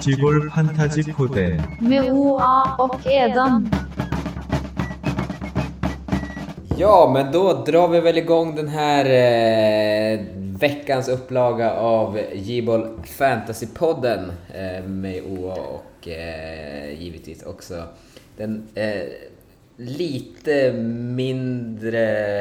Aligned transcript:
지볼 0.00 0.48
판타지 0.48 1.02
코드 1.12 1.58
med 1.80 2.10
OA 2.10 2.76
och 2.78 3.06
Edan. 3.06 3.70
Ja, 6.78 7.10
men 7.14 7.32
då 7.32 7.64
drar 7.64 7.88
vi 7.88 8.00
väl 8.00 8.18
igång 8.18 8.56
den 8.56 8.68
här 8.68 9.04
eh, 9.04 10.20
veckans 10.58 11.08
upplaga 11.08 11.72
av 11.72 12.20
J-Boll 12.34 12.98
Fantasy-podden 13.04 14.32
eh, 14.54 14.84
med 14.84 15.22
Oa 15.22 15.54
och 15.54 16.08
eh, 16.08 17.02
givetvis 17.02 17.42
också 17.42 17.82
den 18.36 18.68
eh, 18.74 19.02
lite 19.76 20.72
mindre 21.16 22.40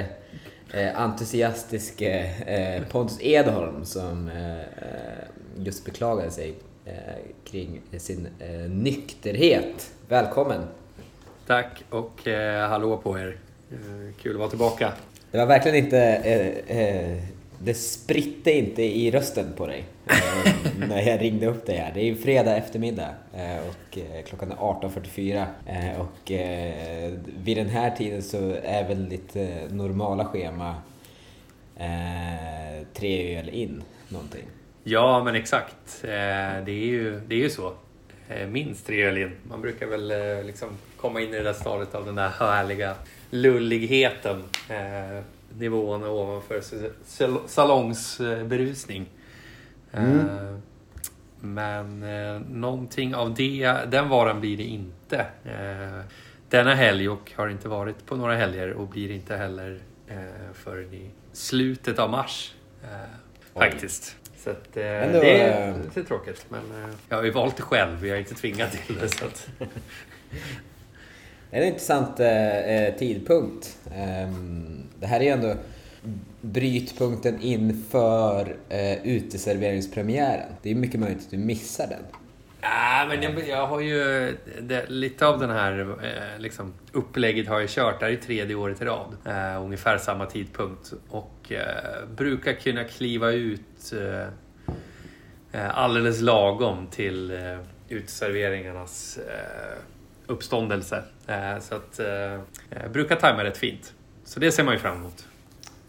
eh, 0.74 1.02
entusiastiske 1.02 2.26
eh, 2.46 2.88
Pontus 2.92 3.18
Edholm 3.22 3.86
som 3.86 4.28
eh, 4.28 4.60
eh, 4.60 5.26
just 5.58 5.86
beklagade 5.86 6.32
sig 6.32 6.50
eh, 6.50 6.56
kring 7.45 7.81
sin 7.99 8.29
eh, 8.39 8.71
nykterhet. 8.71 9.91
Välkommen! 10.09 10.63
Tack 11.47 11.85
och 11.91 12.29
eh, 12.29 12.69
hallå 12.69 12.97
på 12.97 13.19
er. 13.19 13.37
Eh, 13.73 14.15
kul 14.23 14.33
att 14.33 14.39
vara 14.39 14.49
tillbaka. 14.51 14.93
Det 15.31 15.39
var 15.39 15.47
verkligen 15.47 15.85
inte... 15.85 15.99
Eh, 15.99 16.79
eh, 16.79 17.23
det 17.63 17.75
spritte 17.75 18.53
inte 18.53 18.83
i 18.83 19.11
rösten 19.11 19.47
på 19.57 19.67
dig 19.67 19.85
eh, 20.07 20.53
när 20.89 21.03
jag 21.03 21.21
ringde 21.21 21.47
upp 21.47 21.67
dig 21.67 21.77
här. 21.77 21.93
Det 21.95 22.01
är 22.01 22.05
ju 22.05 22.17
fredag 22.17 22.57
eftermiddag 22.57 23.09
eh, 23.35 23.59
och 23.69 23.99
eh, 23.99 24.25
klockan 24.25 24.53
är 24.53 24.57
18.44 24.57 25.47
eh, 25.67 26.01
och 26.01 26.33
eh, 26.33 27.13
vid 27.45 27.57
den 27.57 27.69
här 27.69 27.91
tiden 27.91 28.23
så 28.23 28.55
är 28.65 28.89
väl 28.89 29.09
lite 29.09 29.61
normala 29.71 30.25
schema 30.25 30.75
eh, 31.77 32.87
tre 32.95 33.39
öl 33.39 33.49
in 33.49 33.83
någonting. 34.09 34.45
Ja, 34.85 35.25
men 35.25 35.35
exakt. 35.35 36.05
Eh, 36.05 36.09
det, 36.65 36.73
är 36.73 36.87
ju, 36.87 37.21
det 37.27 37.35
är 37.35 37.39
ju 37.39 37.51
så. 37.51 37.75
Eh, 38.29 38.49
minst 38.49 38.87
tre 38.87 39.03
öl 39.03 39.19
in. 39.19 39.33
Man 39.43 39.61
brukar 39.61 39.87
väl 39.87 40.11
eh, 40.11 40.45
liksom 40.45 40.69
komma 40.97 41.21
in 41.21 41.29
i 41.29 41.37
det 41.37 41.43
där 41.43 41.53
stadiet 41.53 41.95
av 41.95 42.07
den 42.07 42.15
där 42.15 42.29
härliga 42.29 42.95
lulligheten. 43.31 44.43
Nivån 45.59 46.05
ovanför 46.05 46.63
salongsberusning. 47.47 49.07
Eh, 49.93 50.57
men 51.41 52.03
eh, 52.03 52.41
någonting 52.51 53.15
av 53.15 53.35
det, 53.35 53.79
den 53.89 54.09
varan 54.09 54.41
blir 54.41 54.57
det 54.57 54.63
inte. 54.63 55.27
Eh, 55.45 56.05
denna 56.49 56.75
helg 56.75 57.09
och 57.09 57.33
har 57.37 57.49
inte 57.49 57.69
varit 57.69 58.07
på 58.07 58.17
några 58.17 58.35
helger 58.37 58.73
och 58.73 58.89
blir 58.89 59.11
inte 59.11 59.37
heller 59.37 59.81
eh, 60.09 60.53
förrän 60.55 60.95
i 60.95 61.11
slutet 61.33 61.99
av 61.99 62.11
mars. 62.11 62.55
Eh, 62.83 62.89
faktiskt. 63.55 64.17
Så 64.45 64.51
att, 64.51 64.77
eh, 64.77 65.03
Ändå, 65.03 65.21
det 65.21 65.41
är 65.41 65.69
eh, 65.69 65.77
lite 65.85 66.05
tråkigt. 66.05 66.47
Men 66.49 66.61
eh, 66.85 66.91
jag 67.09 67.17
har 67.17 67.25
ju 67.25 67.31
valt 67.31 67.57
det 67.57 67.63
själv. 67.63 68.07
Jag 68.07 68.17
är 68.17 68.21
inte 68.21 68.35
tvingad 68.35 68.69
till 68.87 68.99
det. 68.99 69.09
Så 69.09 69.25
att, 69.25 69.49
Det 71.51 71.57
är 71.57 71.61
en 71.61 71.67
intressant 71.69 72.21
eh, 72.21 72.59
eh, 72.59 72.95
tidpunkt. 72.95 73.79
Ehm, 73.95 74.83
det 75.01 75.07
här 75.07 75.21
är 75.21 75.25
ju 75.25 75.31
ändå 75.31 75.55
brytpunkten 76.41 77.41
inför 77.41 78.57
eh, 78.69 79.07
uteserveringspremiären. 79.07 80.53
Det 80.63 80.71
är 80.71 80.75
mycket 80.75 81.01
möjligt 81.01 81.19
att 81.25 81.31
du 81.31 81.39
missar 81.39 81.87
den. 81.87 82.03
Men 83.09 83.23
jag, 83.23 83.49
jag 83.49 83.67
har 83.67 83.81
ju 83.81 84.37
det, 84.61 84.91
lite 84.91 85.27
av 85.27 85.39
den 85.41 85.51
här 85.51 85.97
eh, 86.03 86.41
liksom, 86.41 86.75
upplägget 86.93 87.49
har 87.49 87.61
jag 87.61 87.69
kört. 87.69 88.01
Det 88.01 88.07
här 88.07 88.13
är 88.13 88.17
tredje 88.17 88.57
året 88.57 88.83
i 88.83 88.85
rad. 88.85 89.17
Eh, 89.25 89.63
ungefär 89.63 89.99
samma 89.99 90.27
tidpunkt. 90.27 90.93
Och 91.09 91.53
eh, 91.53 92.09
brukar 92.17 92.53
kunna 92.53 92.85
kliva 92.85 93.31
ut 93.31 93.93
eh, 93.93 94.27
eh, 95.61 95.79
alldeles 95.79 96.21
lagom 96.21 96.87
till 96.87 97.31
eh, 97.31 97.59
uteserveringarnas 97.89 99.19
eh, 99.19 99.79
uppståndelse. 100.27 101.03
Eh, 101.27 101.59
så 101.61 101.75
att 101.75 102.01
jag 102.71 102.91
brukar 102.93 103.17
tajma 103.17 103.45
rätt 103.45 103.59
fint. 103.59 103.95
Så 104.25 104.41
det 104.41 104.53
ser 104.53 104.65
man 104.65 104.75
ju 104.75 104.81
fram 104.81 104.97
emot. 104.97 105.27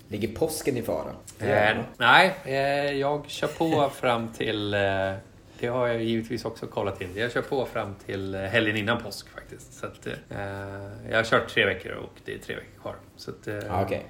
Ligger 0.08 0.36
påsken 0.36 0.78
i 0.78 0.82
fara? 0.82 1.12
Nej, 1.98 2.36
jag 3.00 3.30
kör 3.30 3.48
på 3.48 3.90
fram 3.96 4.34
till... 4.34 4.76
Det 5.62 5.68
har 5.68 5.88
jag 5.88 6.04
givetvis 6.04 6.46
också 6.46 6.68
kollat 6.68 7.02
in. 7.02 7.10
Jag 7.16 7.32
kör 7.32 7.42
på 7.42 7.66
fram 7.66 7.96
till 8.06 8.36
eh, 8.36 8.42
helgen 8.42 8.78
innan 8.78 9.02
påsk 9.04 9.30
faktiskt. 9.30 9.74
Så 9.74 9.86
att, 9.86 10.08
eh, 10.08 10.14
jag 11.10 11.18
har 11.18 11.24
kört 11.24 11.50
tre 11.50 11.66
veckor 11.66 11.92
och 11.92 12.14
det 12.26 12.34
är 12.34 12.38
tre 12.38 12.56
veckor 12.56 12.82
kvar. 12.82 12.96
Så 13.16 13.32
att, 13.32 13.48
eh, 13.48 13.56
Ja, 13.56 13.84
Okej. 13.86 14.06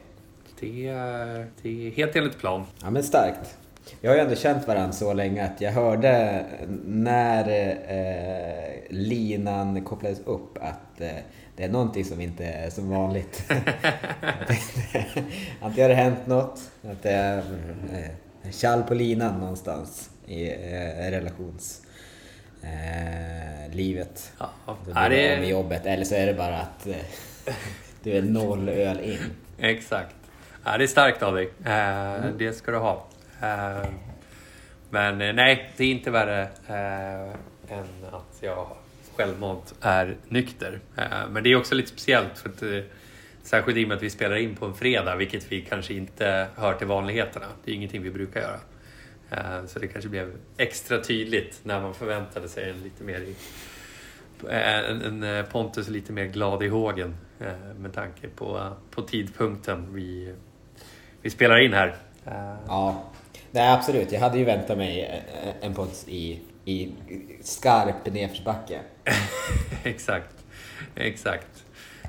det, 0.59 0.87
är- 0.87 1.47
det 1.61 1.87
är 1.87 1.91
helt 1.91 2.15
enligt 2.15 2.37
plan. 2.39 2.65
Ja 2.81 2.89
men 2.89 3.03
starkt. 3.03 3.57
Vi 4.01 4.07
har 4.07 4.15
ju 4.15 4.21
ändå 4.21 4.35
känt 4.35 4.67
varandra 4.67 4.91
så 4.91 5.13
länge 5.13 5.45
att 5.45 5.61
jag 5.61 5.71
hörde 5.71 6.45
när 6.85 7.49
eh, 7.89 8.81
linan 8.89 9.83
kopplades 9.85 10.19
upp 10.19 10.57
att 10.57 11.01
eh, 11.01 11.07
det 11.55 11.63
är 11.63 11.69
någonting 11.69 12.05
som 12.05 12.21
inte 12.21 12.45
är 12.45 12.69
som 12.69 12.89
vanligt. 12.89 13.43
Tänkte, 14.47 15.23
Antingen 15.61 15.81
har 15.83 15.89
det 15.89 15.95
hänt 15.95 16.27
något, 16.27 16.59
att 16.91 17.03
det 17.03 17.11
är 17.11 17.37
eh, 17.93 18.51
tjall 18.51 18.83
på 18.83 18.93
linan 18.93 19.39
någonstans 19.39 20.09
i 20.31 20.49
eh, 20.49 21.11
relations 21.11 21.81
eh, 22.63 23.75
livet. 23.75 24.33
Ja, 24.39 24.49
det 25.09 25.39
med 25.39 25.49
jobbet. 25.49 25.85
Eller 25.85 26.05
så 26.05 26.15
är 26.15 26.25
det 26.25 26.33
bara 26.33 26.57
att 26.57 26.87
eh, 26.87 27.53
du 28.03 28.11
är 28.11 28.21
noll 28.21 28.69
öl 28.69 28.99
in. 28.99 29.19
Exakt. 29.59 30.15
Ja, 30.65 30.77
det 30.77 30.83
är 30.83 30.87
starkt 30.87 31.23
av 31.23 31.35
dig. 31.35 31.49
Eh, 31.65 32.25
Det 32.37 32.53
ska 32.53 32.71
du 32.71 32.77
ha. 32.77 33.07
Eh, 33.41 33.85
men 34.89 35.21
eh, 35.21 35.33
nej, 35.33 35.71
det 35.77 35.83
är 35.83 35.91
inte 35.91 36.11
värre 36.11 36.41
eh, 36.67 37.77
än 37.77 37.85
att 38.11 38.37
jag 38.41 38.67
självmant 39.15 39.73
är 39.81 40.15
nykter. 40.27 40.79
Eh, 40.97 41.29
men 41.29 41.43
det 41.43 41.51
är 41.51 41.55
också 41.55 41.75
lite 41.75 41.89
speciellt. 41.89 42.37
för 42.39 42.49
att 42.49 42.85
Särskilt 43.43 43.77
i 43.77 43.83
och 43.83 43.87
med 43.87 43.97
att 43.97 44.03
vi 44.03 44.09
spelar 44.09 44.35
in 44.35 44.55
på 44.55 44.65
en 44.65 44.73
fredag, 44.73 45.15
vilket 45.15 45.51
vi 45.51 45.61
kanske 45.61 45.93
inte 45.93 46.47
hör 46.55 46.73
till 46.73 46.87
vanligheterna. 46.87 47.45
Det 47.65 47.71
är 47.71 47.75
ingenting 47.75 48.01
vi 48.01 48.09
brukar 48.11 48.41
göra. 48.41 48.59
Eh, 49.31 49.65
Så 49.65 49.79
det 49.79 49.87
kanske 49.87 50.09
blev 50.09 50.33
extra 50.57 51.03
tydligt 51.03 51.59
när 51.63 51.81
man 51.81 51.93
förväntade 51.93 52.49
sig 52.49 52.69
en 52.69 52.77
lite 52.83 53.03
mer 53.03 53.19
i, 53.19 53.35
en, 54.49 55.01
en 55.01 55.23
eh, 55.23 55.45
Pontus 55.45 55.87
lite 55.89 56.13
mer 56.13 56.25
glad 56.25 56.63
i 56.63 56.67
hågen 56.67 57.15
eh, 57.39 57.75
med 57.79 57.93
tanke 57.93 58.27
på, 58.27 58.73
på 58.91 59.01
tidpunkten 59.01 59.93
vi, 59.93 60.33
vi 61.21 61.29
spelar 61.29 61.57
in 61.65 61.73
här. 61.73 61.95
Eh, 62.25 62.55
Ja, 62.67 63.03
nej 63.51 63.69
absolut. 63.73 64.11
Jag 64.11 64.19
hade 64.19 64.37
ju 64.37 64.43
väntat 64.45 64.77
mig 64.77 65.01
eh, 65.43 65.65
en 65.67 65.73
podd 65.73 65.89
i, 66.07 66.39
i 66.65 66.91
skarp 67.41 68.05
nedförsbacke. 68.13 68.79
exakt, 69.83 70.35
exakt. 70.95 71.60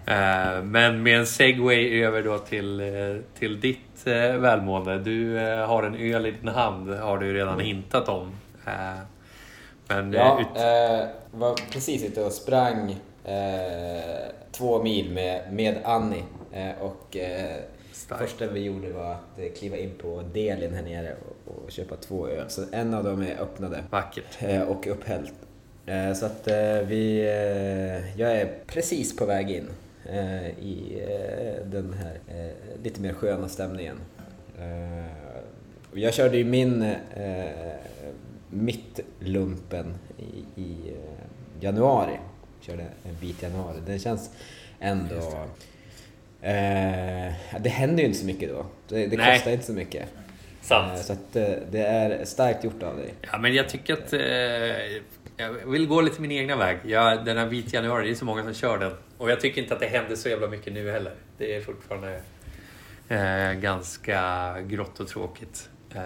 Eh, 0.06 0.62
Men 0.62 1.02
med 1.02 1.18
en 1.18 1.26
segway 1.26 2.02
över 2.04 2.22
då 2.22 2.38
till, 2.38 2.80
eh, 2.80 3.16
till 3.38 3.60
ditt 3.60 4.06
eh, 4.06 4.36
välmående. 4.36 4.98
Du 4.98 5.36
har 5.66 5.82
en 5.82 5.94
öl 5.94 6.26
i 6.26 6.30
din 6.30 6.48
hand, 6.48 6.90
har 6.90 7.18
du 7.18 7.34
redan 7.34 7.60
hintat 7.60 8.08
om. 8.08 8.32
Men 9.88 10.12
Ja, 10.12 10.40
ut, 10.40 10.46
eh, 10.56 11.08
var 11.30 11.72
precis 11.72 12.04
ute 12.04 12.22
och 12.24 12.32
sprang 12.32 12.90
eh, 13.24 14.30
två 14.52 14.82
mil 14.82 15.12
med, 15.12 15.52
med 15.52 15.78
Annie. 15.84 16.22
Eh, 16.52 16.70
och 16.80 17.16
eh, 17.16 17.56
första 18.18 18.46
vi 18.46 18.60
gjorde 18.60 18.92
var 18.92 19.12
att 19.12 19.58
kliva 19.58 19.76
in 19.76 19.90
på 20.02 20.22
Delin 20.34 20.74
här 20.74 20.82
nere 20.82 21.14
och, 21.46 21.64
och 21.64 21.70
köpa 21.70 21.96
två 21.96 22.28
öl. 22.28 22.44
Så 22.50 22.62
en 22.72 22.94
av 22.94 23.04
dem 23.04 23.22
är 23.22 23.42
öppnade. 23.42 23.84
vackert. 23.90 24.38
Eh, 24.40 24.62
och 24.62 24.86
upphällt. 24.86 25.32
Så 26.16 26.26
att 26.26 26.48
vi... 26.86 27.22
Jag 28.16 28.32
är 28.32 28.54
precis 28.66 29.16
på 29.16 29.24
väg 29.26 29.50
in 29.50 29.68
i 30.60 31.02
eh, 31.08 31.66
den 31.66 31.92
här 31.92 32.18
eh, 32.38 32.82
lite 32.82 33.00
mer 33.00 33.12
sköna 33.12 33.48
stämningen. 33.48 33.96
Eh, 34.58 35.06
Jag 35.94 36.14
körde 36.14 36.36
ju 36.36 36.44
min 36.44 36.82
eh, 36.82 37.44
mittlumpen 38.50 39.94
i, 40.18 40.60
i 40.62 40.76
eh, 40.88 41.64
januari. 41.64 42.18
Körde 42.60 42.82
en 42.82 43.16
bit 43.20 43.42
januari. 43.42 43.76
Det 43.86 43.98
känns 43.98 44.30
ändå... 44.80 45.16
Eh, 46.42 47.32
det 47.60 47.68
händer 47.68 48.02
ju 48.02 48.06
inte 48.06 48.18
så 48.18 48.26
mycket 48.26 48.48
då. 48.50 48.66
Det, 48.88 49.06
det 49.06 49.16
kostar 49.16 49.50
inte 49.50 49.64
så 49.64 49.72
mycket. 49.72 50.08
Sant. 50.60 50.92
Eh, 50.98 51.02
Så 51.02 51.12
att 51.12 51.36
eh, 51.36 51.44
det 51.70 51.80
är 51.86 52.24
starkt 52.24 52.64
gjort 52.64 52.82
av 52.82 52.96
dig. 52.96 53.14
Ja, 53.32 53.38
men 53.38 53.54
jag 53.54 53.68
tycker 53.68 53.92
att 53.94 54.12
eh, 54.12 55.02
jag 55.36 55.50
vill 55.52 55.86
gå 55.86 56.00
lite 56.00 56.20
min 56.20 56.30
egna 56.32 56.56
väg. 56.56 56.78
Jag, 56.84 57.24
den 57.24 57.36
här 57.36 57.46
vit 57.46 57.72
januari, 57.72 58.04
det 58.06 58.10
är 58.10 58.14
så 58.14 58.24
många 58.24 58.42
som 58.42 58.54
kör 58.54 58.78
den. 58.78 58.92
Och 59.18 59.30
jag 59.30 59.40
tycker 59.40 59.62
inte 59.62 59.74
att 59.74 59.80
det 59.80 59.86
händer 59.86 60.16
så 60.16 60.28
jävla 60.28 60.48
mycket 60.48 60.72
nu 60.72 60.90
heller. 60.90 61.12
Det 61.38 61.54
är 61.56 61.60
fortfarande 61.60 62.20
eh, 63.08 63.52
ganska 63.60 64.54
grått 64.60 65.00
och 65.00 65.08
tråkigt. 65.08 65.68
Eh, 65.94 66.00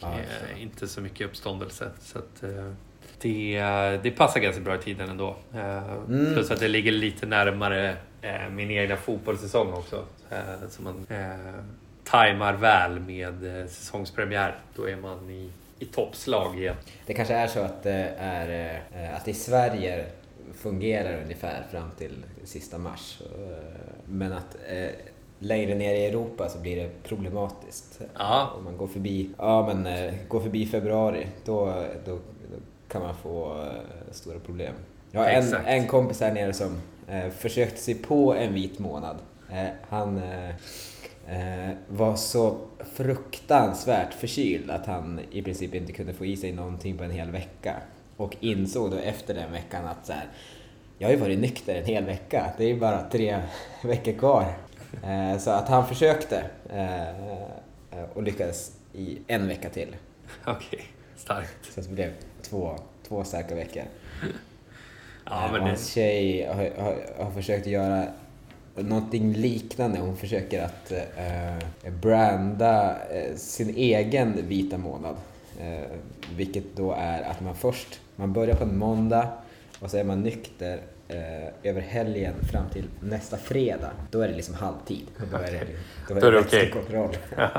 och 0.00 0.08
eh, 0.14 0.62
inte 0.62 0.88
så 0.88 1.00
mycket 1.00 1.26
uppståndelse. 1.26 1.90
Så 2.00 2.18
att, 2.18 2.42
eh, 2.42 2.72
det, 3.20 3.60
det 4.02 4.10
passar 4.10 4.40
ganska 4.40 4.62
bra 4.62 4.74
i 4.74 4.78
tiden 4.78 5.08
ändå. 5.10 5.36
Eh, 5.54 5.92
Mm. 6.08 6.34
Plus 6.34 6.50
att 6.50 6.60
det 6.60 6.68
ligger 6.68 6.92
lite 6.92 7.26
närmare 7.26 7.96
eh, 8.22 8.48
min 8.50 8.70
egna 8.70 8.96
fotbollssäsong 8.96 9.72
också. 9.72 10.04
Så 10.70 10.82
man 10.82 11.06
tajmar 12.04 12.52
väl 12.52 13.00
med 13.00 13.34
säsongspremiär. 13.70 14.58
Då 14.76 14.88
är 14.88 14.96
man 14.96 15.30
i 15.30 15.50
i 15.78 15.84
toppslag 15.84 16.58
igen. 16.60 16.76
Det 17.06 17.14
kanske 17.14 17.34
är 17.34 17.46
så 17.46 17.60
att 17.60 17.82
det 17.82 18.14
är 18.18 18.74
eh, 18.94 19.16
att 19.16 19.28
i 19.28 19.34
Sverige 19.34 20.04
fungerar 20.54 21.22
ungefär 21.22 21.62
fram 21.70 21.90
till 21.98 22.24
sista 22.44 22.78
mars. 22.78 23.18
Eh, 23.20 23.58
Men 24.04 24.32
att 24.32 24.56
eh, 24.68 24.88
längre 25.38 25.74
ner 25.74 25.94
i 25.94 26.06
Europa 26.06 26.48
så 26.48 26.58
blir 26.58 26.76
det 26.76 26.90
problematiskt. 27.02 28.00
Ja. 28.18 28.52
Om 28.58 28.64
man 28.64 28.76
går 28.76 28.86
förbi, 28.86 29.30
ja, 29.38 29.66
men, 29.74 29.86
eh, 29.86 30.14
går 30.28 30.40
förbi 30.40 30.66
februari, 30.66 31.26
då, 31.44 31.66
då, 32.04 32.12
då 32.50 32.58
kan 32.88 33.02
man 33.02 33.14
få 33.14 33.62
eh, 33.62 34.12
stora 34.12 34.38
problem. 34.38 34.74
Jag 35.10 35.20
har 35.20 35.28
en, 35.28 35.54
en 35.54 35.86
kompis 35.86 36.20
här 36.20 36.32
nere 36.32 36.52
som 36.52 36.80
eh, 37.08 37.30
försökte 37.30 37.76
sig 37.80 37.94
på 37.94 38.34
en 38.34 38.54
vit 38.54 38.78
månad. 38.78 39.16
Eh, 39.52 39.66
han 39.88 40.20
eh, 41.28 41.70
eh, 41.70 41.76
var 41.88 42.16
så 42.16 42.58
fruktansvärt 42.92 44.14
förkyld 44.14 44.70
att 44.70 44.86
han 44.86 45.20
i 45.30 45.42
princip 45.42 45.74
inte 45.74 45.92
kunde 45.92 46.14
få 46.14 46.26
i 46.26 46.36
sig 46.36 46.52
någonting 46.52 46.98
på 46.98 47.04
en 47.04 47.10
hel 47.10 47.30
vecka. 47.30 47.76
Och 48.16 48.36
insåg 48.40 48.90
då 48.90 48.96
efter 48.96 49.34
den 49.34 49.52
veckan 49.52 49.86
att 49.86 50.06
så 50.06 50.12
här, 50.12 50.28
jag 50.98 51.08
har 51.08 51.12
ju 51.12 51.20
varit 51.20 51.38
nykter 51.38 51.74
en 51.74 51.84
hel 51.84 52.04
vecka, 52.04 52.52
det 52.58 52.64
är 52.64 52.68
ju 52.68 52.80
bara 52.80 53.10
tre 53.10 53.42
veckor 53.84 54.12
kvar. 54.12 54.54
Eh, 55.04 55.38
så 55.38 55.50
att 55.50 55.68
han 55.68 55.86
försökte 55.86 56.44
eh, 56.70 57.08
eh, 57.08 58.04
och 58.14 58.22
lyckades 58.22 58.72
i 58.92 59.18
en 59.26 59.48
vecka 59.48 59.70
till. 59.70 59.96
Okej, 60.46 60.84
starkt. 61.16 61.72
Så 61.74 61.80
det 61.80 61.88
blev 61.88 62.12
två, 62.42 62.78
två 63.08 63.24
starka 63.24 63.54
veckor. 63.54 63.82
Ja, 64.22 64.28
Eh, 65.30 65.52
men 65.52 65.54
och 65.54 65.58
det, 65.58 65.64
hans 65.64 65.92
tjej 65.92 66.46
har, 66.46 66.82
har, 66.82 67.24
har 67.24 67.30
försökt 67.30 67.66
göra 67.66 68.06
någonting 68.82 69.32
liknande. 69.32 69.98
Hon 69.98 70.16
försöker 70.16 70.62
att 70.62 70.92
eh, 70.92 71.92
branda 71.92 72.96
eh, 73.10 73.36
sin 73.36 73.74
egen 73.76 74.48
vita 74.48 74.78
månad. 74.78 75.16
Eh, 75.60 75.90
vilket 76.36 76.64
då 76.76 76.92
är 76.92 77.22
att 77.22 77.40
man 77.40 77.54
först, 77.54 78.00
man 78.16 78.32
börjar 78.32 78.54
på 78.54 78.64
en 78.64 78.78
måndag 78.78 79.28
och 79.80 79.90
så 79.90 79.96
är 79.96 80.04
man 80.04 80.22
nykter 80.22 80.80
eh, 81.08 81.70
över 81.70 81.80
helgen 81.80 82.34
fram 82.52 82.68
till 82.72 82.84
nästa 83.00 83.36
fredag. 83.36 83.90
Då 84.10 84.20
är 84.20 84.28
det 84.28 84.34
liksom 84.34 84.54
halvtid. 84.54 85.06
Då 85.30 85.36
är 85.36 85.52
det, 85.52 85.60
då 86.08 86.14
är 86.16 86.20
Då 86.20 86.26
är 86.26 86.32
det 86.32 86.40
det 86.40 86.98
okej. 86.98 87.18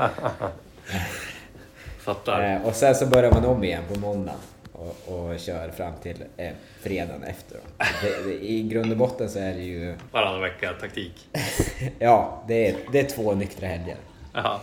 fattar. 1.98 2.54
Eh, 2.54 2.66
och 2.66 2.74
sen 2.74 2.94
så 2.94 3.06
börjar 3.06 3.32
man 3.32 3.44
om 3.44 3.64
igen 3.64 3.82
på 3.94 4.00
måndag 4.00 4.34
och, 4.80 5.14
och 5.14 5.40
kör 5.40 5.70
fram 5.70 5.92
till 6.02 6.24
eh, 6.36 6.52
fredagen 6.82 7.22
efter. 7.22 7.58
Det, 8.02 8.24
det, 8.24 8.44
I 8.44 8.62
grund 8.62 8.92
och 8.92 8.98
botten 8.98 9.30
så 9.30 9.38
är 9.38 9.54
det 9.54 9.62
ju, 9.62 9.96
Varannan 10.12 10.40
vecka 10.40 10.72
taktik. 10.80 11.28
ja, 11.98 12.44
det 12.48 12.68
är, 12.68 12.76
det 12.92 13.00
är 13.00 13.04
två 13.04 13.34
nyktra 13.34 13.66
helger. 13.66 13.96
Ja. 14.34 14.60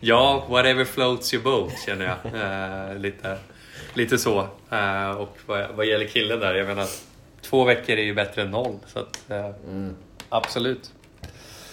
ja, 0.00 0.46
whatever 0.48 0.84
floats 0.84 1.34
your 1.34 1.44
boat 1.44 1.72
känner 1.86 2.04
jag. 2.04 2.90
Eh, 2.90 2.98
lite, 2.98 3.38
lite 3.94 4.18
så. 4.18 4.38
Eh, 4.70 5.10
och 5.10 5.38
vad, 5.46 5.70
vad 5.74 5.86
gäller 5.86 6.06
killen 6.06 6.40
där, 6.40 6.54
jag 6.54 6.66
menar 6.66 6.86
två 7.40 7.64
veckor 7.64 7.96
är 7.96 8.02
ju 8.02 8.14
bättre 8.14 8.42
än 8.42 8.50
noll. 8.50 8.78
Så 8.86 8.98
att, 8.98 9.30
eh, 9.30 9.50
absolut. 10.28 10.92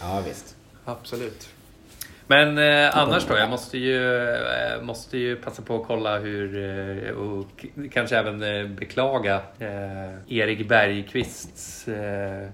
Ja, 0.02 0.24
visst. 0.28 0.56
Absolut. 0.86 1.50
Men 2.32 2.58
eh, 2.58 2.98
annars 2.98 3.28
då? 3.28 3.38
Jag 3.38 3.50
måste 3.50 3.78
ju, 3.78 4.30
eh, 4.30 4.82
måste 4.82 5.18
ju 5.18 5.36
passa 5.36 5.62
på 5.62 5.76
att 5.76 5.88
kolla 5.88 6.20
hur 6.20 6.64
eh, 7.08 7.12
och 7.12 7.66
kanske 7.92 8.18
även 8.18 8.44
eh, 8.44 8.68
beklaga 8.68 9.42
eh, 9.60 10.38
Erik 10.38 10.68
Bergqvists 10.70 11.88
eh, 11.88 12.48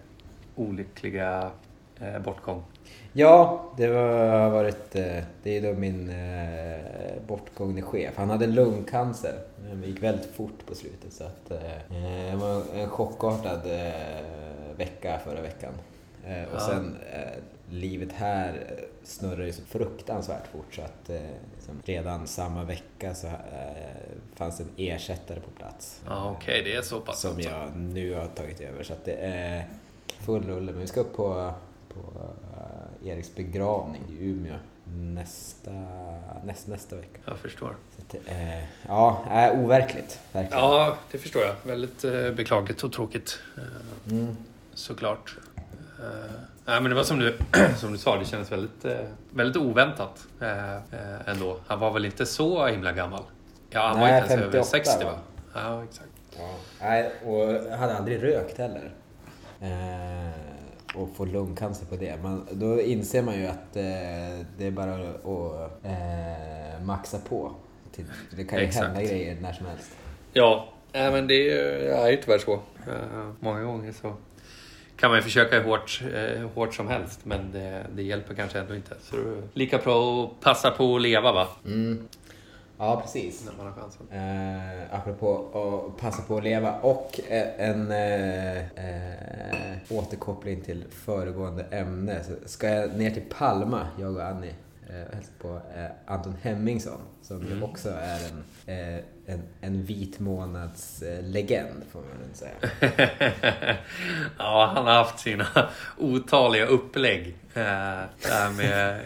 olyckliga 0.55 1.51
bortgång. 2.25 2.63
Ja, 3.13 3.65
det 3.77 3.87
var, 3.87 4.49
varit, 4.49 4.91
det 5.43 5.57
är 5.57 5.61
då 5.61 5.79
min 5.79 6.13
bortgångne 7.27 7.81
chef. 7.81 8.13
Han 8.17 8.29
hade 8.29 8.47
lungcancer. 8.47 9.33
Det 9.73 9.87
gick 9.87 10.03
väldigt 10.03 10.35
fort 10.35 10.65
på 10.67 10.75
slutet 10.75 11.13
så 11.13 11.23
att 11.23 11.49
det 11.89 12.35
var 12.35 12.61
en 12.75 12.89
chockartad 12.89 13.61
vecka 14.77 15.19
förra 15.23 15.41
veckan. 15.41 15.73
Och 16.53 16.61
sen 16.61 16.97
livet 17.69 18.11
här 18.11 18.53
snurrar 19.07 19.45
ju 19.45 19.53
så 19.53 19.61
fruktansvärt 19.65 20.47
fort 20.51 20.73
så 20.75 20.81
att 20.81 21.09
eh, 21.09 21.19
liksom, 21.55 21.81
redan 21.85 22.27
samma 22.27 22.63
vecka 22.63 23.15
så 23.15 23.27
eh, 23.27 23.33
fanns 24.35 24.59
en 24.59 24.69
ersättare 24.77 25.39
på 25.39 25.49
plats. 25.51 26.01
Ja, 26.05 26.31
okej, 26.39 26.61
det 26.63 26.75
är 26.75 26.81
så 26.81 26.99
pass. 26.99 27.21
Som 27.21 27.31
alltså. 27.35 27.49
jag 27.49 27.75
nu 27.77 28.13
har 28.13 28.27
tagit 28.27 28.61
över. 28.61 28.83
Så 28.83 28.93
att 28.93 29.05
det 29.05 29.13
är 29.15 29.65
full 30.07 30.43
rulle. 30.43 30.71
Men 30.71 30.81
vi 30.81 30.87
ska 30.87 30.99
upp 30.99 31.15
på, 31.15 31.53
på 31.93 31.99
eh, 33.01 33.09
Eriks 33.09 33.35
begravning 33.35 34.01
i 34.09 34.25
Umeå 34.25 34.55
nästa, 34.93 35.71
näst, 36.43 36.67
nästa 36.67 36.95
vecka. 36.95 37.19
Jag 37.25 37.37
förstår. 37.37 37.75
Så 37.95 38.01
att 38.17 38.27
är, 38.27 38.67
ja, 38.87 39.23
är 39.29 39.51
overkligt. 39.59 40.19
Verkligen. 40.31 40.63
Ja, 40.63 40.97
det 41.11 41.17
förstår 41.17 41.41
jag. 41.41 41.55
Väldigt 41.63 42.03
eh, 42.03 42.31
beklagligt 42.31 42.83
och 42.83 42.93
tråkigt. 42.93 43.39
Eh, 43.57 44.11
Mm. 44.11 44.37
såklart. 44.73 45.37
Eh, 45.99 46.31
nej, 46.65 46.81
men 46.81 46.89
det 46.89 46.95
var 46.95 47.03
som 47.03 47.19
du, 47.19 47.37
som 47.77 47.91
du 47.91 47.97
sa, 47.97 48.15
det 48.17 48.25
kändes 48.25 48.51
väldigt, 48.51 48.85
eh, 48.85 48.97
väldigt 49.33 49.57
oväntat 49.63 50.27
eh, 50.41 50.75
eh, 50.75 50.81
ändå. 51.25 51.57
Han 51.67 51.79
var 51.79 51.91
väl 51.91 52.05
inte 52.05 52.25
så 52.25 52.65
himla 52.67 52.91
gammal? 52.91 53.23
Ja, 53.69 53.81
han 53.87 53.99
var 53.99 54.07
Nej, 54.07 54.21
inte 54.21 54.33
ens 54.33 54.45
över 54.45 54.63
58 54.63 54.91
60 54.93 55.05
va? 55.05 55.11
va? 55.11 55.19
Ja, 55.61 55.83
exakt. 55.83 56.09
Ja. 56.37 56.49
Nej, 56.81 57.11
och 57.25 57.77
hade 57.77 57.97
aldrig 57.97 58.23
rökt 58.23 58.57
heller. 58.57 58.91
Eh, 59.61 60.31
och 60.95 61.09
få 61.15 61.25
lungcancer 61.25 61.85
på 61.85 61.95
det. 61.95 62.23
Man, 62.23 62.47
då 62.51 62.81
inser 62.81 63.21
man 63.21 63.35
ju 63.35 63.47
att 63.47 63.75
eh, 63.75 63.83
det 64.57 64.67
är 64.67 64.71
bara 64.71 64.93
att 64.93 65.85
eh, 65.85 66.85
maxa 66.85 67.19
på. 67.29 67.51
Till, 67.91 68.05
det 68.35 68.43
kan 68.43 68.59
ju 68.59 68.65
Exakt. 68.65 68.85
hända 68.85 69.01
grejer 69.01 69.37
när 69.41 69.53
som 69.53 69.65
helst. 69.65 69.91
Ja, 70.33 70.69
nej, 70.91 71.11
men 71.11 71.27
det 71.27 71.51
är 71.51 72.09
ju 72.09 72.17
tyvärr 72.17 72.37
så. 72.37 72.53
Eh, 72.53 73.31
många 73.39 73.63
gånger 73.63 73.91
så 73.91 74.13
kan 74.97 75.09
man 75.09 75.19
ju 75.19 75.23
försöka 75.23 75.59
hur 75.59 75.63
hårt, 75.63 76.01
eh, 76.13 76.49
hårt 76.53 76.73
som 76.73 76.87
helst, 76.87 77.19
men 77.23 77.51
det, 77.51 77.85
det 77.95 78.03
hjälper 78.03 78.33
kanske 78.33 78.59
ändå 78.59 78.75
inte. 78.75 78.95
Så 79.01 79.17
lika 79.53 79.77
bra 79.77 80.23
att 80.23 80.41
passa 80.41 80.71
på 80.71 80.95
att 80.95 81.01
leva 81.01 81.31
va? 81.31 81.47
Mm. 81.65 82.07
Ja, 82.77 83.01
precis. 83.01 83.45
När 83.45 83.53
man 83.63 83.65
har 83.65 83.73
chansen. 83.73 84.07
Eh, 84.11 84.99
apropå 84.99 85.45
att 85.53 86.01
passa 86.01 86.21
på 86.21 86.37
att 86.37 86.43
leva 86.43 86.79
och 86.79 87.19
eh, 87.27 87.69
en 87.69 87.91
eh, 87.91 88.57
eh, 88.57 89.77
återkoppling 89.89 90.61
till 90.61 90.83
föregående 90.91 91.63
ämne. 91.71 92.23
Så 92.23 92.49
ska 92.49 92.69
jag 92.69 92.97
ner 92.97 93.11
till 93.11 93.23
Palma, 93.37 93.87
jag 93.99 94.15
och 94.15 94.23
Annie, 94.23 94.53
eh, 94.89 95.19
på 95.39 95.61
eh, 95.75 96.13
Anton 96.13 96.35
Hemmingsson 96.41 97.01
som 97.21 97.47
ju 97.47 97.61
också 97.61 97.89
är 97.89 98.19
en, 98.29 98.43
eh, 98.65 99.03
en, 99.25 99.43
en 99.61 99.83
vit 99.83 100.19
månads 100.19 101.01
eh, 101.01 101.23
legend 101.23 101.83
får 101.91 101.99
man 101.99 102.09
väl 102.21 102.35
säga. 102.35 102.55
ja, 104.37 104.71
han 104.75 104.85
har 104.85 104.93
haft 104.93 105.19
sina 105.19 105.47
otaliga 105.97 106.65
upplägg. 106.65 107.35
Det 107.53 107.61
här 108.23 108.49
med 108.49 109.01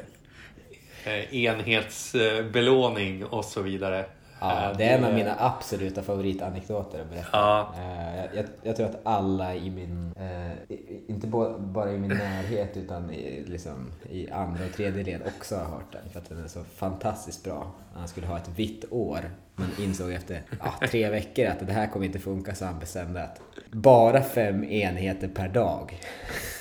enhetsbelåning 1.31 3.25
och 3.25 3.45
så 3.45 3.61
vidare. 3.61 4.05
Ja, 4.39 4.69
Eh, 4.71 4.77
det 4.77 4.83
är 4.83 4.97
en 4.97 5.03
av 5.03 5.13
mina 5.13 5.35
absoluta 5.39 6.03
favoritanekdoter 6.03 7.01
att 7.01 7.09
berätta. 7.09 7.29
Ja. 7.31 7.73
Eh, 7.77 8.35
jag, 8.35 8.45
jag 8.63 8.75
tror 8.75 8.85
att 8.85 8.99
alla 9.03 9.55
i 9.55 9.69
min, 9.69 10.13
eh, 10.19 10.77
inte 11.07 11.27
bara 11.59 11.91
i 11.91 11.97
min 11.97 12.09
närhet 12.09 12.77
utan 12.77 13.11
i, 13.11 13.43
liksom, 13.47 13.91
i 14.09 14.31
andra 14.31 14.65
och 14.65 14.73
tredje 14.73 15.03
led 15.03 15.21
också 15.37 15.55
har 15.55 15.65
hört 15.65 15.91
den. 15.91 16.09
För 16.11 16.19
att 16.19 16.29
den 16.29 16.43
är 16.43 16.47
så 16.47 16.63
fantastiskt 16.63 17.43
bra. 17.43 17.71
Han 17.93 18.07
skulle 18.07 18.27
ha 18.27 18.37
ett 18.37 18.49
vitt 18.55 18.85
år 18.91 19.19
men 19.55 19.69
insåg 19.79 20.11
efter 20.11 20.41
ja, 20.59 20.87
tre 20.87 21.09
veckor 21.09 21.45
att 21.45 21.67
det 21.67 21.73
här 21.73 21.87
kommer 21.87 22.05
inte 22.05 22.19
funka 22.19 22.55
så 22.55 22.65
han 22.65 22.79
bestämde 22.79 23.23
att 23.23 23.41
bara 23.71 24.21
fem 24.21 24.63
enheter 24.63 25.27
per 25.27 25.47
dag. 25.47 25.99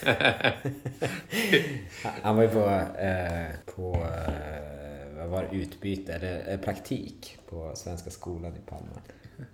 Han 2.23 2.37
var 2.37 2.43
ju 2.43 2.49
på, 2.49 2.69
eh, 2.99 3.75
på 3.75 3.95
eh, 3.95 4.78
var 5.27 5.49
utbyte, 5.53 6.13
eller 6.15 6.53
eh, 6.53 6.59
praktik 6.61 7.39
på 7.51 7.73
Svenska 7.75 8.11
skolan 8.11 8.53
i 8.53 8.71
Palma. 8.71 9.01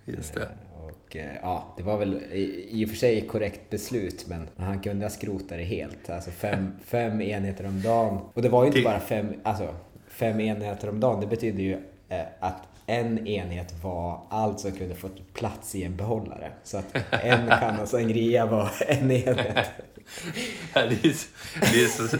Just 0.05 0.33
det. 0.33 0.41
Eh, 0.41 0.47
Och 0.85 1.15
eh, 1.15 1.35
ja, 1.41 1.73
det 1.77 1.83
var 1.83 1.97
väl 1.97 2.21
i, 2.69 2.85
och 2.85 2.89
för 2.89 2.95
sig 2.95 3.19
ett 3.19 3.27
korrekt 3.27 3.69
beslut 3.69 4.25
men 4.27 4.47
han 4.57 4.79
kunde 4.79 5.05
ha 5.05 5.09
skrotat 5.09 5.49
det 5.49 5.63
helt. 5.63 6.09
Alltså 6.09 6.31
fem, 6.31 6.71
fem 6.85 7.21
enheter 7.21 7.65
om 7.67 7.81
dagen. 7.81 8.19
Och 8.33 8.41
det 8.41 8.49
var 8.49 8.63
ju 8.63 8.67
inte 8.67 8.81
bara 8.81 8.99
fem, 8.99 9.33
alltså 9.43 9.75
fem 10.07 10.39
enheter 10.39 10.89
om 10.89 10.99
dagen. 10.99 11.21
Det 11.21 11.27
betyder 11.27 11.63
ju 11.63 11.77
att 12.39 12.61
en 12.87 13.27
enhet 13.27 13.73
var 13.83 14.21
allt 14.29 14.59
som 14.59 14.71
kunde 14.71 14.95
fått 14.95 15.33
plats 15.33 15.75
i 15.75 15.83
en 15.83 15.95
behållare. 15.95 16.51
Så 16.63 16.77
att 16.77 16.95
en 17.11 17.47
kanna 17.59 17.85
sangria 17.85 18.45
var 18.45 18.69
en 18.87 19.11
enhet. 19.11 19.71
Det 20.73 21.05
är, 21.05 21.13
så, 21.13 21.27
det 21.73 21.83
är 21.83 21.87
så 22.07 22.17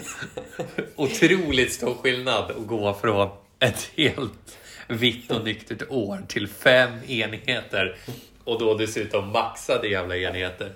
otroligt 0.95 1.73
stor 1.73 1.93
skillnad 1.93 2.51
att 2.51 2.67
gå 2.67 2.93
från 2.93 3.29
ett 3.59 3.89
helt 3.97 4.57
vitt 4.87 5.31
och 5.31 5.43
nyktert 5.45 5.81
år 5.89 6.21
till 6.27 6.47
fem 6.47 6.89
enheter 7.07 7.95
och 8.43 8.59
då 8.59 8.73
dessutom 8.73 9.31
maxade 9.31 9.87
jävla 9.87 10.17
enheter 10.17 10.71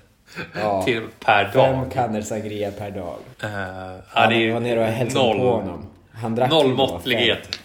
Ja. 0.56 0.84
till 0.84 1.02
per 1.20 1.46
Fem 1.46 1.54
dag. 1.78 1.92
kannor 1.92 2.22
sangria 2.22 2.72
per 2.72 2.92
dag. 2.92 3.16
Uh, 3.44 4.00
Ja, 4.16 4.28
vi 4.30 4.50
var 4.52 4.60
nere 4.60 4.80
och 4.80 4.86
hälsade 4.86 5.26
noll, 5.26 5.38
på 5.38 5.52
honom. 5.52 5.86
Han 6.12 6.36
drack 6.36 6.50
noll 6.52 6.74
måttlighet. 6.74 7.60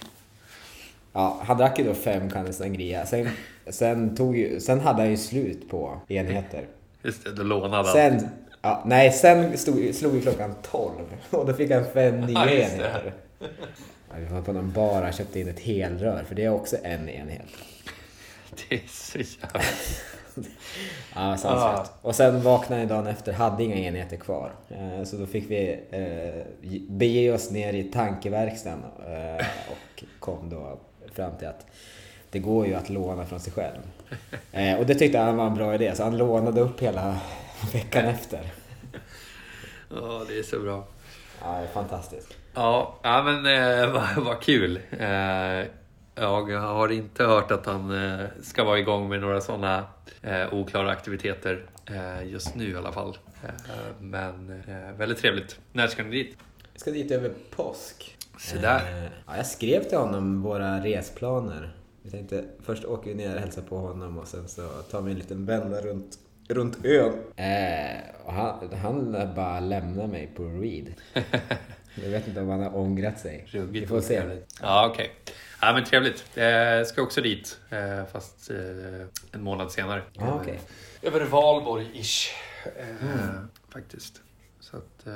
Ja, 1.14 1.40
han 1.42 1.58
drack 1.58 1.78
ju 1.78 1.84
då 1.84 1.94
fem 1.94 2.30
kannor 2.30 2.52
sangria. 2.52 3.06
Sen, 3.06 3.28
sen, 3.66 4.16
tog 4.16 4.56
sen 4.60 4.80
hade 4.80 5.02
han 5.02 5.10
ju 5.10 5.16
slut 5.16 5.68
på 5.70 6.00
enheter. 6.08 6.66
Just 7.02 7.24
det, 7.24 7.32
då 7.32 7.42
lånade 7.42 7.76
han. 7.76 7.84
Sen, 7.86 8.28
ja, 8.62 8.82
nej, 8.86 9.12
sen 9.12 9.58
stod, 9.58 9.94
slog 9.94 10.14
ju 10.14 10.20
klockan 10.20 10.54
12 10.62 10.92
och 11.30 11.46
då 11.46 11.52
fick 11.52 11.70
han 11.70 11.84
fem 11.94 12.20
nya 12.20 12.50
enheter. 12.50 13.14
Ja, 14.10 14.16
vi 14.18 14.24
var 14.34 14.42
på 14.42 14.52
någon 14.52 14.72
bar 14.72 15.08
och 15.08 15.14
köpte 15.14 15.40
in 15.40 15.48
ett 15.48 15.60
helrör, 15.60 16.24
för 16.28 16.34
det 16.34 16.44
är 16.44 16.50
också 16.50 16.76
en 16.82 17.08
enhet. 17.08 17.46
Det 18.68 18.74
är 18.74 18.82
så 18.88 19.18
jävla... 19.18 19.60
Ja, 21.14 21.36
sanslöst. 21.36 21.92
Och 22.02 22.14
sen 22.14 22.42
vaknade 22.42 22.82
jag 22.82 22.88
dagen 22.88 23.06
efter, 23.06 23.32
hade 23.32 23.64
inga 23.64 23.76
enheter 23.76 24.16
kvar. 24.16 24.52
Eh, 24.70 25.04
Så 25.04 25.16
då 25.16 25.26
fick 25.26 25.50
vi 25.50 25.80
eh, 25.90 26.68
bege 26.88 27.32
oss 27.32 27.50
ner 27.50 27.72
i 27.72 27.84
tankeverkstan 27.84 28.82
eh, 29.06 29.46
och 29.70 30.04
kom 30.18 30.50
då 30.50 30.78
fram 31.14 31.36
till 31.38 31.48
att 31.48 31.66
det 32.30 32.38
går 32.38 32.66
ju 32.66 32.74
att 32.74 32.90
låna 32.90 33.26
från 33.26 33.40
sig 33.40 33.52
själv. 33.52 33.78
Eh, 34.52 34.78
Och 34.78 34.86
det 34.86 34.94
tyckte 34.94 35.18
han 35.18 35.36
var 35.36 35.46
en 35.46 35.54
bra 35.54 35.74
idé, 35.74 35.92
så 35.96 36.02
han 36.02 36.16
lånade 36.18 36.60
upp 36.60 36.80
hela 36.80 37.16
veckan 37.72 38.04
efter. 38.04 38.40
Ja, 39.90 40.22
det 40.28 40.38
är 40.38 40.42
så 40.42 40.60
bra. 40.60 40.86
Ja, 41.42 41.52
det 41.58 41.64
är 41.64 41.66
fantastiskt. 41.72 42.34
Ja, 42.54 42.98
ja 43.02 43.22
men 43.22 43.46
eh, 43.46 43.92
vad, 44.16 44.24
vad 44.24 44.40
kul. 44.42 44.80
Eh, 44.98 45.66
jag 46.14 46.50
har 46.50 46.92
inte 46.92 47.24
hört 47.24 47.50
att 47.50 47.66
han 47.66 48.04
eh, 48.20 48.26
ska 48.42 48.64
vara 48.64 48.78
igång 48.78 49.08
med 49.08 49.20
några 49.20 49.40
sådana 49.40 49.84
eh, 50.22 50.54
oklara 50.54 50.90
aktiviteter 50.90 51.66
eh, 51.86 52.28
just 52.28 52.54
nu 52.54 52.70
i 52.70 52.76
alla 52.76 52.92
fall. 52.92 53.18
Eh, 53.44 53.50
men 54.00 54.62
eh, 54.68 54.96
väldigt 54.98 55.18
trevligt. 55.18 55.58
När 55.72 55.86
ska 55.88 56.02
ni 56.02 56.10
dit? 56.10 56.36
Jag 56.72 56.80
ska 56.80 56.90
dit 56.90 57.10
över 57.10 57.30
påsk. 57.56 58.13
Så 58.38 58.56
där. 58.56 59.04
Eh, 59.04 59.10
Ja, 59.26 59.36
jag 59.36 59.46
skrev 59.46 59.82
till 59.84 59.98
honom 59.98 60.42
våra 60.42 60.84
resplaner. 60.84 61.76
Vi 62.02 62.10
tänkte 62.10 62.44
först 62.62 62.84
åker 62.84 63.10
vi 63.10 63.14
ner 63.16 63.34
och 63.34 63.40
hälsar 63.40 63.62
på 63.62 63.78
honom 63.78 64.18
och 64.18 64.28
sen 64.28 64.48
så 64.48 64.68
tar 64.68 65.02
vi 65.02 65.12
en 65.12 65.18
liten 65.18 65.46
vända 65.46 65.80
runt, 65.80 66.18
runt 66.48 66.84
ön. 66.84 67.12
Eh, 67.36 68.00
och 68.24 68.32
han, 68.32 68.72
han 68.82 69.12
bara 69.34 69.60
lämnar 69.60 70.06
mig 70.06 70.30
på 70.36 70.42
read. 70.44 70.94
Jag 72.02 72.10
vet 72.10 72.28
inte 72.28 72.40
om 72.40 72.48
han 72.48 72.60
har 72.62 72.76
ångrat 72.76 73.20
sig. 73.20 73.46
Vi 73.52 73.58
Ruggigt 73.60 73.88
får 73.88 74.00
se. 74.00 74.22
Ja, 74.62 74.88
okej. 74.92 75.10
Ja, 75.60 75.72
men 75.72 75.84
trevligt. 75.84 76.24
Jag 76.34 76.86
ska 76.86 77.02
också 77.02 77.20
dit, 77.20 77.58
eh, 77.70 78.04
fast 78.12 78.50
eh, 78.50 78.56
en 79.32 79.42
månad 79.42 79.72
senare. 79.72 80.02
Ja, 80.12 80.40
okej. 80.42 80.60
Över 81.02 81.24
Valborg-ish. 81.24 82.28
Eh, 82.64 83.06
Faktiskt. 83.72 84.20
Så 84.60 84.76
att, 84.76 85.06
eh, 85.06 85.12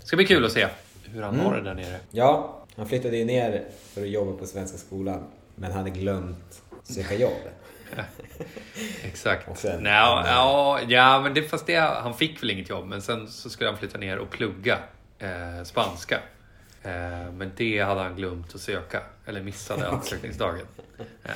det 0.00 0.06
ska 0.06 0.16
bli 0.16 0.26
kul 0.26 0.44
att 0.44 0.52
se 0.52 0.66
hur 1.12 1.22
han 1.22 1.40
har 1.40 1.54
det 1.56 1.62
där 1.62 1.74
nere. 1.74 1.96
Ja, 2.10 2.58
han 2.76 2.86
flyttade 2.88 3.16
ju 3.16 3.24
ner 3.24 3.64
för 3.94 4.02
att 4.02 4.08
jobba 4.08 4.32
på 4.38 4.46
Svenska 4.46 4.78
skolan. 4.78 5.24
Men 5.54 5.72
hade 5.72 5.90
glömt 5.90 6.62
söka 6.82 7.14
jobb. 7.14 7.32
Exakt. 9.04 9.58
Sen- 9.58 9.82
Nå, 9.82 9.90
ja, 9.90 10.80
ja, 10.88 11.20
men 11.20 11.34
det, 11.34 11.42
fast 11.42 11.66
det, 11.66 11.76
han 11.76 12.14
fick 12.14 12.42
väl 12.42 12.50
inget 12.50 12.68
jobb, 12.68 12.86
men 12.86 13.02
sen 13.02 13.28
så 13.28 13.50
skulle 13.50 13.70
han 13.70 13.78
flytta 13.78 13.98
ner 13.98 14.18
och 14.18 14.30
plugga 14.30 14.78
eh, 15.18 15.62
spanska. 15.64 16.20
Eh, 16.82 17.32
men 17.32 17.52
det 17.56 17.80
hade 17.80 18.00
han 18.00 18.16
glömt 18.16 18.54
att 18.54 18.60
söka, 18.60 19.02
eller 19.26 19.42
missade 19.42 19.88
ansökningsdagen. 19.88 20.66
Eh, 21.24 21.30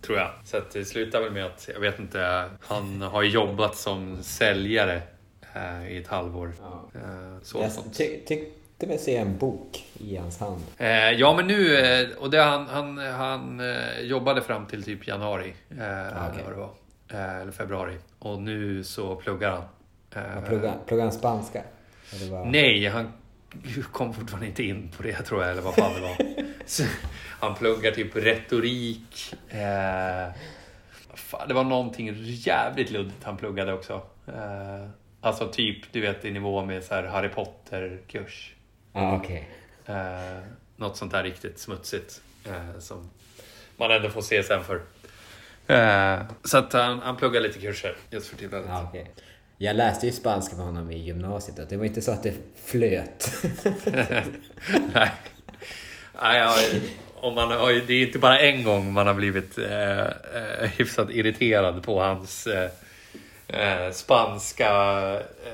tror 0.00 0.18
jag. 0.18 0.30
Så 0.44 0.56
att 0.56 0.70
det 0.70 0.84
slutar 0.84 1.20
väl 1.20 1.32
med 1.32 1.46
att, 1.46 1.68
jag 1.72 1.80
vet 1.80 1.98
inte, 1.98 2.50
han 2.60 3.02
har 3.02 3.22
jobbat 3.22 3.76
som 3.76 4.22
säljare 4.22 5.02
eh, 5.54 5.88
i 5.92 5.96
ett 5.98 6.08
halvår. 6.08 6.52
Ja. 6.60 6.90
Eh, 6.94 7.40
så 7.42 7.60
Jag 7.62 7.72
sånt. 7.72 7.98
ty- 7.98 8.20
tyckte 8.78 8.86
mig 8.86 8.98
se 8.98 9.16
en 9.16 9.38
bok 9.38 9.84
i 9.98 10.16
hans 10.16 10.40
hand. 10.40 10.60
Eh, 10.78 11.10
ja, 11.10 11.34
men 11.36 11.46
nu, 11.46 11.76
eh, 11.76 12.08
och 12.18 12.30
det 12.30 12.42
han, 12.42 12.66
han, 12.66 12.98
han 12.98 13.60
eh, 13.60 14.00
jobbade 14.00 14.42
fram 14.42 14.66
till 14.66 14.82
typ 14.82 15.06
januari, 15.08 15.54
eh, 15.78 15.82
Ah, 16.22 16.28
okej. 16.28 16.40
eller 16.40 16.42
vad 16.44 16.52
det 16.52 16.56
var. 16.60 16.70
Eh, 17.34 17.40
eller 17.40 17.52
februari. 17.52 17.96
Och 18.18 18.42
nu 18.42 18.84
så 18.84 19.16
pluggar 19.16 19.50
han. 19.50 19.62
Eh, 20.24 20.30
Han 20.34 20.44
pluggade, 20.44 20.74
pluggade 20.86 21.08
han 21.10 21.18
spanska? 21.18 21.62
Vad? 22.30 22.46
Nej, 22.46 22.88
han 22.88 23.12
kom 23.92 24.14
fortfarande 24.14 24.46
inte 24.46 24.62
in 24.64 24.90
på 24.96 25.02
det 25.02 25.22
tror 25.22 25.42
jag, 25.42 25.50
eller 25.50 25.62
vad 25.62 25.74
fan 25.74 25.94
det 25.94 26.00
var. 26.00 26.16
Så, 26.66 26.82
han 27.40 27.54
pluggar 27.54 27.90
typ 27.90 28.16
retorik. 28.16 29.34
Fan, 31.14 31.48
det 31.48 31.54
var 31.54 31.64
någonting 31.64 32.14
jävligt 32.24 32.90
luddigt 32.90 33.24
han 33.24 33.36
pluggade 33.36 33.72
också. 33.72 34.02
Alltså 35.20 35.48
typ, 35.48 35.92
du 35.92 36.00
vet, 36.00 36.24
i 36.24 36.30
nivå 36.30 36.64
med 36.64 36.84
så 36.84 36.94
Harry 36.94 37.28
Potter-kurs. 37.28 38.54
Ja, 38.94 39.16
okej. 39.16 39.48
Eh, 39.86 40.38
något 40.76 40.96
sånt 40.96 41.12
där 41.12 41.22
riktigt 41.22 41.58
smutsigt. 41.58 42.20
Eh, 42.46 42.78
som 42.78 43.10
man 43.76 43.90
ändå 43.90 44.08
får 44.10 44.22
se 44.22 44.42
sen 44.42 44.64
för. 44.64 44.80
Eh, 45.66 46.22
så 46.44 46.58
att 46.58 46.72
han, 46.72 46.98
han 46.98 47.16
pluggar 47.16 47.40
lite 47.40 47.58
kurser 47.58 47.96
just 48.10 48.26
för 48.26 48.36
tillfället. 48.36 48.66
Ja, 48.68 48.86
okej. 48.88 49.10
Jag 49.58 49.76
läste 49.76 50.06
ju 50.06 50.12
spanska 50.12 50.56
med 50.56 50.64
honom 50.64 50.90
i 50.90 50.98
gymnasiet 50.98 51.58
och 51.58 51.66
det 51.68 51.76
var 51.76 51.84
inte 51.84 52.02
så 52.02 52.10
att 52.12 52.22
det 52.22 52.34
flöt. 52.64 53.44
Nej. 54.94 55.10
Nej, 56.22 56.38
ja, 56.38 56.56
om 57.14 57.34
man 57.34 57.50
har, 57.50 57.72
det 57.86 57.94
är 57.94 58.06
inte 58.06 58.18
bara 58.18 58.38
en 58.40 58.64
gång 58.64 58.92
man 58.92 59.06
har 59.06 59.14
blivit 59.14 59.58
eh, 59.58 60.00
eh, 60.00 60.70
hyfsat 60.76 61.10
irriterad 61.10 61.82
på 61.82 62.00
hans 62.00 62.46
eh, 62.46 62.70
eh, 63.48 63.92
spanska 63.92 64.70
eh, 65.44 65.53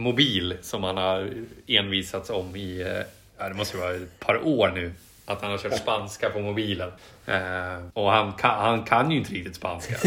mobil 0.00 0.56
som 0.62 0.82
han 0.82 0.96
har 0.96 1.30
envisats 1.66 2.30
om 2.30 2.56
i, 2.56 2.80
eh, 2.80 3.02
ja, 3.38 3.48
det 3.48 3.54
måste 3.54 3.76
vara 3.76 3.94
ett 3.94 4.20
par 4.20 4.46
år 4.46 4.70
nu. 4.74 4.92
Att 5.26 5.42
han 5.42 5.50
har 5.50 5.58
kört 5.58 5.78
spanska 5.78 6.30
på 6.30 6.40
mobilen. 6.40 6.92
Eh, 7.26 7.78
och 7.92 8.10
han 8.10 8.32
kan, 8.32 8.60
han 8.60 8.84
kan 8.84 9.10
ju 9.10 9.18
inte 9.18 9.32
riktigt 9.32 9.56
spanska. 9.56 9.94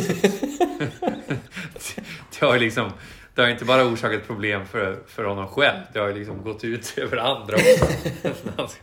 det 2.40 2.46
har 2.46 2.54
ju 2.54 2.60
liksom 2.60 2.92
det 3.36 3.42
har 3.42 3.50
inte 3.50 3.66
bara 3.66 3.86
orsakat 3.86 4.28
problem 4.28 4.66
för, 4.66 5.00
för 5.08 5.24
honom 5.24 5.48
själv. 5.48 5.80
Det 5.94 6.00
har 6.00 6.08
ju 6.08 6.14
liksom 6.14 6.44
gått 6.44 6.64
ut 6.64 6.94
över 6.98 7.18
andra 7.18 7.56
också. 7.56 7.86
När 8.24 8.54
han 8.58 8.70
ska 8.70 8.82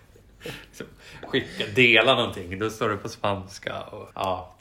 liksom 0.69 0.87
skicka, 1.23 1.65
dela 1.75 2.15
någonting. 2.15 2.59
Då 2.59 2.71
står 2.71 2.89
det 2.89 2.97
på 2.97 3.09
spanska. 3.09 3.81
Och, 3.81 4.11
ja. 4.15 4.55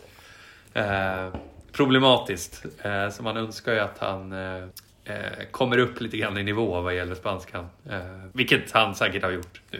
eh, 0.73 1.33
problematiskt. 1.71 2.65
Eh, 2.81 3.09
så 3.09 3.23
man 3.23 3.37
önskar 3.37 3.73
ju 3.73 3.79
att 3.79 3.97
han 3.97 4.31
eh, 4.31 4.67
eh, 5.09 5.45
kommer 5.51 5.77
upp 5.77 6.01
lite 6.01 6.17
grann 6.17 6.37
i 6.37 6.43
nivå 6.43 6.81
vad 6.81 6.95
gäller 6.95 7.15
spanskan. 7.15 7.65
Eh, 7.89 7.99
vilket 8.33 8.71
han 8.71 8.95
säkert 8.95 9.23
har 9.23 9.31
gjort 9.31 9.61
nu. 9.71 9.79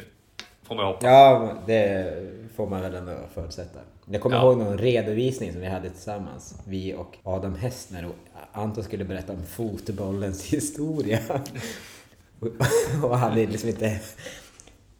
Får 0.63 0.75
man 0.75 0.85
hoppas. 0.85 1.03
Ja, 1.03 1.53
det 1.67 2.13
får 2.55 2.67
man 2.69 2.81
väl 2.81 2.95
ändå 2.95 3.17
förutsätta. 3.33 3.79
Jag 4.11 4.21
kommer 4.21 4.35
Ja. 4.35 4.41
ihåg 4.43 4.57
någon 4.57 4.77
redovisning 4.77 5.51
som 5.51 5.61
vi 5.61 5.67
hade 5.67 5.89
tillsammans. 5.89 6.61
Vi 6.67 6.93
och 6.93 7.17
Adam 7.23 7.55
Hessner 7.55 8.05
och 8.05 8.15
Anton 8.51 8.83
skulle 8.83 9.05
berätta 9.05 9.33
om 9.33 9.43
fotbollens 9.45 10.45
historia. 10.53 11.19
och 13.03 13.17
hade 13.17 13.45
liksom 13.45 13.69
inte 13.69 13.99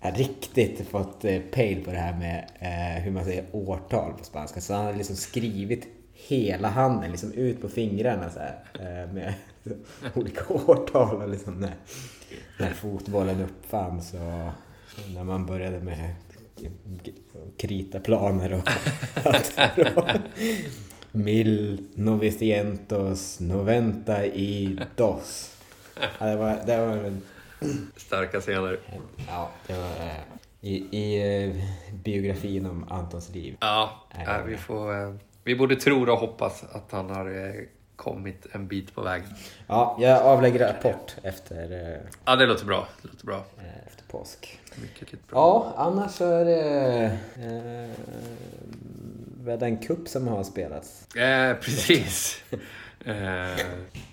riktigt 0.01 0.87
fått 0.89 1.25
eh, 1.25 1.39
pejl 1.51 1.83
på 1.85 1.91
det 1.91 1.97
här 1.97 2.13
med 2.19 2.45
eh, 2.59 3.03
hur 3.03 3.11
man 3.11 3.25
säger 3.25 3.45
årtal 3.51 4.13
på 4.17 4.23
spanska. 4.23 4.61
Så 4.61 4.73
han 4.73 4.85
hade 4.85 4.97
liksom 4.97 5.15
skrivit 5.15 5.87
hela 6.13 6.67
handen 6.67 7.11
liksom 7.11 7.33
ut 7.33 7.61
på 7.61 7.69
fingrarna 7.69 8.29
så 8.29 8.39
här, 8.39 8.55
eh, 8.73 9.13
med 9.13 9.33
olika 10.13 10.53
årtal 10.53 11.21
och 11.21 11.29
liksom 11.29 11.53
när, 11.53 11.75
när 12.59 12.73
fotbollen 12.73 13.41
uppfanns 13.41 14.13
och 14.13 14.51
när 15.13 15.23
man 15.23 15.45
började 15.45 15.79
med 15.79 16.15
krita 17.57 17.99
planer 17.99 18.53
och 18.53 18.69
allt. 19.25 19.59
Mil 21.11 21.83
novecientos 21.95 23.39
noventa 23.39 24.25
y 24.25 24.79
dos. 24.95 25.55
Ja, 26.19 26.25
det 26.25 26.35
var, 26.35 26.59
det 26.65 26.77
var 26.77 26.97
en 26.97 27.21
Starka 27.95 28.41
scener. 28.41 28.79
Ja, 29.27 29.49
det 29.67 29.73
var 29.73 30.05
eh, 30.05 30.15
i, 30.61 30.97
i 30.97 31.43
eh, 31.45 31.63
biografin 31.93 32.65
om 32.65 32.85
Antons 32.89 33.29
liv. 33.29 33.57
Ja, 33.59 34.07
eh, 34.27 34.43
vi, 34.45 34.57
får, 34.57 35.01
eh, 35.01 35.15
vi 35.43 35.55
borde 35.55 35.75
tro 35.75 36.11
och 36.11 36.19
hoppas 36.19 36.63
att 36.63 36.91
han 36.91 37.09
har 37.09 37.55
kommit 38.03 38.45
en 38.51 38.67
bit 38.67 38.95
på 38.95 39.01
vägen. 39.01 39.27
Ja, 39.67 39.97
jag 39.99 40.21
avlägger 40.21 40.59
rapport 40.59 41.15
efter, 41.23 41.71
eh, 41.93 41.99
Ja, 42.25 42.35
det 42.35 42.45
låter 42.45 42.65
bra. 42.65 42.87
Det 43.01 43.07
låter 43.07 43.25
bra. 43.25 43.45
eh, 43.57 43.87
efter 43.87 44.03
påsk. 44.07 44.59
Mycket, 44.81 45.01
mycket 45.01 45.27
bra. 45.27 45.37
Ja, 45.39 45.73
annars 45.77 46.11
så 46.11 46.25
är 46.25 46.45
det 46.45 47.17
eh, 49.51 49.59
den 49.59 49.77
kupp 49.77 50.07
som 50.07 50.27
har 50.27 50.43
spelats. 50.43 51.15
Eh, 51.15 51.53
precis. 51.55 52.43
Eh, 53.05 53.65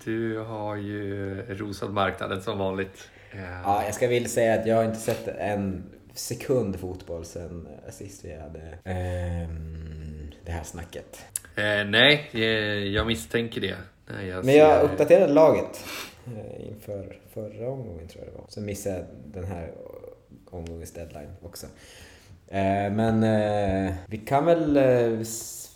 du 0.05 0.39
har 0.39 0.75
ju 0.75 1.35
rosat 1.55 1.91
marknaden 1.91 2.41
som 2.41 2.57
vanligt. 2.57 3.09
Eh, 3.31 3.61
Ja, 3.63 3.83
jag 3.85 3.93
ska 3.93 4.07
väl 4.07 4.29
säga 4.29 4.59
att 4.59 4.67
jag 4.67 4.75
har 4.75 4.83
inte 4.83 4.99
sett 4.99 5.27
en 5.27 5.83
sekund 6.13 6.79
fotboll 6.79 7.25
sen 7.25 7.67
eh, 7.85 7.91
sist 7.91 8.25
vi 8.25 8.39
hade 8.39 8.77
ehm, 8.83 10.31
det 10.45 10.51
här 10.51 10.63
snacket. 10.63 11.19
Eh, 11.57 11.85
nej, 11.87 12.29
eh, 12.33 12.39
jag 12.93 13.07
misstänker 13.07 13.61
det. 13.61 13.75
Nej, 14.07 14.27
jag 14.27 14.45
Men 14.45 14.55
jag 14.55 14.79
ser- 14.81 14.85
uppdaterade 14.85 15.33
laget 15.33 15.85
eh, 16.27 16.67
inför 16.67 17.17
förra 17.33 17.69
omgången 17.69 18.07
tror 18.07 18.23
jag 18.25 18.33
det 18.33 18.37
var. 18.37 18.45
Sen 18.49 18.65
missade 18.65 18.95
jag 18.95 19.05
den 19.33 19.43
här 19.45 19.71
omgångens 20.49 20.91
deadline 20.91 21.29
också. 21.43 21.65
Eh, 22.47 22.91
men 22.93 23.23
eh, 23.23 23.93
vi 24.07 24.17
kan 24.17 24.45
väl, 24.45 24.77
eh, 24.77 25.19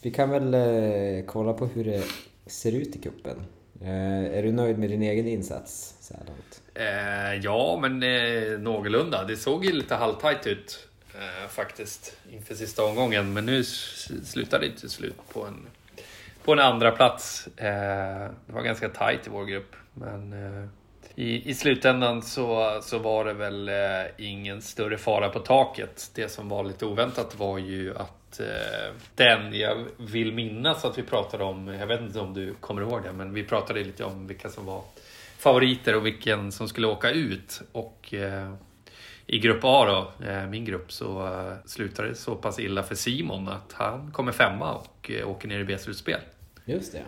vi 0.04 0.12
kan 0.12 0.30
väl 0.30 0.54
eh, 0.54 1.26
kolla 1.26 1.54
på 1.54 1.66
hur 1.66 1.84
det 1.86 2.04
ser 2.46 2.72
ut 2.72 2.96
i 2.96 3.00
kuppen. 3.00 3.38
Är 3.84 4.44
du 4.44 4.52
nöjd 4.52 4.78
med 4.80 4.90
din 4.90 5.02
egen 5.02 5.28
insats 5.28 5.96
så 6.02 6.14
här 6.14 6.24
långt? 6.28 6.62
Ja, 7.44 7.80
men 7.82 8.00
någorlunda. 8.64 9.24
Det 9.24 9.36
såg 9.38 9.66
ju 9.66 9.72
lite 9.72 9.96
halvtajt 9.96 10.48
ut 10.48 10.88
faktiskt 11.50 12.18
inför 12.32 12.56
sista 12.56 12.86
omgången. 12.86 13.34
Men 13.34 13.46
nu 13.46 13.60
s- 13.60 14.10
slutade 14.32 14.68
det 14.68 14.80
till 14.80 14.90
slut 14.90 15.16
på 15.34 15.46
en, 15.46 15.68
på 16.44 16.54
en 16.54 16.60
andra 16.60 16.92
plats. 16.92 17.48
Eh, 17.58 18.32
det 18.46 18.54
var 18.54 18.62
ganska 18.62 18.90
tight 18.90 19.28
i 19.28 19.30
vår 19.30 19.46
grupp. 19.46 19.76
Men 19.94 20.34
eh, 20.34 20.70
i, 21.16 21.50
i 21.50 21.54
slutändan 21.54 22.22
så, 22.22 22.80
så 22.84 22.98
var 22.98 23.26
det 23.26 23.34
väl 23.34 23.70
eh, 23.70 23.76
ingen 24.18 24.62
större 24.62 24.98
fara 24.98 25.30
på 25.30 25.40
taket. 25.40 26.12
Det 26.16 26.32
som 26.32 26.50
var 26.50 26.64
lite 26.64 26.86
oväntat 26.86 27.36
var 27.40 27.58
ju 27.58 27.98
att 27.98 28.40
eh, 28.40 28.94
den 29.16 29.54
jag 29.54 29.86
vill 29.98 30.34
minnas 30.34 30.86
att 30.86 30.98
vi 30.98 31.04
pratade 31.04 31.44
om, 31.44 31.68
jag 31.68 31.88
vet 31.88 32.02
inte 32.02 32.20
om 32.20 32.34
du 32.34 32.54
kommer 32.54 32.82
ihåg 32.82 33.04
det, 33.04 33.12
men 33.12 33.34
vi 33.34 33.44
pratade 33.44 33.84
lite 33.84 34.04
om 34.04 34.28
vilka 34.28 34.50
som 34.50 34.66
var 34.66 34.82
favoriter 35.38 35.96
och 35.96 36.06
vilken 36.06 36.52
som 36.52 36.68
skulle 36.68 36.88
åka 36.88 37.12
ut. 37.12 37.62
Och 37.72 38.14
eh, 38.14 38.54
i 39.32 39.40
grupp 39.40 39.60
A 39.64 39.86
då, 39.86 40.26
eh, 40.28 40.48
min 40.48 40.66
grupp, 40.66 40.92
så 40.92 41.28
eh, 41.28 41.54
slutade 41.66 42.10
det 42.10 42.16
så 42.16 42.36
pass 42.36 42.60
illa 42.60 42.84
för 42.84 42.96
Simon 42.96 43.48
att 43.48 43.74
han 43.74 44.12
kommer 44.12 44.32
femma 44.32 44.74
och 44.74 45.12
eh, 45.12 45.30
åker 45.30 45.48
ner 45.48 45.60
i 45.60 45.64
B-slutspel. 45.64 46.20
Just 46.66 46.94
det. 46.94 47.04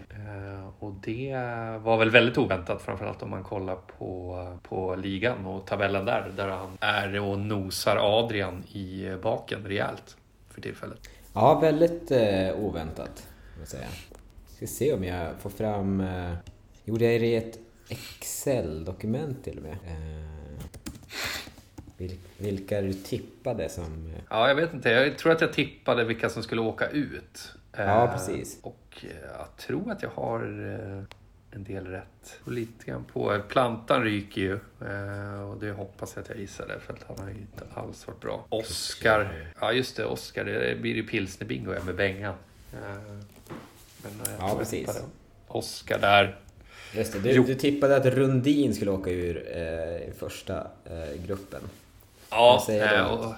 Och 0.80 0.94
det 0.94 1.36
var 1.82 1.98
väl 1.98 2.10
väldigt 2.10 2.38
oväntat, 2.38 2.82
framförallt 2.82 3.24
om 3.24 3.30
man 3.30 3.44
kollar 3.44 3.76
på, 3.76 4.58
på 4.64 4.96
ligan 4.96 5.46
och 5.46 5.68
tabellen 5.68 6.06
där, 6.06 6.32
där 6.36 6.48
han 6.48 6.78
är 6.80 7.20
och 7.20 7.40
nosar 7.40 7.98
Adrian 8.02 8.64
i 8.72 9.18
baken 9.24 9.66
rejält 9.66 10.18
för 10.50 10.62
tillfället. 10.62 11.10
Ja, 11.34 11.60
väldigt 11.60 12.12
eh, 12.12 12.60
oväntat. 12.60 13.28
jag 13.60 13.68
säga. 13.68 13.88
Ska 14.48 14.68
se 14.68 14.94
om 14.94 15.04
jag 15.04 15.28
får 15.40 15.50
fram... 15.50 16.02
Eh, 16.02 16.34
gjorde 16.86 17.06
jag 17.12 17.22
det 17.22 17.28
i 17.28 17.36
ett 17.36 17.60
Excel-dokument 17.90 19.44
till 19.44 19.58
och 19.58 19.64
med? 19.64 19.78
Eh, 19.88 20.34
vilka 22.38 22.82
du 22.82 22.94
tippade 22.94 23.70
som... 23.70 23.84
Eh, 23.84 24.22
Ja, 24.30 24.48
jag 24.48 24.56
vet 24.56 24.74
inte. 24.74 24.90
Jag 24.90 25.18
tror 25.18 25.32
att 25.32 25.42
jag 25.42 25.54
tippade 25.54 26.04
vilka 26.04 26.30
som 26.30 26.44
skulle 26.44 26.62
åka 26.62 26.90
ut. 26.90 27.54
Ja, 27.78 28.04
Eh, 28.06 28.12
precis. 28.14 28.60
Och 28.62 28.98
eh, 29.02 29.10
jag 29.38 29.58
tror 29.58 29.92
att 29.92 30.02
jag 30.04 30.10
har 30.10 30.40
en 31.52 31.64
del 31.64 31.88
rätt. 31.88 32.40
Och 32.46 32.52
lite 32.52 32.86
grann 32.86 33.04
på. 33.04 33.42
Plantan 33.50 34.04
ryker 34.04 34.42
ju. 34.42 34.54
Och 35.50 35.58
det 35.60 35.72
hoppas 35.72 36.16
jag 36.16 36.24
att 36.24 36.30
jag 36.30 36.38
gissade. 36.40 36.80
För 36.80 36.94
att 36.94 37.04
han 37.08 37.18
har 37.20 37.30
ju 37.34 37.40
inte 37.40 37.64
alls 37.74 38.08
varit 38.08 38.20
bra. 38.22 38.46
Oscar. 38.50 39.52
Ja, 39.60 39.72
just 39.72 39.98
det. 39.98 40.06
Oscar. 40.06 40.46
Det 40.46 40.82
blir 40.82 40.96
ju 40.96 41.08
pilsnerbingo 41.08 41.74
med 41.86 41.96
Bengan. 41.96 42.36
Ja, 44.40 44.56
precis. 44.60 45.04
Oscar 45.48 46.00
där. 46.00 46.40
just 46.96 47.14
det, 47.14 47.20
du, 47.20 47.44
du 47.44 47.56
tippade 47.56 47.96
att 47.96 48.06
Rundin 48.06 48.74
skulle 48.76 48.92
åka 48.92 49.10
ur 49.12 49.58
eh, 49.58 50.14
första 50.18 50.68
eh, 50.86 51.26
gruppen. 51.28 51.62
Ja, 52.36 52.66
eh, 52.70 53.06
och, 53.06 53.34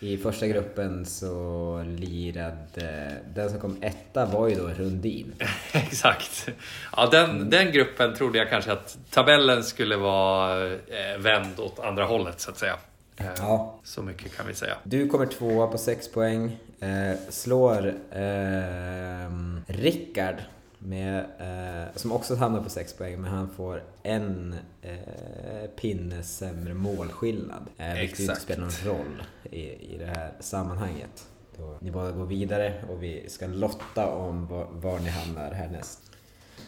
I 0.00 0.16
första 0.16 0.46
gruppen 0.46 1.06
så 1.06 1.84
lirade... 1.86 3.12
Den 3.34 3.50
som 3.50 3.60
kom 3.60 3.76
etta 3.80 4.26
var 4.26 4.48
ju 4.48 4.54
då 4.54 4.68
Rundin. 4.68 5.32
Exakt. 5.72 6.48
Ja, 6.96 7.06
den, 7.06 7.50
den 7.50 7.72
gruppen 7.72 8.14
trodde 8.14 8.38
jag 8.38 8.50
kanske 8.50 8.72
att 8.72 8.98
tabellen 9.10 9.64
skulle 9.64 9.96
vara 9.96 10.66
eh, 10.66 11.18
vänd 11.18 11.60
åt 11.60 11.78
andra 11.78 12.04
hållet 12.04 12.40
så 12.40 12.50
att 12.50 12.58
säga. 12.58 12.76
Eh, 13.16 13.26
Ja. 13.38 13.74
Så 13.84 14.02
mycket 14.02 14.36
kan 14.36 14.46
vi 14.46 14.54
säga. 14.54 14.74
Du 14.84 15.08
kommer 15.08 15.26
tvåa 15.26 15.66
på 15.66 15.78
6 15.78 16.12
poäng. 16.12 16.56
Eh, 16.80 17.16
slår 17.28 17.86
eh, 18.10 19.30
Rickard, 19.66 20.34
med, 20.82 21.18
eh, 21.38 21.96
som 21.96 22.12
också 22.12 22.34
hamnar 22.34 22.62
på 22.62 22.70
6 22.70 22.92
poäng, 22.92 23.20
men 23.20 23.30
han 23.30 23.50
får 23.50 23.82
en 24.02 24.54
eh, 24.82 25.70
pinne 25.76 26.22
sämre 26.22 26.74
målskillnad. 26.74 27.66
Eh, 27.78 27.94
vilket 27.94 28.20
inte 28.20 28.40
spelar 28.40 28.62
någon 28.62 28.96
roll 28.98 29.22
i, 29.50 29.60
i 29.94 29.96
det 29.98 30.06
här 30.06 30.32
sammanhanget. 30.40 31.26
Då 31.56 31.78
ni 31.80 31.90
bara 31.90 32.10
går 32.10 32.26
vidare 32.26 32.84
och 32.90 33.02
vi 33.02 33.28
ska 33.28 33.46
lotta 33.46 34.06
om 34.06 34.46
var, 34.46 34.66
var 34.70 34.98
ni 34.98 35.08
hamnar 35.08 35.50
härnäst. 35.50 36.00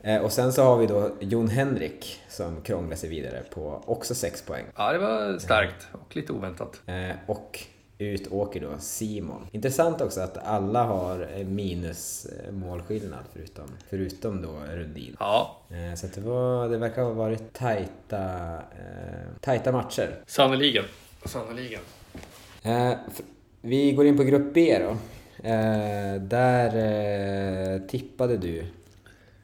Eh, 0.03 0.23
och 0.23 0.33
sen 0.33 0.53
så 0.53 0.63
har 0.63 0.77
vi 0.77 0.87
då 0.87 1.11
Jon 1.21 1.49
Henrik 1.49 2.21
som 2.29 2.61
krånglar 2.61 2.97
sig 2.97 3.11
vidare 3.11 3.43
på 3.51 3.83
också 3.87 4.15
6 4.15 4.43
poäng. 4.43 4.65
Ja, 4.77 4.93
det 4.93 4.99
var 4.99 5.39
starkt 5.39 5.89
och 5.93 6.17
lite 6.17 6.33
oväntat. 6.33 6.81
Eh, 6.87 7.17
och 7.27 7.61
ut 8.05 8.33
åker 8.33 8.61
då 8.61 8.79
Simon. 8.79 9.47
Intressant 9.53 10.01
också 10.01 10.21
att 10.21 10.37
alla 10.39 10.85
har 10.85 11.45
minus 11.45 12.27
målskillnad 12.51 13.25
förutom, 13.33 13.65
förutom 13.91 14.43
då 14.43 14.49
Rundin. 14.73 15.17
Ja, 15.21 15.59
Eh, 15.71 15.95
så 15.95 16.07
det, 16.15 16.21
var, 16.21 16.69
det 16.69 16.79
verkar 16.79 17.03
ha 17.03 17.11
varit 17.11 17.53
tajta, 17.53 18.53
eh, 18.55 19.29
tajta 19.41 19.73
matcher. 19.73 20.15
sannoliken. 20.27 20.85
Sannoliken. 21.25 21.81
Eh, 22.63 22.93
vi 23.61 23.93
går 23.93 24.07
in 24.07 24.17
på 24.17 24.23
grupp 24.25 24.55
B 24.55 24.79
då. 24.81 24.97
Där 26.21 27.89
tippade 27.89 28.37
du 28.37 28.65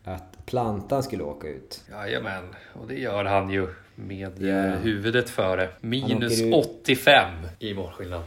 att 0.05 0.47
Plantan 0.47 1.03
skulle 1.03 1.23
åka 1.23 1.49
ut. 1.49 1.85
Jajamän, 1.91 2.45
och 2.73 2.89
det 2.89 2.95
gör 2.95 3.25
han 3.25 3.51
ju 3.51 3.69
med 3.95 4.43
eh, 4.49 4.79
huvudet 4.81 5.31
före. 5.31 5.69
Minus 5.81 6.33
åker 6.43 6.49
ut. 6.49 6.55
85 6.55 7.33
i 7.59 7.75
målskillnad. 7.75 8.23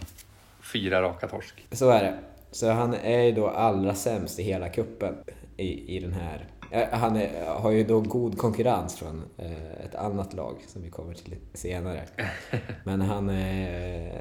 Fyra 0.74 1.02
raka 1.02 1.28
torsk. 1.28 1.68
Så 1.72 1.90
är 1.90 2.04
det. 2.04 2.20
Så 2.52 2.70
han 2.70 2.94
är 2.94 3.22
ju 3.22 3.32
då 3.32 3.48
allra 3.48 3.94
sämst 3.94 4.40
i 4.40 4.44
hela 4.44 4.70
kuppen 4.70 5.16
i, 5.58 5.98
i 5.98 6.00
den 6.00 6.14
här. 6.14 6.46
Eh, 6.72 7.00
Han 7.00 7.16
är, 7.16 7.46
har 7.48 7.72
ju 7.72 7.84
då 7.84 8.00
god 8.00 8.38
konkurrens 8.38 8.96
från 8.96 9.24
eh, 9.38 9.86
ett 9.86 9.96
annat 9.96 10.34
lag 10.34 10.56
som 10.68 10.82
vi 10.82 10.90
kommer 10.90 11.14
till 11.14 11.36
senare. 11.54 12.02
Men 12.84 13.02
han 13.02 13.30
eh, 13.30 14.14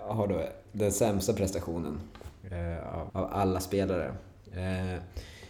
har 0.00 0.26
då 0.26 0.42
den 0.72 0.92
sämsta 0.92 1.32
prestationen 1.32 2.00
eh, 2.50 2.98
av, 2.98 3.10
av 3.12 3.28
alla 3.32 3.60
spelare. 3.60 4.12
Eh, 4.52 5.00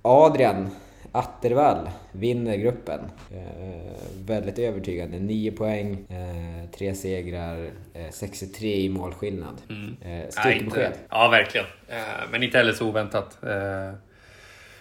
Adrian 0.03 0.71
Attervall 1.13 1.91
vinner 2.13 2.57
gruppen. 2.57 3.01
Eh, 3.31 3.93
väldigt 4.27 4.59
övertygande. 4.59 5.19
9 5.19 5.53
poäng, 5.53 5.93
eh, 6.09 6.44
3 6.79 6.95
segrar, 6.95 7.71
eh, 7.95 8.11
63 8.11 8.77
i 8.77 8.89
målskillnad. 8.89 9.63
Mm. 9.71 9.97
Eh, 10.03 10.29
Styrkebesked. 10.31 10.93
ja, 11.11 11.29
verkligen. 11.29 11.67
Eh, 11.89 11.99
Men 12.31 12.43
inte 12.43 12.59
heller 12.59 12.73
så 12.73 12.89
oväntat. 12.89 13.39
eh, 13.45 13.93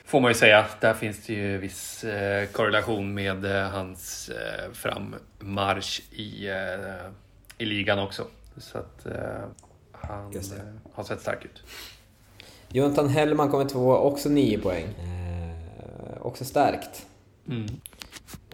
Får 0.05 0.19
man 0.19 0.31
ju 0.31 0.35
säga. 0.35 0.65
Där 0.81 0.93
finns 0.93 1.25
det 1.25 1.33
ju 1.33 1.57
viss 1.57 2.03
eh, 2.03 2.47
korrelation 2.47 3.13
med 3.13 3.45
eh, 3.45 3.69
hans 3.69 4.29
eh, 4.29 4.71
frammarsch 4.73 6.01
i, 6.11 6.47
eh, 6.49 7.11
i 7.57 7.65
ligan 7.65 7.99
också. 7.99 8.27
Så 8.57 8.77
att 8.77 9.05
eh, 9.05 9.13
han 9.91 10.35
eh, 10.35 10.41
har 10.93 11.03
sett 11.03 11.21
stark 11.21 11.45
ut. 11.45 11.63
Jonathan 12.69 13.09
Hellman 13.09 13.49
kommer 13.49 13.65
två, 13.65 13.95
också 13.97 14.29
9 14.29 14.57
poäng. 14.59 14.83
Eh, 14.83 16.21
också 16.21 16.45
starkt. 16.45 17.05
Mm. 17.49 17.65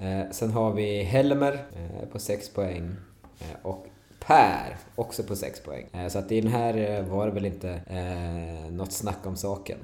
Eh, 0.02 0.32
sen 0.32 0.52
har 0.52 0.74
vi 0.74 1.04
Helmer 1.04 1.54
eh, 1.54 2.08
på 2.12 2.20
6 2.20 2.50
poäng. 2.54 2.96
Eh, 3.40 3.56
och 3.62 3.88
Per 4.20 4.78
också 4.96 5.24
på 5.24 5.36
6 5.36 5.60
poäng. 5.60 5.88
Eh, 5.94 6.08
så 6.08 6.20
att 6.20 6.32
i 6.32 6.42
den 6.42 6.52
här 6.52 6.78
eh, 6.78 7.04
var 7.04 7.26
det 7.26 7.32
väl 7.32 7.46
inte 7.46 7.82
eh, 7.90 8.72
något 8.72 8.92
snack 8.92 9.26
om 9.26 9.36
saken. 9.36 9.78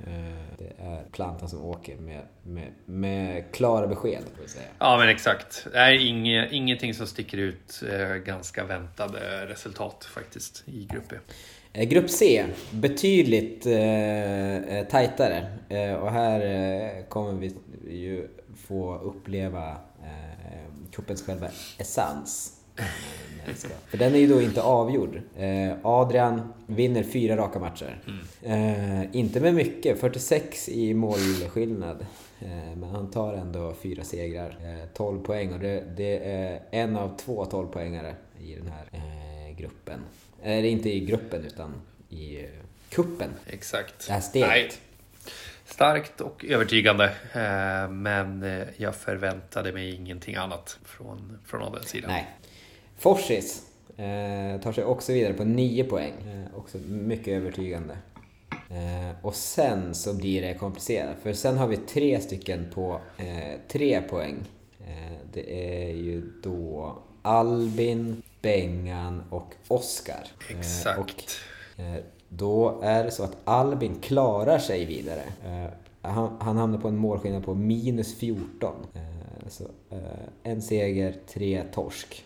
Det 0.57 0.71
är 0.83 1.03
Plantan 1.11 1.49
som 1.49 1.65
åker 1.65 1.97
med, 1.97 2.21
med, 2.43 2.71
med 2.85 3.43
klara 3.51 3.87
besked, 3.87 4.23
får 4.35 4.43
vi 4.43 4.49
säga. 4.49 4.65
Ja, 4.79 4.97
men 4.97 5.09
exakt. 5.09 5.67
Det 5.71 5.77
är 5.77 6.07
inge, 6.07 6.49
ingenting 6.51 6.93
som 6.93 7.07
sticker 7.07 7.37
ut. 7.37 7.83
Ganska 8.25 8.63
väntade 8.63 9.45
resultat 9.47 10.05
faktiskt 10.05 10.63
i 10.65 10.87
grupp. 10.91 11.13
Eh, 11.73 11.83
Grupp 11.83 12.09
C, 12.09 12.45
betydligt 12.71 13.65
eh, 13.65 14.87
tajtare. 14.89 15.47
Eh, 15.69 15.93
och 15.93 16.11
här 16.11 16.39
eh, 16.41 17.03
kommer 17.03 17.33
vi 17.33 17.55
ju 17.87 18.27
få 18.67 18.97
uppleva 18.97 19.69
eh, 20.03 20.91
cupens 20.91 21.23
själva 21.23 21.47
essens. 21.77 22.54
För 23.87 23.97
den 23.97 24.15
är 24.15 24.19
ju 24.19 24.27
då 24.27 24.41
inte 24.41 24.61
avgjord. 24.61 25.21
Eh, 25.37 25.73
Adrian 25.83 26.53
vinner 26.67 27.03
fyra 27.03 27.37
raka 27.37 27.59
matcher. 27.59 27.99
Eh, 28.43 29.15
inte 29.15 29.39
med 29.39 29.53
mycket, 29.53 29.99
46 29.99 30.69
i 30.69 30.93
målskillnad. 30.93 32.05
Eh, 32.39 32.75
men 32.75 32.83
han 32.83 33.11
tar 33.11 33.33
ändå 33.33 33.73
fyra 33.81 34.03
segrar, 34.03 34.49
eh, 34.49 34.89
12 34.93 35.23
poäng 35.23 35.53
och 35.53 35.59
det, 35.59 35.83
det 35.97 36.31
är 36.31 36.61
en 36.71 36.95
av 36.95 37.17
två 37.17 37.45
12-poängare 37.45 38.13
i 38.41 38.55
den 38.55 38.67
här 38.67 38.89
gruppen. 39.57 39.99
Eller 40.43 40.69
inte 40.69 40.89
i 40.89 40.99
gruppen 40.99 41.45
utan 41.45 41.73
i 42.09 42.45
kuppen. 42.89 43.29
Exakt. 43.47 44.07
Det 44.07 44.13
här 44.13 44.21
steget. 44.21 44.47
Nej, 44.49 44.71
starkt 45.65 46.21
och 46.21 46.45
övertygande. 46.45 47.11
Men 47.89 48.63
jag 48.77 48.95
förväntade 48.95 49.73
mig 49.73 49.95
ingenting 49.95 50.35
annat 50.35 50.79
från, 50.83 51.39
från 51.45 51.61
Adrians 51.61 51.89
sida. 51.89 52.07
Nej. 52.07 52.27
Forsis. 52.97 53.61
Eh, 53.97 54.61
tar 54.61 54.71
sig 54.71 54.83
också 54.83 55.13
vidare 55.13 55.33
på 55.33 55.43
9 55.43 55.83
poäng. 55.83 56.13
Eh, 56.27 56.59
också 56.59 56.77
mycket 56.87 57.27
övertygande. 57.27 57.97
Eh, 58.69 59.25
och 59.25 59.35
sen 59.35 59.95
så 59.95 60.13
blir 60.13 60.41
det 60.41 60.53
komplicerat, 60.53 61.15
för 61.23 61.33
sen 61.33 61.57
har 61.57 61.67
vi 61.67 61.77
tre 61.77 62.19
stycken 62.19 62.65
på 62.73 62.99
eh, 63.17 63.59
3 63.67 64.01
poäng. 64.01 64.35
Eh, 64.79 65.17
det 65.33 65.73
är 65.85 65.89
ju 65.93 66.21
då 66.43 66.95
Albin, 67.21 68.21
Bengan 68.41 69.23
och 69.29 69.53
Oskar. 69.67 70.27
Eh, 70.51 70.59
Exakt. 70.59 70.99
och 70.99 71.13
Eh, 71.77 71.95
Då 72.29 72.81
är 72.83 73.03
det 73.03 73.11
så 73.11 73.23
att 73.23 73.37
Albin 73.43 73.95
klarar 74.01 74.59
sig 74.59 74.85
vidare. 74.85 75.23
Eh, 75.45 75.71
Han, 76.01 76.37
han 76.39 76.57
hamnar 76.57 76.77
på 76.79 76.87
en 76.87 76.97
målskillnad 76.97 77.45
på 77.45 77.53
minus 77.55 78.15
14. 78.15 78.75
Eh, 78.93 79.01
Så, 79.49 79.63
eh, 79.89 79.99
en 80.43 80.61
seger, 80.61 81.15
tre 81.33 81.63
torsk. 81.73 82.23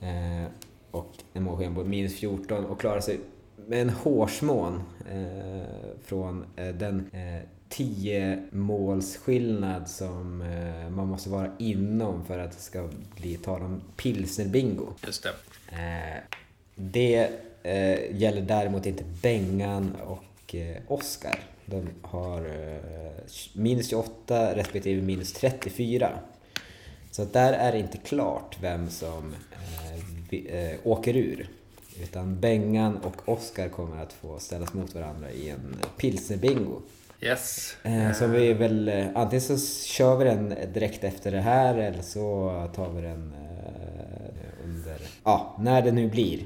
Eh, 0.00 0.46
Och 0.90 1.12
en 1.32 1.42
målskillnad 1.42 1.76
på 1.76 1.84
minus 1.84 2.14
14 2.14 2.64
och 2.64 2.80
klarar 2.80 3.00
sig 3.00 3.20
med 3.66 3.82
en 3.82 3.90
hårsmån 3.90 4.82
eh, 5.10 5.62
från 6.04 6.44
eh, 6.56 6.68
den 6.74 7.10
eh, 7.12 7.42
10 7.68 8.42
målsskillnad 8.52 9.88
som 9.88 10.42
eh, 10.42 10.90
man 10.90 11.08
måste 11.08 11.30
vara 11.30 11.50
inom 11.58 12.24
för 12.24 12.38
att 12.38 12.52
det 12.52 12.60
ska 12.62 12.88
bli 13.16 13.36
tal 13.36 13.62
om 13.62 13.80
pilsnerbingo. 13.96 14.86
Just 15.06 15.22
det. 15.22 15.28
Eh, 15.72 16.22
det 16.74 17.30
eh, 17.62 18.16
gäller 18.16 18.42
däremot 18.42 18.86
inte 18.86 19.04
Bengan 19.22 19.96
och 20.06 20.54
eh, 20.54 20.76
Oscar. 20.88 21.38
De 21.66 21.88
har 22.02 22.38
eh, 22.40 23.22
minus 23.54 23.88
28 23.90 24.54
respektive 24.56 25.02
minus 25.02 25.32
34. 25.32 26.10
Så 27.10 27.24
där 27.24 27.52
är 27.52 27.72
det 27.72 27.78
inte 27.78 27.98
klart 27.98 28.56
vem 28.60 28.90
som 28.90 29.34
eh, 30.30 30.54
eh, 30.54 30.76
åker 30.84 31.16
ur. 31.16 31.48
Utan 32.02 32.40
Bengan 32.40 32.96
och 32.96 33.28
Oscar 33.28 33.68
kommer 33.68 34.02
att 34.02 34.12
få 34.12 34.38
ställas 34.38 34.74
mot 34.74 34.94
varandra 34.94 35.30
i 35.30 35.50
en 35.50 35.76
pilsnerbingo. 35.96 36.82
Yes. 37.20 37.76
Eh, 37.82 38.12
så 38.12 38.26
vi 38.26 38.52
väl, 38.52 38.88
eh, 38.88 39.06
antingen 39.14 39.40
så 39.40 39.86
kör 39.86 40.16
vi 40.16 40.24
den 40.24 40.54
direkt 40.72 41.04
efter 41.04 41.30
det 41.30 41.40
här 41.40 41.74
eller 41.74 42.02
så 42.02 42.50
tar 42.74 42.90
vi 42.90 43.02
den 43.02 43.34
eh, 43.34 44.64
under, 44.64 44.96
ja, 45.24 45.56
när 45.60 45.82
det 45.82 45.92
nu 45.92 46.08
blir. 46.08 46.40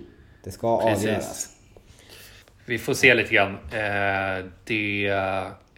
Det 0.44 0.50
ska 0.50 0.81
Precis. 0.83 1.05
avgöras. 1.05 1.57
Vi 2.66 2.79
får 2.79 2.94
se 2.94 3.14
lite 3.14 3.35
grann. 3.35 3.53
Eh, 3.55 4.44
det 4.64 5.07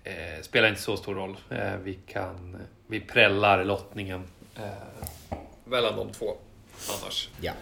eh, 0.05 0.43
spelar 0.43 0.69
inte 0.69 0.81
så 0.81 0.97
stor 0.97 1.15
roll. 1.15 1.37
Vi 1.85 1.95
kan... 1.95 2.57
Vi 2.89 3.01
prällar 3.01 3.65
lottningen 3.65 4.23
eh, 4.59 5.39
mellan 5.65 5.97
de 5.97 6.13
två 6.13 6.37
annars. 7.03 7.29
Ja. 7.41 7.53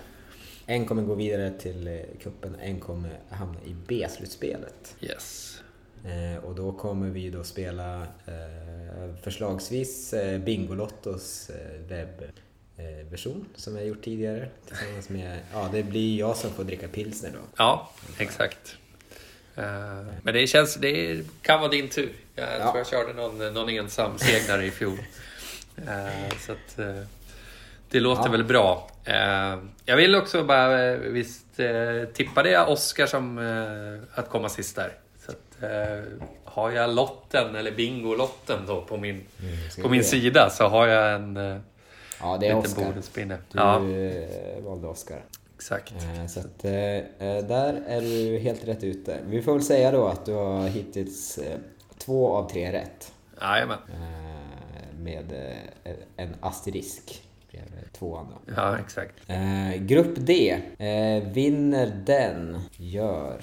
En 0.66 0.86
kommer 0.86 1.02
gå 1.02 1.14
vidare 1.14 1.50
till 1.58 1.86
eh, 1.88 2.00
kuppen, 2.22 2.56
en 2.60 2.80
kommer 2.80 3.18
hamna 3.30 3.58
i 3.64 3.74
B-slutspelet. 3.86 4.94
Yes. 5.00 5.50
Eh, 6.04 6.44
och 6.44 6.54
då 6.54 6.72
kommer 6.72 7.08
vi 7.08 7.30
då 7.30 7.44
spela 7.44 8.02
eh, 8.02 9.14
förslagsvis 9.22 10.12
eh, 10.12 10.38
Bingolottos 10.38 11.50
webbversion 11.88 13.46
som 13.56 13.74
vi 13.74 13.80
har 13.80 13.86
gjort 13.86 14.02
tidigare. 14.04 14.48
Tillsammans 14.68 15.08
med, 15.08 15.40
ja 15.52 15.68
det 15.72 15.82
blir 15.82 16.18
jag 16.18 16.36
som 16.36 16.50
får 16.50 16.64
dricka 16.64 16.88
pilsner 16.88 17.30
då. 17.30 17.38
Ja, 17.56 17.90
exakt. 18.18 18.76
Men 20.22 20.34
det 20.34 20.46
känns... 20.46 20.74
Det 20.74 21.24
kan 21.42 21.60
vara 21.60 21.70
din 21.70 21.88
tur. 21.88 22.12
Jag 22.34 22.48
Ja. 22.60 22.62
tror 22.64 22.76
jag 22.78 22.86
körde 22.86 23.12
någon, 23.12 23.54
någon 23.54 23.68
ensam 23.68 24.18
segnare 24.18 24.66
i 24.66 24.70
fjol. 24.70 24.98
Eh, 25.76 26.36
så 26.46 26.52
att... 26.52 26.78
eh, 26.78 27.02
det 27.90 28.00
låter 28.00 28.24
Ja. 28.24 28.30
väl 28.30 28.44
bra. 28.44 28.90
Eh, 29.04 29.58
jag 29.84 29.96
vill 29.96 30.14
också 30.14 30.44
bara... 30.44 30.96
Visst 30.96 31.60
eh, 31.60 32.04
tippade 32.12 32.50
jag 32.50 32.68
Oscar 32.70 33.06
som 33.06 33.38
att 34.14 34.28
komma 34.28 34.48
sist 34.48 34.76
där. 34.76 34.92
Så 35.26 35.30
att, 35.30 35.70
har 36.44 36.70
jag 36.70 36.94
lotten, 36.94 37.56
eller 37.56 37.70
bingolotten 37.72 38.58
då 38.66 38.82
på 38.82 38.96
min, 38.96 39.24
ska 39.70 39.82
på 39.82 39.88
min 39.88 40.04
sida 40.04 40.50
så 40.50 40.64
har 40.68 40.86
jag 40.86 41.14
en 41.14 41.36
Ja 42.20 42.36
det 42.40 42.46
är 42.48 42.56
liten 42.56 42.70
Oscar. 42.72 42.84
bonuspinne. 42.84 43.38
Du 43.52 43.58
Ja, 43.58 43.78
valde 44.60 44.86
Oscar. 44.88 45.20
exakt. 45.56 45.94
Så 46.28 46.40
att, 46.40 46.58
där 47.48 47.82
är 47.86 48.00
du 48.00 48.38
helt 48.38 48.64
rätt 48.68 48.84
ute. 48.84 49.18
Vi 49.26 49.42
får 49.42 49.52
väl 49.52 49.62
säga 49.62 49.90
då 49.90 50.06
att 50.06 50.26
du 50.26 50.32
har 50.32 50.68
hittills 50.68 51.38
två 51.98 52.36
av 52.36 52.50
tre 52.50 52.72
rätt. 52.72 53.12
Jajamän. 53.40 53.78
Med 55.04 55.32
eh, 55.84 55.92
en 56.16 56.36
asterisk 56.40 57.22
bredvid 57.50 57.92
tvåan 57.92 58.26
då. 58.30 58.52
Ja, 58.56 58.78
exakt. 58.78 59.14
Eh, 59.26 59.82
grupp 59.82 60.16
D. 60.16 60.60
Eh, 60.78 61.32
vinner 61.32 62.02
den 62.06 62.60
gör... 62.76 63.40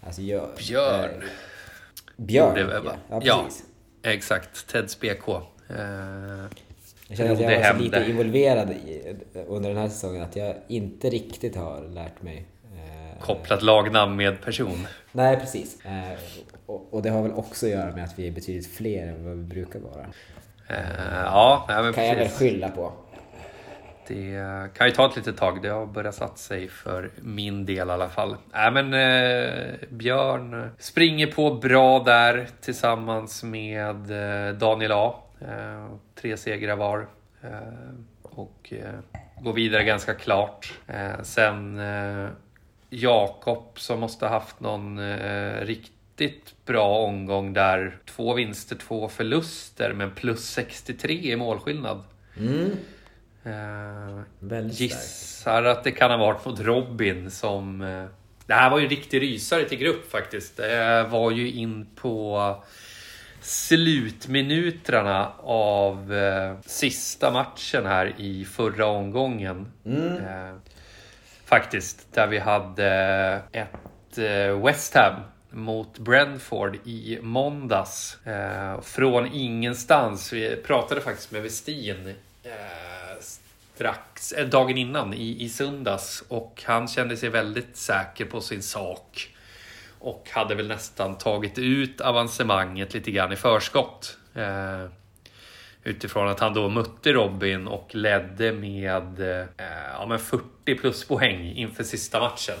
Alltså 0.00 0.22
gör... 0.22 0.48
Björn. 0.56 1.22
Björn. 2.16 2.70
Ja, 2.84 2.94
ja, 3.10 3.20
Ja. 3.24 3.48
Exakt. 4.02 4.66
Teds 4.66 5.00
BK. 5.00 5.28
Jag 5.28 7.16
känner 7.16 7.32
att 7.32 7.40
jag 7.40 7.58
var 7.58 7.72
så 7.72 7.78
lite 7.82 8.04
involverad 8.10 8.70
i, 8.70 9.16
under 9.46 9.68
den 9.68 9.78
här 9.78 9.88
säsongen 9.88 10.22
att 10.22 10.36
jag 10.36 10.56
inte 10.68 11.10
riktigt 11.10 11.56
har 11.56 11.88
lärt 11.88 12.22
mig. 12.22 12.46
Kopplat 13.20 13.62
lagnamn 13.62 14.16
med 14.16 14.40
person. 14.40 14.86
Nej, 15.12 15.36
precis. 15.36 15.78
Och, 16.66 16.94
och 16.94 17.02
det 17.02 17.10
har 17.10 17.22
väl 17.22 17.32
också 17.32 17.66
att 17.66 17.72
göra 17.72 17.94
med 17.94 18.04
att 18.04 18.18
vi 18.18 18.26
är 18.26 18.30
betydligt 18.30 18.66
fler 18.66 19.06
än 19.06 19.24
vad 19.24 19.36
vi 19.36 19.42
brukar 19.42 19.80
vara. 19.80 20.06
Eh, 20.72 21.22
ja, 21.24 21.64
men 21.68 21.92
kan 21.92 22.06
jag 22.06 22.14
väl 22.14 22.24
precis. 22.24 22.38
skylla 22.38 22.68
på. 22.68 22.92
Det 24.06 24.68
kan 24.74 24.86
ju 24.86 24.92
ta 24.92 25.06
ett 25.06 25.16
litet 25.16 25.36
tag. 25.36 25.62
Det 25.62 25.68
har 25.68 25.86
börjat 25.86 26.14
satt 26.14 26.38
sig 26.38 26.68
för 26.68 27.10
min 27.20 27.66
del 27.66 27.88
i 27.88 27.90
alla 27.90 28.08
fall. 28.08 28.36
Nej, 28.52 28.70
men 28.70 28.94
eh, 28.94 29.74
Björn 29.88 30.70
springer 30.78 31.26
på 31.26 31.54
bra 31.54 31.98
där 31.98 32.46
tillsammans 32.60 33.42
med 33.42 34.10
eh, 34.48 34.54
Daniel 34.54 34.92
A. 34.92 35.14
Eh, 35.40 35.86
tre 36.14 36.36
segrar 36.36 36.76
var. 36.76 37.06
Eh, 37.42 37.50
och 38.22 38.72
eh, 38.72 39.20
går 39.40 39.52
vidare 39.52 39.84
ganska 39.84 40.14
klart. 40.14 40.72
Sen 41.22 41.80
Jakob 42.90 43.64
som 43.74 44.00
måste 44.00 44.24
ha 44.26 44.32
haft 44.32 44.60
någon 44.60 44.98
eh, 44.98 45.60
riktigt 46.22 46.54
bra 46.66 46.88
omgång 46.88 47.52
där. 47.52 47.96
Två 48.06 48.34
vinster, 48.34 48.76
två 48.76 49.08
förluster 49.08 49.92
men 49.92 50.10
plus 50.10 50.44
63 50.44 51.12
i 51.32 51.36
målskillnad. 51.36 52.04
Mm, 52.36 52.70
starkt. 54.70 54.80
Gissar 54.80 55.62
att 55.64 55.84
det 55.84 55.90
kan 55.92 56.10
ha 56.10 56.16
varit 56.16 56.44
mot 56.44 56.60
Robin 56.60 57.30
som... 57.30 57.80
eh, 57.82 58.04
Det 58.46 58.54
här 58.54 58.70
var 58.70 58.78
ju 58.78 58.84
en 58.84 58.90
riktig 58.90 59.22
rysare 59.22 59.64
till 59.64 59.78
grupp 59.78 60.10
faktiskt. 60.10 60.56
Det 60.56 61.06
var 61.10 61.30
ju 61.30 61.50
in 61.52 61.86
på 61.94 62.56
slutminuterna 63.40 65.32
av 65.42 66.14
eh, 66.14 66.56
sista 66.66 67.30
matchen 67.30 67.86
här 67.86 68.14
i 68.18 68.44
förra 68.44 68.86
omgången. 68.86 69.72
Mm. 69.86 70.60
Faktiskt, 71.44 72.14
där 72.14 72.26
vi 72.26 72.38
hade 72.38 72.88
ett 73.52 74.18
West 74.64 74.94
Ham 74.94 75.14
mot 75.52 75.98
Brentford 75.98 76.78
i 76.84 77.18
måndags. 77.22 78.26
Eh, 78.26 78.80
från 78.80 79.26
ingenstans. 79.26 80.32
Vi 80.32 80.56
pratade 80.56 81.00
faktiskt 81.00 81.30
med 81.30 81.42
Westin 81.42 82.14
eh, 82.42 82.52
strax, 83.74 84.32
eh, 84.32 84.48
dagen 84.48 84.78
innan 84.78 85.14
i, 85.14 85.44
i 85.44 85.48
söndags 85.48 86.24
och 86.28 86.62
han 86.66 86.88
kände 86.88 87.16
sig 87.16 87.28
väldigt 87.28 87.76
säker 87.76 88.24
på 88.24 88.40
sin 88.40 88.62
sak. 88.62 89.28
Och 89.98 90.28
hade 90.32 90.54
väl 90.54 90.68
nästan 90.68 91.18
tagit 91.18 91.58
ut 91.58 92.00
avancemanget 92.00 92.94
lite 92.94 93.10
grann 93.10 93.32
i 93.32 93.36
förskott. 93.36 94.18
Eh, 94.34 94.86
utifrån 95.84 96.28
att 96.28 96.40
han 96.40 96.54
då 96.54 96.68
mötte 96.68 97.12
Robin 97.12 97.68
och 97.68 97.94
ledde 97.94 98.52
med 98.52 99.20
eh, 99.20 99.46
ja, 99.92 100.06
men 100.08 100.18
40 100.18 100.74
pluspoäng 100.74 101.52
inför 101.52 101.84
sista 101.84 102.20
matchen. 102.20 102.56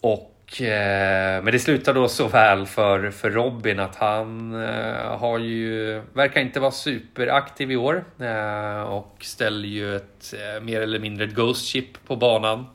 Och, 0.00 0.33
Eh, 0.60 1.42
men 1.42 1.46
det 1.46 1.58
slutar 1.58 1.94
då 1.94 2.08
så 2.08 2.28
väl 2.28 2.66
för, 2.66 3.10
för 3.10 3.30
Robin 3.30 3.80
att 3.80 3.96
han 3.96 4.54
eh, 4.64 5.18
har 5.18 5.38
ju, 5.38 6.02
verkar 6.12 6.40
inte 6.40 6.60
vara 6.60 6.70
superaktiv 6.70 7.72
i 7.72 7.76
år 7.76 8.04
eh, 8.20 8.82
och 8.82 9.16
ställer 9.20 9.68
ju 9.68 9.96
ett 9.96 10.34
eh, 10.34 10.62
mer 10.62 10.80
eller 10.80 10.98
mindre 10.98 11.24
ett 11.24 11.34
ghost 11.34 11.66
chip 11.66 12.06
på 12.06 12.16
banan. 12.16 12.66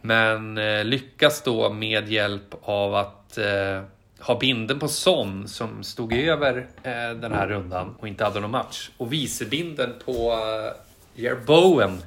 Men 0.00 0.58
eh, 0.58 0.84
lyckas 0.84 1.42
då 1.42 1.70
med 1.70 2.08
hjälp 2.08 2.54
av 2.62 2.94
att 2.94 3.38
eh, 3.38 3.82
ha 4.20 4.38
binden 4.38 4.78
på 4.78 4.88
Son 4.88 5.48
som 5.48 5.82
stod 5.84 6.12
över 6.12 6.66
eh, 6.82 7.10
den 7.20 7.32
här 7.32 7.46
rundan 7.46 7.94
och 7.98 8.08
inte 8.08 8.24
hade 8.24 8.40
någon 8.40 8.50
match. 8.50 8.90
Och 8.96 9.12
vicebinden 9.12 9.94
på 10.04 10.38
eh, 11.16 11.34
Bowen 11.46 12.02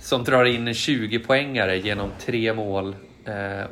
som 0.00 0.24
drar 0.24 0.44
in 0.44 0.68
en 0.68 0.74
20-poängare 0.74 1.74
genom 1.74 2.10
tre 2.18 2.52
mål 2.54 2.94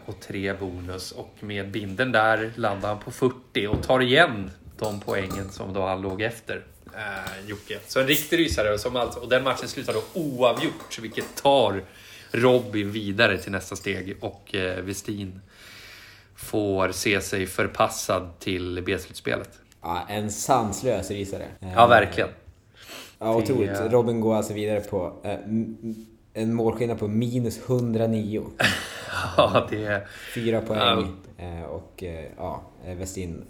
och 0.06 0.20
tre 0.20 0.52
bonus. 0.52 1.12
Och 1.12 1.34
med 1.40 1.70
binden 1.70 2.12
där 2.12 2.52
landar 2.56 2.88
han 2.88 2.98
på 2.98 3.10
40 3.10 3.66
och 3.66 3.82
tar 3.82 4.00
igen 4.00 4.50
de 4.78 5.00
poängen 5.00 5.50
som 5.50 5.72
då 5.72 5.86
han 5.86 6.00
låg 6.00 6.22
efter. 6.22 6.64
Eh, 6.96 7.48
Jocke. 7.48 7.78
Så 7.86 8.00
en 8.00 8.06
riktig 8.06 8.38
rysare. 8.38 8.78
Som 8.78 8.96
alltså, 8.96 9.20
och 9.20 9.28
den 9.28 9.44
matchen 9.44 9.68
slutar 9.68 9.92
då 9.92 10.02
oavgjort, 10.14 10.98
vilket 11.02 11.36
tar 11.42 11.82
Robin 12.30 12.92
vidare 12.92 13.38
till 13.38 13.52
nästa 13.52 13.76
steg 13.76 14.16
och 14.20 14.54
eh, 14.54 14.82
Westin 14.82 15.40
får 16.36 16.92
se 16.92 17.20
sig 17.20 17.46
förpassad 17.46 18.38
till 18.38 18.82
B-slutspelet. 18.86 19.50
Ja, 19.82 20.06
en 20.08 20.30
sanslös 20.32 21.10
rysare. 21.10 21.46
Ja, 21.74 21.86
verkligen. 21.86 22.28
Ja, 23.18 23.34
otroligt. 23.36 23.70
Det- 23.74 23.88
Robin 23.88 24.20
går 24.20 24.34
alltså 24.36 24.52
vidare 24.52 24.80
på 24.80 25.20
eh, 25.24 25.38
en 26.38 26.54
målskillnad 26.54 26.98
på 26.98 27.08
minus 27.08 27.58
109. 27.68 28.46
Ja, 29.36 29.66
det 29.70 29.84
är... 29.84 30.06
Fyra 30.34 30.60
poäng. 30.60 31.16
Eh, 31.38 31.62
och 31.62 32.02
eh, 32.02 32.24
ja, 32.36 32.62
eh, 32.84 32.96
Westin 32.96 33.44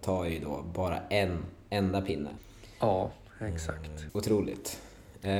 tar 0.00 0.24
ju 0.24 0.38
då 0.38 0.64
bara 0.74 0.98
en 1.08 1.44
enda 1.70 2.00
pinne. 2.00 2.30
Ja, 2.80 3.10
exakt. 3.40 3.90
Otroligt. 4.12 4.80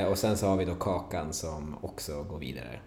Och 0.09 0.19
sen 0.19 0.37
så 0.37 0.47
har 0.47 0.57
vi 0.57 0.65
då 0.65 0.75
Kakan 0.75 1.33
som 1.33 1.77
också 1.81 2.23
går 2.23 2.39
vidare. 2.39 2.81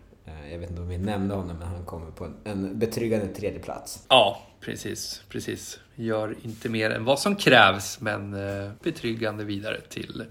Jag 0.52 0.60
vet 0.60 0.69
inte 0.69 0.82
om 0.82 0.89
vi 0.89 0.97
nämnde 0.97 1.36
honom, 1.36 1.58
men 1.58 1.67
han 1.67 1.86
kommer 1.86 2.12
på 2.12 2.28
en, 2.43 2.80
betryggande 2.80 3.28
tredje 3.28 3.60
plats. 3.60 4.06
Ja, 4.10 4.41
precis. 4.60 5.21
precis. 5.30 5.80
Gör 5.95 6.36
inte 6.41 6.69
mer 6.69 6.89
än 6.89 7.06
vad 7.06 7.19
som 7.19 7.36
krävs, 7.36 8.02
men 8.02 8.36
betryggande 8.84 9.43
vidare 9.43 9.82
till 9.89 10.26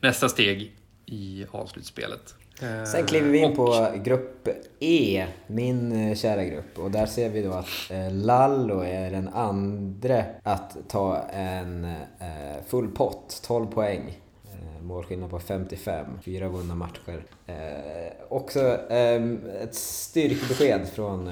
nästa 0.00 0.28
steg 0.28 0.76
i 1.06 1.46
avslutspelet. 1.50 2.34
Eh, 2.62 2.84
Sen 2.84 3.06
kliver 3.06 3.30
vi 3.30 3.38
in 3.38 3.56
på 3.56 3.88
grupp 4.04 4.48
E, 4.80 5.26
min 5.46 5.92
eh, 5.92 6.16
kära 6.16 6.44
grupp. 6.44 6.78
Och 6.78 6.90
där 6.90 7.06
ser 7.06 7.28
vi 7.28 7.42
då 7.42 7.52
att 7.52 7.90
eh, 7.90 8.12
Lallo 8.12 8.80
är 8.80 9.10
den 9.10 9.28
andra 9.28 10.24
att 10.42 10.76
ta 10.88 11.18
en 11.32 11.94
full 12.66 12.88
pott, 12.88 13.42
12 13.46 13.66
poäng. 13.66 14.20
Målskillnad 14.82 15.30
på 15.30 15.38
55, 15.40 16.06
fyra 16.24 16.48
vunna 16.48 16.74
matcher. 16.74 17.22
Också 18.28 18.78
ehm, 18.90 19.40
ett 19.62 19.74
styrkebesked 19.74 20.88
från, 20.88 21.30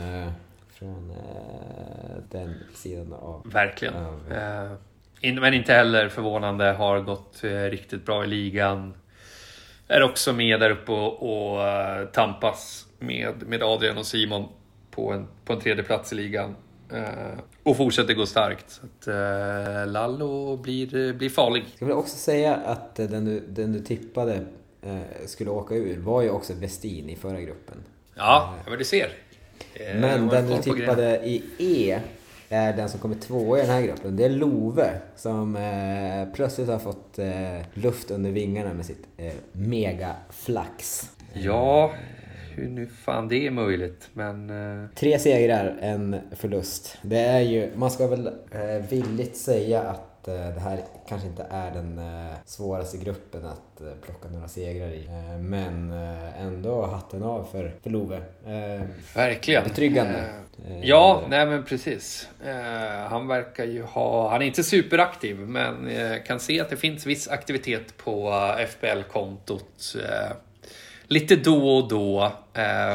från 0.69 1.13
den 2.31 2.55
sidan 2.75 3.13
av... 3.13 3.43
Verkligen. 3.53 3.95
In, 5.21 5.41
men 5.41 5.55
inte 5.55 5.73
heller 5.73 6.09
förvånande. 6.09 6.65
Har 6.65 7.01
gått 7.01 7.41
riktigt 7.71 8.07
bra 8.07 8.25
i 8.25 8.27
ligan. 8.27 8.95
Är 9.89 10.03
också 10.03 10.33
med 10.33 10.61
där 10.61 10.71
uppe 10.71 10.93
och, 10.93 11.53
och 11.53 11.63
eh, 11.63 12.07
tampas 12.07 12.87
med, 12.99 13.43
med 13.47 13.63
Adrian 13.63 13.99
och 13.99 14.07
Simon 14.07 14.49
på 14.91 15.13
en, 15.13 15.27
på 15.45 15.53
en 15.53 15.61
tredje 15.61 15.85
plats 15.85 16.13
i 16.13 16.17
ligan. 16.17 16.57
Eh, 16.93 17.39
och 17.63 17.77
fortsätter 17.77 18.15
gå 18.15 18.27
starkt. 18.27 18.71
Så 18.71 18.81
att, 18.87 19.07
eh, 19.07 19.93
Lallo 19.93 20.57
blir, 20.57 21.13
blir 21.13 21.31
farlig. 21.31 21.65
Jag 21.79 21.87
vill 21.87 21.97
också 21.97 22.17
säga 22.17 22.55
att 22.55 22.95
den 22.95 23.25
du, 23.25 23.41
den 23.41 23.73
du 23.73 23.81
tippade 23.81 24.35
eh, 24.83 25.27
skulle 25.27 25.51
åka 25.51 25.75
ur 25.75 25.99
var 25.99 26.23
ju 26.23 26.31
också 26.31 26.55
Westin 26.55 27.09
i 27.09 27.17
förra 27.17 27.41
gruppen. 27.41 27.77
Ja, 28.15 28.55
men 28.69 28.79
du 28.79 28.85
ser. 28.85 29.11
Men 29.95 30.29
den 30.29 30.47
du 30.47 30.63
tippade 30.63 31.27
i 31.27 31.45
E 31.59 32.01
den 32.49 32.89
som 32.89 33.01
kommer 33.01 33.15
tvåa 33.15 33.59
i 33.59 33.61
den 33.61 33.71
här 33.71 33.83
gruppen. 33.83 34.17
Det 34.17 34.25
är 34.25 34.31
Love 34.31 34.91
som 35.17 35.57
eh, 35.57 36.35
plötsligt 36.35 36.69
har 36.69 36.79
fått 36.79 37.19
eh, 37.19 37.59
luft 37.75 38.11
under 38.11 38.31
vingarna 38.31 38.75
med 38.75 38.87
sitt 38.87 39.07
eh, 39.17 39.33
megaflax. 39.53 41.11
Ja, 41.33 41.93
hur 42.55 42.69
nu 42.69 42.87
fan 42.87 43.29
det 43.29 43.47
är 43.47 43.51
möjligt. 43.51 44.09
Men 44.13 44.51
eh, 44.51 44.89
Tre 44.95 45.19
segrar, 45.19 45.79
en 45.81 46.17
förlust. 46.33 46.99
Det 47.03 47.19
är 47.19 47.41
ju, 47.41 47.71
man 47.77 47.91
ska 47.91 48.07
väl 48.07 48.27
eh, 48.27 48.89
villigt 48.91 49.37
säga 49.37 49.83
att 49.83 50.16
eh, 50.29 50.55
det 50.55 50.61
här 50.61 50.81
kanske 51.09 51.29
inte 51.29 51.47
är 51.51 51.71
den 51.71 51.99
eh, 51.99 52.35
svåraste 52.45 52.97
gruppen 52.97 53.47
att 53.47 53.81
eh, 53.81 53.87
plocka 54.03 54.29
några 54.29 54.49
segrar 54.49 54.89
i. 54.89 55.07
Eh, 55.07 55.39
men 55.39 55.93
eh, 55.93 56.43
ändå 56.43 56.87
hatten 56.87 57.23
av 57.23 57.49
för, 57.53 57.75
för 57.83 57.91
Love. 57.91 58.17
Eh, 58.17 58.83
verkligen. 59.15 59.65
Betryggande. 59.65 60.25
Ja, 60.83 61.23
nej 61.29 61.47
men 61.47 61.65
precis. 61.65 62.29
Han 63.09 63.29
verkar 63.29 63.65
ju 63.65 63.83
ha, 63.83 64.31
han 64.31 64.43
är 64.43 64.47
inte 64.47 64.65
superaktiv 64.65 65.39
men 65.39 65.91
kan 66.27 66.41
se 66.41 66.61
att 66.61 66.71
det 66.71 66.77
finns 66.77 67.07
viss 67.07 67.29
aktivitet 67.29 67.97
på 67.97 68.33
FBL-kontot. 68.69 69.97
Lite 71.07 71.37
då 71.37 71.77
och 71.77 71.89
då. 71.89 72.33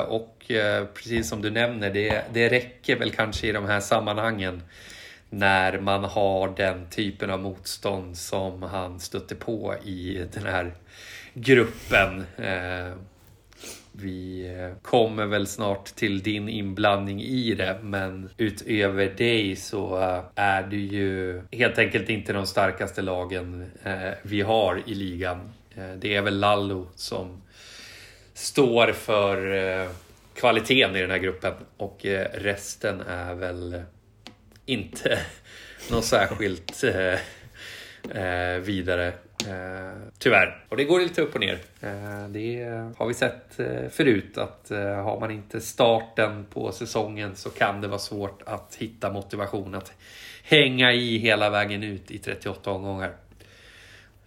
Och 0.08 0.52
precis 0.94 1.30
som 1.30 1.42
du 1.42 1.52
nämner, 1.52 1.90
det, 1.90 2.22
det 2.34 2.50
räcker 2.50 2.96
väl 2.96 3.12
kanske 3.12 3.48
i 3.48 3.52
de 3.52 3.66
här 3.66 3.80
sammanhangen 3.80 4.62
när 5.34 5.80
man 5.80 6.04
har 6.04 6.54
den 6.58 6.90
typen 6.90 7.30
av 7.30 7.40
motstånd 7.40 8.18
som 8.18 8.64
han 8.64 9.00
stötte 9.00 9.36
på 9.36 9.76
i 9.86 10.26
den 10.34 10.46
här 10.46 10.74
gruppen. 11.34 12.26
Eh, 12.38 12.94
vi 13.92 14.48
kommer 14.82 15.26
väl 15.26 15.48
snart 15.48 15.86
till 15.86 16.24
din 16.24 16.50
inblandning 16.50 17.22
i 17.22 17.54
det, 17.54 17.80
men 17.82 18.30
utöver 18.38 19.06
dig 19.06 19.56
så 19.56 20.02
eh, 20.02 20.24
är 20.36 20.64
du 20.64 20.78
ju 20.78 21.42
helt 21.52 21.78
enkelt 21.78 22.10
inte 22.10 22.34
de 22.34 22.48
starkaste 22.48 23.02
lagen 23.02 23.72
eh, 23.84 24.12
vi 24.22 24.42
har 24.42 24.84
i 24.86 24.96
ligan. 24.96 25.54
Det 25.98 26.16
är 26.16 26.22
väl 26.22 26.40
Lallo 26.40 26.88
som 26.96 27.42
står 28.34 28.92
för 28.92 29.90
kvaliteten 30.34 30.96
i 30.96 31.02
den 31.02 31.12
här 31.12 31.18
gruppen 31.18 31.54
och 31.78 32.00
resten 32.34 33.02
är 33.02 33.34
väl 33.34 33.84
inte 34.66 35.20
något 35.92 36.06
särskilt 36.06 36.84
eh, 36.84 37.20
eh, 38.24 38.60
vidare. 38.60 39.14
Eh, 39.48 39.98
tyvärr. 40.18 40.66
Och 40.70 40.78
det 40.78 40.84
går 40.84 41.00
lite 41.00 41.22
upp 41.22 41.36
och 41.36 41.40
ner. 41.40 41.60
Eh, 41.82 42.28
det 42.30 42.64
har 42.98 43.08
vi 43.08 43.14
sett 43.14 43.60
eh, 43.60 43.90
förut 43.90 44.38
att 44.38 44.72
eh, 44.72 45.04
har 45.04 45.20
man 45.20 45.32
inte 45.32 45.62
starten 45.62 46.46
på 46.54 46.72
säsongen 46.72 47.36
så 47.36 47.50
kan 47.50 47.82
det 47.82 47.88
vara 47.88 48.00
svårt 48.00 48.42
att 48.46 48.76
hitta 48.76 49.14
motivation 49.14 49.76
att 49.76 49.92
hänga 50.44 50.94
i 50.94 51.18
hela 51.18 51.50
vägen 51.50 51.84
ut 51.84 52.12
i 52.12 52.18
38 52.18 52.72
omgångar. 52.72 53.12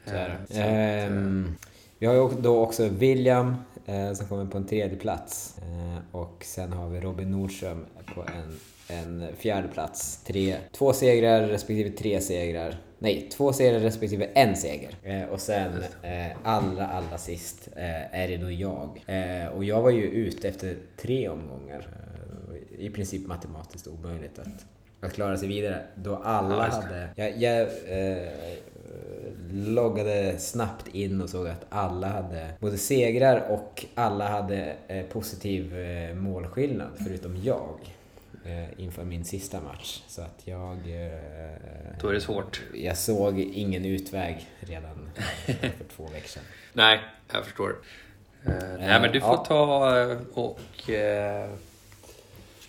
Så. 0.05 0.15
Eh, 0.15 0.25
eh, 0.25 1.05
Ehm, 1.05 1.55
vi 1.99 2.07
har 2.07 2.15
ju 2.15 2.29
då 2.41 2.63
också 2.63 2.89
William 2.89 3.57
som 4.17 4.29
kommer 4.29 4.47
på 4.47 4.59
en 4.59 4.67
tredje 4.67 4.99
plats 4.99 5.57
och 6.13 6.43
sen 6.45 6.73
har 6.73 6.89
vi 6.89 7.01
Robin 7.01 7.31
Nordström 7.31 7.87
på 8.15 8.23
en, 8.23 8.59
en 8.89 9.27
fjärde 9.37 9.69
plats. 9.69 10.21
Tre, 10.27 10.57
två 10.73 10.93
segrar 10.93 11.47
respektive 11.47 11.91
tre 11.91 12.21
segrar. 12.21 12.77
Nej, 12.99 13.29
två 13.33 13.53
segrar 13.53 13.81
respektive 13.81 14.25
en 14.35 14.57
seger. 14.57 14.91
Eh, 15.03 15.25
och 15.25 15.41
sen 15.41 15.73
eh, 16.03 16.37
allra, 16.43 16.87
allra 16.87 17.19
sist 17.19 17.69
eh, 17.77 18.21
är 18.21 18.29
det 18.29 18.37
då 18.37 18.51
jag. 18.51 19.05
Eh, 19.07 19.47
och 19.47 19.65
jag 19.65 19.83
var 19.83 19.91
ju 19.91 20.03
ute 20.03 20.49
efter 20.49 20.77
tre 20.97 21.29
omgångar. 21.29 21.87
Eh, 22.79 22.85
I 22.87 22.91
princip 22.91 23.27
matematiskt 23.27 23.87
omöjligt 23.87 24.39
att, 24.39 24.67
att 25.01 25.13
klara 25.13 25.37
sig 25.37 25.49
vidare 25.49 25.83
då 25.95 26.17
alla 26.17 26.69
hade... 26.69 27.09
Jag, 27.17 27.37
jag 27.39 27.61
eh, 27.63 28.29
loggade 29.53 30.39
snabbt 30.39 30.89
in 30.95 31.21
och 31.21 31.31
såg 31.31 31.49
att 31.49 31.67
alla 31.69 32.07
hade 32.07 32.49
både 32.61 32.79
segrar 32.79 33.47
och 33.51 33.85
alla 33.95 34.29
hade 34.29 34.75
positiv 35.13 35.75
målskillnad 36.15 36.89
förutom 37.05 37.37
jag 37.37 37.79
inför 38.77 39.05
min 39.05 39.25
sista 39.25 39.61
match. 39.61 40.03
Så 40.09 40.23
att 40.23 40.43
jag... 40.45 40.77
Eh, 40.77 41.19
Då 42.01 42.09
är 42.09 42.13
det 42.13 42.21
svårt. 42.21 42.63
Jag 42.75 42.97
såg 42.97 43.41
ingen 43.41 43.85
utväg 43.85 44.47
redan 44.61 45.11
för 45.47 45.85
två 45.97 46.07
veckor 46.07 46.29
sedan. 46.29 46.43
Nej, 46.73 47.01
jag 47.33 47.45
förstår. 47.45 47.77
Eh, 48.47 48.53
nej, 48.79 49.01
men 49.01 49.13
du 49.13 49.21
får 49.21 49.31
ja. 49.31 49.45
ta 49.45 50.01
eh, 50.01 50.19
och 50.35 50.91
eh, 50.91 51.51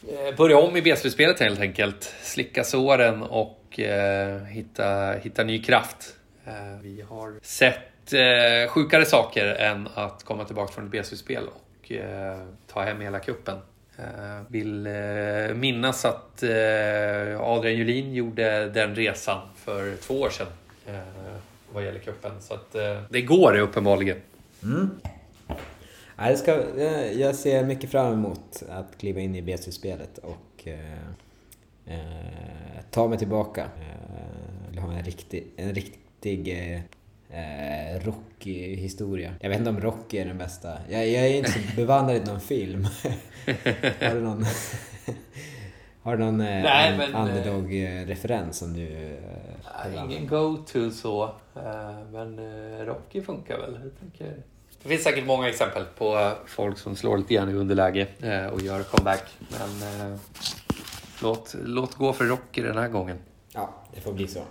eh, 0.09 0.35
börja 0.38 0.57
om 0.57 0.77
i 0.77 0.81
B-slutspelet 0.81 1.39
helt 1.39 1.59
enkelt. 1.59 2.13
Slicka 2.21 2.63
såren 2.63 3.23
och 3.23 3.79
eh, 3.79 4.43
hitta, 4.43 5.13
hitta 5.13 5.43
ny 5.43 5.63
kraft. 5.63 6.15
Eh, 6.45 6.53
vi 6.81 7.01
har 7.01 7.39
sett 7.41 8.13
eh, 8.13 8.69
sjukare 8.69 9.05
saker 9.05 9.45
än 9.45 9.88
att 9.93 10.23
komma 10.23 10.45
tillbaka 10.45 10.73
från 10.73 10.85
ett 10.85 10.91
B-slutspel 10.91 11.43
och 11.47 11.91
eh, 11.91 12.47
ta 12.67 12.81
hem 12.83 13.01
hela 13.01 13.19
kuppen. 13.19 13.57
Jag 13.97 14.45
vill 14.47 14.88
eh, 14.88 15.55
minnas 15.55 16.05
att 16.05 16.43
eh, 16.43 17.41
Adrian 17.41 17.75
Julin 17.77 18.13
gjorde 18.13 18.69
den 18.69 18.95
resan 18.95 19.41
för 19.55 19.95
två 19.95 20.13
år 20.21 20.29
sedan 20.29 20.47
vad 21.73 21.84
gäller 21.86 21.99
cupen. 21.99 22.31
Så 22.41 22.53
att 22.53 22.75
det 23.10 23.21
går 23.21 23.58
uppenbarligen. 23.58 24.17
Mm. 24.63 24.89
Jag, 26.17 26.38
ska, 26.38 26.63
jag- 27.13 27.36
ser 27.36 27.63
mycket 27.63 27.89
fram 27.91 28.13
emot 28.13 28.63
att 28.69 28.97
kliva 28.97 29.19
in 29.19 29.36
i 29.36 29.41
B-slutspelet 29.41 30.17
och 30.17 30.67
eh, 30.67 31.99
ta 32.91 33.08
mig 33.08 33.17
tillbaka. 33.17 33.65
Jag 34.65 34.69
vill 34.71 34.79
ha 34.79 34.93
en 34.93 35.03
riktig, 35.03 35.47
en 35.58 35.73
riktig 35.73 36.53
eh, 37.29 37.99
Rocky-historia. 38.05 39.33
Jag 39.39 39.49
vet 39.49 39.57
inte 39.59 39.69
om 39.69 39.79
Rocky 39.81 40.17
är 40.17 40.25
den 40.25 40.38
bästa. 40.38 40.77
Jag, 40.89 41.07
jag 41.07 41.27
är 41.27 41.33
inte 41.35 41.51
så 41.51 41.59
bevandrad 41.75 42.17
i 42.17 42.19
någon 42.19 42.41
film. 42.41 42.83
har 44.01 44.15
du 44.15 44.21
någon, 44.21 44.45
har 46.01 46.17
du 46.17 46.23
någon 46.23 46.41
eh, 46.41 46.63
Nej, 46.63 46.97
men, 46.97 47.13
eh, 47.15 47.21
underdog-referens 47.21 48.57
som 48.57 48.73
du... 48.73 48.88
Eh, 49.85 50.03
Ingen 50.05 50.27
go-to 50.27 50.91
så. 50.91 51.23
eh, 51.55 51.99
Men 52.11 52.39
eh, 52.39 52.85
Rocky 52.85 53.21
funkar 53.21 53.57
väl. 53.57 53.79
Jag 53.83 53.99
tänker 53.99 54.38
Det 54.83 54.89
finns 54.89 55.03
säkert 55.03 55.25
många 55.25 55.49
exempel 55.49 55.83
på 55.97 56.31
folk 56.45 56.77
som 56.77 56.95
slår 56.95 57.17
lite 57.17 57.33
grann 57.33 57.49
i 57.49 57.53
underläge 57.53 58.07
och 58.51 58.61
gör 58.61 58.83
comeback. 58.83 59.38
Men 59.39 59.89
låt, 61.21 61.55
låt 61.63 61.95
gå 61.95 62.13
för 62.13 62.25
Rocky 62.25 62.61
den 62.61 62.77
här 62.77 62.88
gången. 62.88 63.17
Ja, 63.53 63.73
det 63.95 64.01
får 64.01 64.13
bli 64.13 64.27
så. 64.27 64.41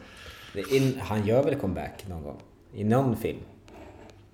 In, 0.71 0.99
han 1.03 1.27
gör 1.27 1.43
väl 1.45 1.55
comeback 1.55 2.05
någon 2.09 2.23
gång? 2.23 2.41
I 2.75 2.85
någon 2.85 3.17
film? 3.17 3.39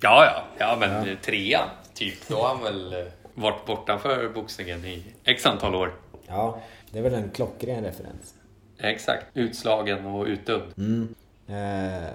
Ja, 0.01 0.25
ja, 0.25 0.45
ja 0.59 0.77
men 0.81 1.09
ja. 1.09 1.17
trean, 1.23 1.69
typ. 1.95 2.29
Då 2.29 2.37
har 2.37 2.49
han 2.49 2.63
väl 2.63 2.93
eh, 2.93 3.13
varit 3.35 3.67
bortanför 3.67 4.29
boxningen 4.35 4.85
i 4.85 5.05
x 5.25 5.47
antal 5.47 5.75
år. 5.75 5.95
Ja, 6.27 6.61
det 6.91 6.99
är 6.99 7.03
väl 7.03 7.15
en 7.15 7.31
klockren 7.31 7.85
referens. 7.85 8.35
Exakt. 8.79 9.27
Utslagen 9.35 10.07
och 10.07 10.27
utdömd. 10.27 10.73
Mm. 10.77 11.15
Eh, 11.47 12.09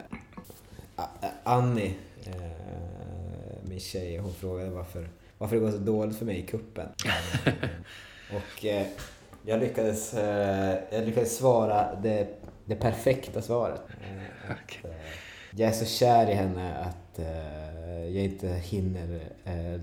Annie, 1.43 1.93
eh, 2.25 2.33
min 3.63 3.79
tjej, 3.79 4.17
hon 4.17 4.33
frågade 4.33 4.69
varför, 4.69 5.09
varför 5.37 5.55
det 5.55 5.61
går 5.61 5.71
så 5.71 5.77
dåligt 5.77 6.17
för 6.17 6.25
mig 6.25 6.39
i 6.39 6.41
kuppen. 6.41 6.87
och 8.35 8.65
eh, 8.65 8.87
jag, 9.45 9.59
lyckades, 9.59 10.13
eh, 10.13 10.77
jag 10.89 11.05
lyckades 11.05 11.37
svara 11.37 11.95
det, 12.03 12.27
det 12.65 12.75
perfekta 12.75 13.41
svaret. 13.41 13.81
Eh, 13.89 14.51
att, 14.51 14.91
jag 15.57 15.69
är 15.69 15.73
så 15.73 15.85
kär 15.85 16.29
i 16.29 16.33
henne 16.33 16.75
att 16.77 17.19
jag 18.13 18.23
inte 18.23 18.47
hinner 18.47 19.19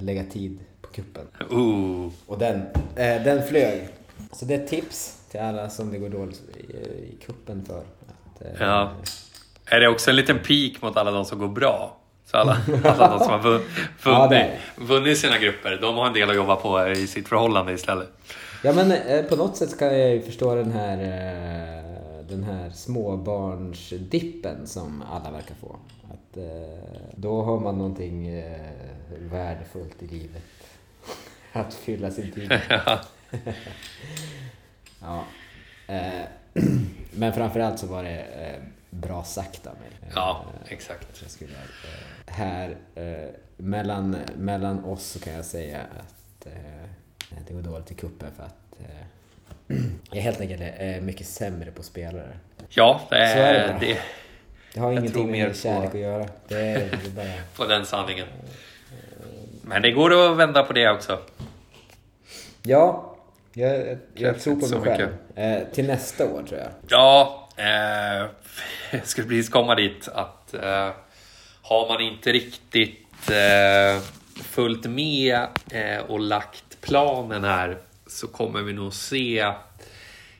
lägga 0.01 0.25
tid 0.25 0.59
på 0.83 0.89
kuppen. 0.89 1.27
Ooh. 1.51 2.11
Och 2.27 2.39
den, 2.39 2.63
den 2.95 3.43
flög. 3.43 3.89
Så 4.33 4.45
det 4.45 4.55
är 4.55 4.59
ett 4.59 4.69
tips 4.69 5.19
till 5.31 5.41
alla 5.41 5.69
som 5.69 5.93
det 5.93 5.99
går 5.99 6.09
dåligt 6.09 6.43
i, 6.57 6.77
i 6.77 7.17
kuppen 7.27 7.65
för. 7.65 7.79
Att, 7.79 8.61
ja. 8.61 8.93
Är 9.67 9.81
det 9.81 9.89
också 9.89 10.11
en 10.11 10.17
liten 10.17 10.39
pik 10.39 10.83
mot 10.83 10.97
alla 10.97 11.11
de 11.11 11.25
som 11.25 11.39
går 11.39 11.49
bra? 11.49 11.97
Så 12.27 12.37
alla, 12.37 12.57
alla 12.85 13.09
de 13.09 13.19
som 13.19 13.31
har 13.31 13.43
vunnit, 13.43 13.67
ja, 14.05 14.39
vunnit 14.77 15.19
sina 15.19 15.39
grupper, 15.39 15.79
de 15.81 15.95
har 15.95 16.07
en 16.07 16.13
del 16.13 16.31
att 16.31 16.37
jobba 16.37 16.57
på 16.57 16.89
i 16.89 17.07
sitt 17.07 17.29
förhållande 17.29 17.73
istället. 17.73 18.09
Ja 18.65 18.73
men 18.73 18.93
eh, 18.93 19.25
på 19.25 19.37
något 19.37 19.57
sätt 19.57 19.79
kan 19.79 19.99
jag 19.99 20.11
ju 20.11 20.23
förstå 20.23 20.55
den 20.55 20.73
här, 20.73 20.99
eh, 20.99 21.92
den 22.33 22.45
här 22.45 22.71
småbarnsdippen 22.71 24.67
som 24.67 25.03
alla 25.03 25.31
verkar 25.31 25.55
få. 25.55 25.77
Att, 26.03 26.37
eh, 26.37 27.13
då 27.17 27.43
har 27.43 27.61
man 27.61 27.79
någonting 27.79 28.43
värdefullt 29.19 30.03
i 30.03 30.07
livet 30.07 30.43
att 31.53 31.75
fylla 31.75 32.11
sin 32.11 32.33
tid 32.33 32.53
ja. 35.01 35.25
Men 37.15 37.33
framförallt 37.33 37.79
så 37.79 37.87
var 37.87 38.05
det 38.05 38.61
bra 38.91 39.25
sagt 39.25 39.67
av 39.67 39.75
mig. 39.75 40.11
Ja, 40.15 40.45
exakt. 40.69 41.31
Skulle, 41.31 41.53
här, 42.27 42.77
mellan, 43.57 44.17
mellan 44.37 44.85
oss 44.85 45.07
så 45.07 45.21
kan 45.21 45.33
jag 45.33 45.45
säga 45.45 45.81
att 45.81 46.47
det 47.47 47.55
går 47.55 47.63
dåligt 47.63 47.91
i 47.91 47.95
kuppen 47.95 48.31
för 48.37 48.43
att 48.43 48.63
jag 50.11 50.23
helt 50.23 50.41
enkelt 50.41 50.63
är 50.63 51.01
mycket 51.01 51.27
sämre 51.27 51.71
på 51.71 51.83
spelare. 51.83 52.39
Ja, 52.69 53.01
det 53.11 53.17
är, 53.17 53.35
så 53.35 53.41
är 53.41 53.53
det, 53.53 53.87
det, 53.87 53.99
det 54.75 54.81
har 54.81 54.93
ingenting 54.93 55.31
med 55.31 55.57
kärlek 55.57 55.91
på, 55.91 55.97
att 55.97 56.03
göra. 56.03 56.29
Det 56.49 56.59
är, 56.59 56.99
det 57.05 57.11
bara... 57.11 57.27
på 57.57 57.65
den 57.65 57.87
sanningen. 57.87 58.27
Men 59.63 59.83
det 59.83 59.91
går 59.91 60.31
att 60.33 60.37
vända 60.37 60.63
på 60.63 60.73
det 60.73 60.91
också. 60.91 61.19
Ja, 62.63 63.17
jag, 63.53 63.99
jag 64.15 64.41
tror 64.41 64.57
på 64.57 64.69
mig 64.69 64.97
själv. 64.97 65.09
Eh, 65.37 65.63
till 65.73 65.87
nästa 65.87 66.25
år 66.27 66.43
tror 66.43 66.61
jag. 66.61 66.69
Ja, 66.89 67.49
eh, 67.57 68.27
jag 68.91 69.07
skulle 69.07 69.29
precis 69.29 69.49
komma 69.49 69.75
dit 69.75 70.09
att 70.09 70.55
eh, 70.55 70.91
har 71.63 71.89
man 71.89 72.01
inte 72.01 72.33
riktigt 72.33 73.31
eh, 73.31 74.03
följt 74.43 74.87
med 74.87 75.47
eh, 75.71 75.99
och 76.09 76.21
lagt 76.21 76.81
planen 76.81 77.45
här 77.45 77.79
så 78.13 78.27
kommer 78.27 78.63
vi 78.63 78.73
nog 78.73 78.93
se 78.93 79.53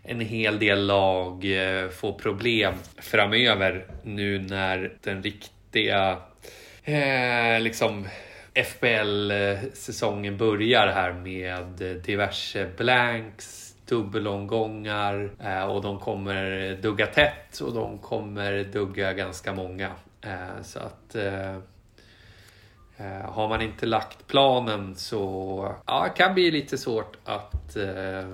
en 0.03 0.21
hel 0.21 0.59
del 0.59 0.87
lag 0.87 1.45
eh, 1.45 1.89
få 1.89 2.15
problem 2.15 2.75
framöver 2.97 3.87
nu 4.03 4.39
när 4.39 4.93
den 5.03 5.23
riktiga 5.23 6.19
eh, 6.85 7.61
liksom 7.61 8.07
FBL-säsongen 8.55 10.37
börjar 10.37 10.87
här 10.87 11.13
med 11.13 12.01
diverse 12.05 12.69
blanks, 12.77 13.75
dubbelomgångar 13.89 15.31
eh, 15.45 15.65
och 15.65 15.83
de 15.83 15.99
kommer 15.99 16.77
dugga 16.83 17.07
tätt 17.07 17.61
och 17.61 17.75
de 17.75 17.99
kommer 17.99 18.65
dugga 18.65 19.13
ganska 19.13 19.53
många. 19.53 19.91
Eh, 20.23 20.63
så 20.63 20.79
att 20.79 21.15
Eh, 21.15 21.57
har 23.25 23.49
man 23.49 23.63
inte 23.63 23.87
lagt 23.87 24.27
planen 24.27 24.95
så 24.97 25.75
ja, 25.87 26.05
det 26.05 26.23
kan 26.23 26.35
bli 26.35 26.51
lite 26.51 26.79
svårt 26.79 27.17
att, 27.25 27.77
eh, 27.77 28.29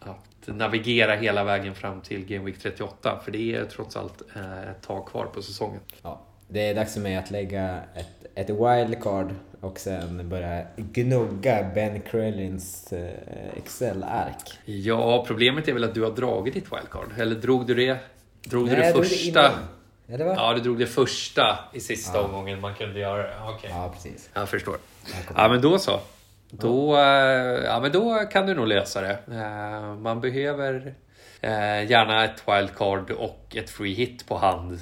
att 0.00 0.46
navigera 0.46 1.14
hela 1.14 1.44
vägen 1.44 1.74
fram 1.74 2.00
till 2.00 2.26
Game 2.26 2.44
Week 2.44 2.58
38. 2.58 3.20
För 3.24 3.32
det 3.32 3.54
är 3.54 3.64
trots 3.64 3.96
allt 3.96 4.22
eh, 4.36 4.70
ett 4.70 4.82
tag 4.82 5.06
kvar 5.06 5.26
på 5.26 5.42
säsongen. 5.42 5.80
Ja, 6.02 6.20
det 6.48 6.68
är 6.68 6.74
dags 6.74 6.94
för 6.94 7.00
mig 7.00 7.16
att 7.16 7.30
lägga 7.30 7.80
ett, 7.94 8.26
ett 8.34 8.50
wildcard 8.50 9.34
och 9.60 9.78
sen 9.78 10.28
börja 10.28 10.64
gnugga 10.76 11.70
Ben 11.74 12.00
Krellins 12.00 12.92
Excel-ark. 13.56 14.58
Ja, 14.64 15.24
problemet 15.26 15.68
är 15.68 15.72
väl 15.72 15.84
att 15.84 15.94
du 15.94 16.02
har 16.02 16.10
dragit 16.10 16.54
ditt 16.54 16.72
wildcard. 16.72 17.08
Eller 17.18 17.34
drog 17.34 17.66
du 17.66 17.74
det? 17.74 17.98
Drog 18.42 18.66
Nej, 18.66 18.76
du 18.76 18.82
det 18.82 18.92
första? 18.92 19.42
Det 19.42 19.54
Ja, 20.10 20.16
det 20.16 20.24
var... 20.24 20.34
ja, 20.34 20.54
du 20.54 20.60
drog 20.60 20.78
det 20.78 20.86
första 20.86 21.58
i 21.72 21.80
sista 21.80 22.18
ja. 22.18 22.24
omgången 22.24 22.60
man 22.60 22.74
kunde 22.74 23.00
göra. 23.00 23.52
Okay. 23.54 23.70
Ja, 23.70 23.90
precis. 23.94 24.30
Jag 24.34 24.48
förstår. 24.48 24.76
Ja, 25.36 25.48
men 25.48 25.60
då 25.60 25.78
så. 25.78 26.00
Då, 26.50 26.96
eh, 26.96 27.64
ja, 27.64 27.80
men 27.80 27.92
då 27.92 28.18
kan 28.32 28.46
du 28.46 28.54
nog 28.54 28.66
lösa 28.66 29.00
det. 29.00 29.18
Eh, 29.32 29.94
man 29.94 30.20
behöver 30.20 30.94
eh, 31.40 31.90
gärna 31.90 32.24
ett 32.24 32.42
wildcard 32.48 33.10
och 33.10 33.56
ett 33.56 33.70
free 33.70 33.94
hit 33.94 34.26
på 34.28 34.36
hand 34.36 34.80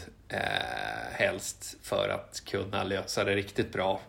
helst 1.13 1.77
för 1.83 2.09
att 2.09 2.43
kunna 2.45 2.85
lösa 2.85 3.25
det 3.25 3.35
riktigt 3.35 3.73
bra 3.73 4.01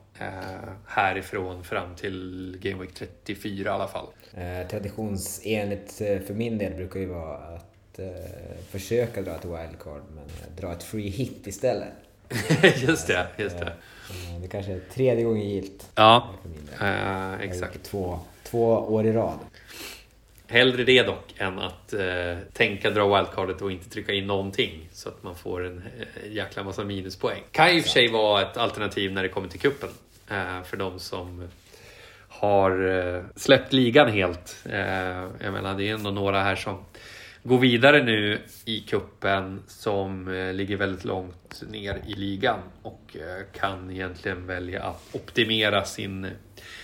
härifrån 0.87 1.63
fram 1.63 1.95
till 1.95 2.57
Game 2.61 2.81
Week 2.81 2.93
34 2.93 3.69
i 3.69 3.73
alla 3.73 3.87
fall. 3.87 4.07
Traditionsenligt 4.69 5.97
för 5.97 6.33
min 6.33 6.57
del 6.57 6.73
brukar 6.73 6.99
ju 6.99 7.05
vara 7.05 7.37
att 7.37 7.76
försöka 8.71 9.21
dra 9.21 9.35
ett 9.35 9.45
wildcard 9.45 10.01
men 10.15 10.55
dra 10.57 10.71
ett 10.71 10.83
free 10.83 11.09
hit 11.09 11.47
istället. 11.47 11.93
just 12.75 13.07
det, 13.07 13.27
just 13.37 13.59
det. 13.59 13.65
Eh, 13.65 14.41
det 14.41 14.47
kanske 14.47 14.71
är 14.71 14.79
tredje 14.93 15.23
gången 15.23 15.49
gilt. 15.49 15.89
Ja, 15.95 16.29
eh, 16.81 17.33
exakt. 17.33 17.83
Två, 17.83 18.19
två 18.43 18.65
år 18.67 19.05
i 19.05 19.11
rad. 19.11 19.39
Hellre 20.47 20.83
det 20.83 21.03
dock 21.03 21.33
än 21.37 21.59
att 21.59 21.93
eh, 21.93 22.37
tänka 22.53 22.89
dra 22.89 23.17
wildcardet 23.17 23.61
och 23.61 23.71
inte 23.71 23.89
trycka 23.89 24.13
in 24.13 24.27
någonting 24.27 24.89
så 24.91 25.09
att 25.09 25.23
man 25.23 25.35
får 25.35 25.65
en 25.65 25.77
eh, 25.77 26.31
jäkla 26.31 26.63
massa 26.63 26.83
minuspoäng. 26.83 27.43
Kan 27.51 27.69
i 27.69 27.79
och 27.79 27.83
för 27.83 27.89
sig 27.89 28.11
vara 28.11 28.41
ett 28.41 28.57
alternativ 28.57 29.11
när 29.11 29.23
det 29.23 29.29
kommer 29.29 29.47
till 29.47 29.59
kuppen 29.59 29.89
eh, 30.29 30.63
för 30.63 30.77
de 30.77 30.99
som 30.99 31.47
har 32.27 32.87
eh, 32.87 33.23
släppt 33.35 33.73
ligan 33.73 34.11
helt. 34.11 34.57
Eh, 34.69 34.79
jag 35.39 35.53
menar, 35.53 35.75
det 35.77 35.89
är 35.89 35.93
ändå 35.93 36.11
några 36.11 36.43
här 36.43 36.55
som 36.55 36.85
gå 37.47 37.57
vidare 37.57 38.03
nu 38.03 38.41
i 38.65 38.79
kuppen 38.79 39.63
som 39.67 40.27
eh, 40.27 40.53
ligger 40.53 40.77
väldigt 40.77 41.05
långt 41.05 41.63
ner 41.69 42.01
i 42.07 42.13
ligan 42.13 42.59
och 42.81 43.17
eh, 43.19 43.59
kan 43.59 43.91
egentligen 43.91 44.45
välja 44.45 44.83
att 44.83 45.01
optimera 45.11 45.85
sin, 45.85 46.27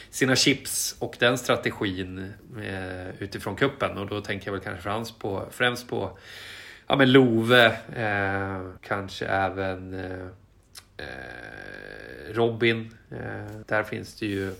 sina 0.10 0.36
chips 0.36 0.96
och 1.00 1.16
den 1.20 1.38
strategin 1.38 2.34
eh, 2.64 3.22
utifrån 3.24 3.56
kuppen 3.56 3.98
och 3.98 4.08
då 4.08 4.22
tänker 4.22 4.48
jag 4.48 4.54
väl 4.54 4.62
kanske 4.62 4.84
främst 4.84 5.20
på, 5.20 5.46
främst 5.52 5.88
på 5.90 6.18
ja, 6.88 6.96
men 6.96 7.12
Love, 7.12 7.66
eh, 7.96 8.62
kanske 8.82 9.26
även 9.26 9.94
eh, 9.94 10.28
Robin. 12.32 12.98
Eh, 13.12 13.60
där 13.68 13.84
finns 13.84 14.16
det 14.16 14.26
ju 14.26 14.54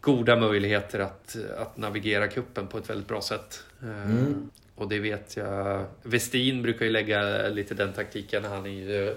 goda 0.00 0.36
möjligheter 0.36 0.98
att, 0.98 1.36
att 1.58 1.76
navigera 1.76 2.28
kuppen 2.28 2.66
på 2.66 2.78
ett 2.78 2.90
väldigt 2.90 3.08
bra 3.08 3.20
sätt. 3.20 3.64
Mm. 3.82 4.50
Och 4.80 4.88
det 4.88 4.98
vet 4.98 5.36
jag. 5.36 5.84
Westin 6.02 6.62
brukar 6.62 6.84
ju 6.84 6.90
lägga 6.90 7.48
lite 7.48 7.74
den 7.74 7.92
taktiken. 7.92 8.44
Han 8.44 8.66
är 8.66 8.70
ju 8.70 9.14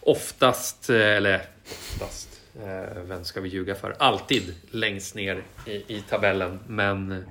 oftast, 0.00 0.90
eller 0.90 1.42
oftast, 1.64 2.40
eh, 2.62 3.02
vem 3.02 3.24
ska 3.24 3.40
vi 3.40 3.48
ljuga 3.48 3.74
för? 3.74 3.94
Alltid 3.98 4.54
längst 4.70 5.14
ner 5.14 5.42
i, 5.66 5.72
i 5.72 6.04
tabellen. 6.08 6.58
Men 6.66 7.24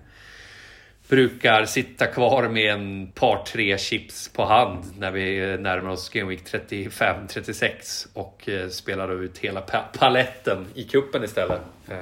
brukar 1.07 1.65
sitta 1.65 2.07
kvar 2.07 2.49
med 2.49 2.73
en 2.73 3.11
par 3.11 3.43
tre 3.45 3.77
chips 3.77 4.29
på 4.29 4.45
hand 4.45 4.85
när 4.97 5.11
vi 5.11 5.57
närmar 5.57 5.89
oss 5.89 6.09
Game 6.09 6.29
Week 6.29 6.43
35-36 6.43 8.07
och 8.13 8.49
eh, 8.49 8.69
spelar 8.69 9.23
ut 9.23 9.37
hela 9.37 9.61
paletten 9.99 10.65
i 10.73 10.83
kuppen 10.83 11.23
istället. 11.23 11.61
Eh, 11.89 11.95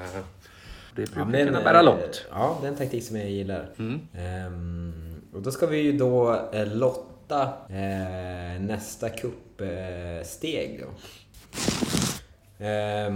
det 0.95 1.05
brukar 1.05 1.19
ja, 1.21 1.25
men, 1.25 1.45
kunna 1.45 1.61
bära 1.61 1.81
långt. 1.81 2.25
Ja, 2.31 2.57
det 2.61 2.67
är 2.67 2.71
en 2.71 2.77
taktik 2.77 3.03
som 3.03 3.17
jag 3.17 3.29
gillar. 3.29 3.65
Mm. 3.77 4.01
Um, 4.47 5.08
och 5.33 5.41
då 5.41 5.51
ska 5.51 5.67
vi 5.67 5.77
ju 5.77 5.91
då 5.97 6.35
eh, 6.53 6.67
lotta 6.75 7.43
eh, 7.69 8.61
nästa 8.61 9.09
kuppsteg. 9.09 10.81
Eh, 12.59 13.13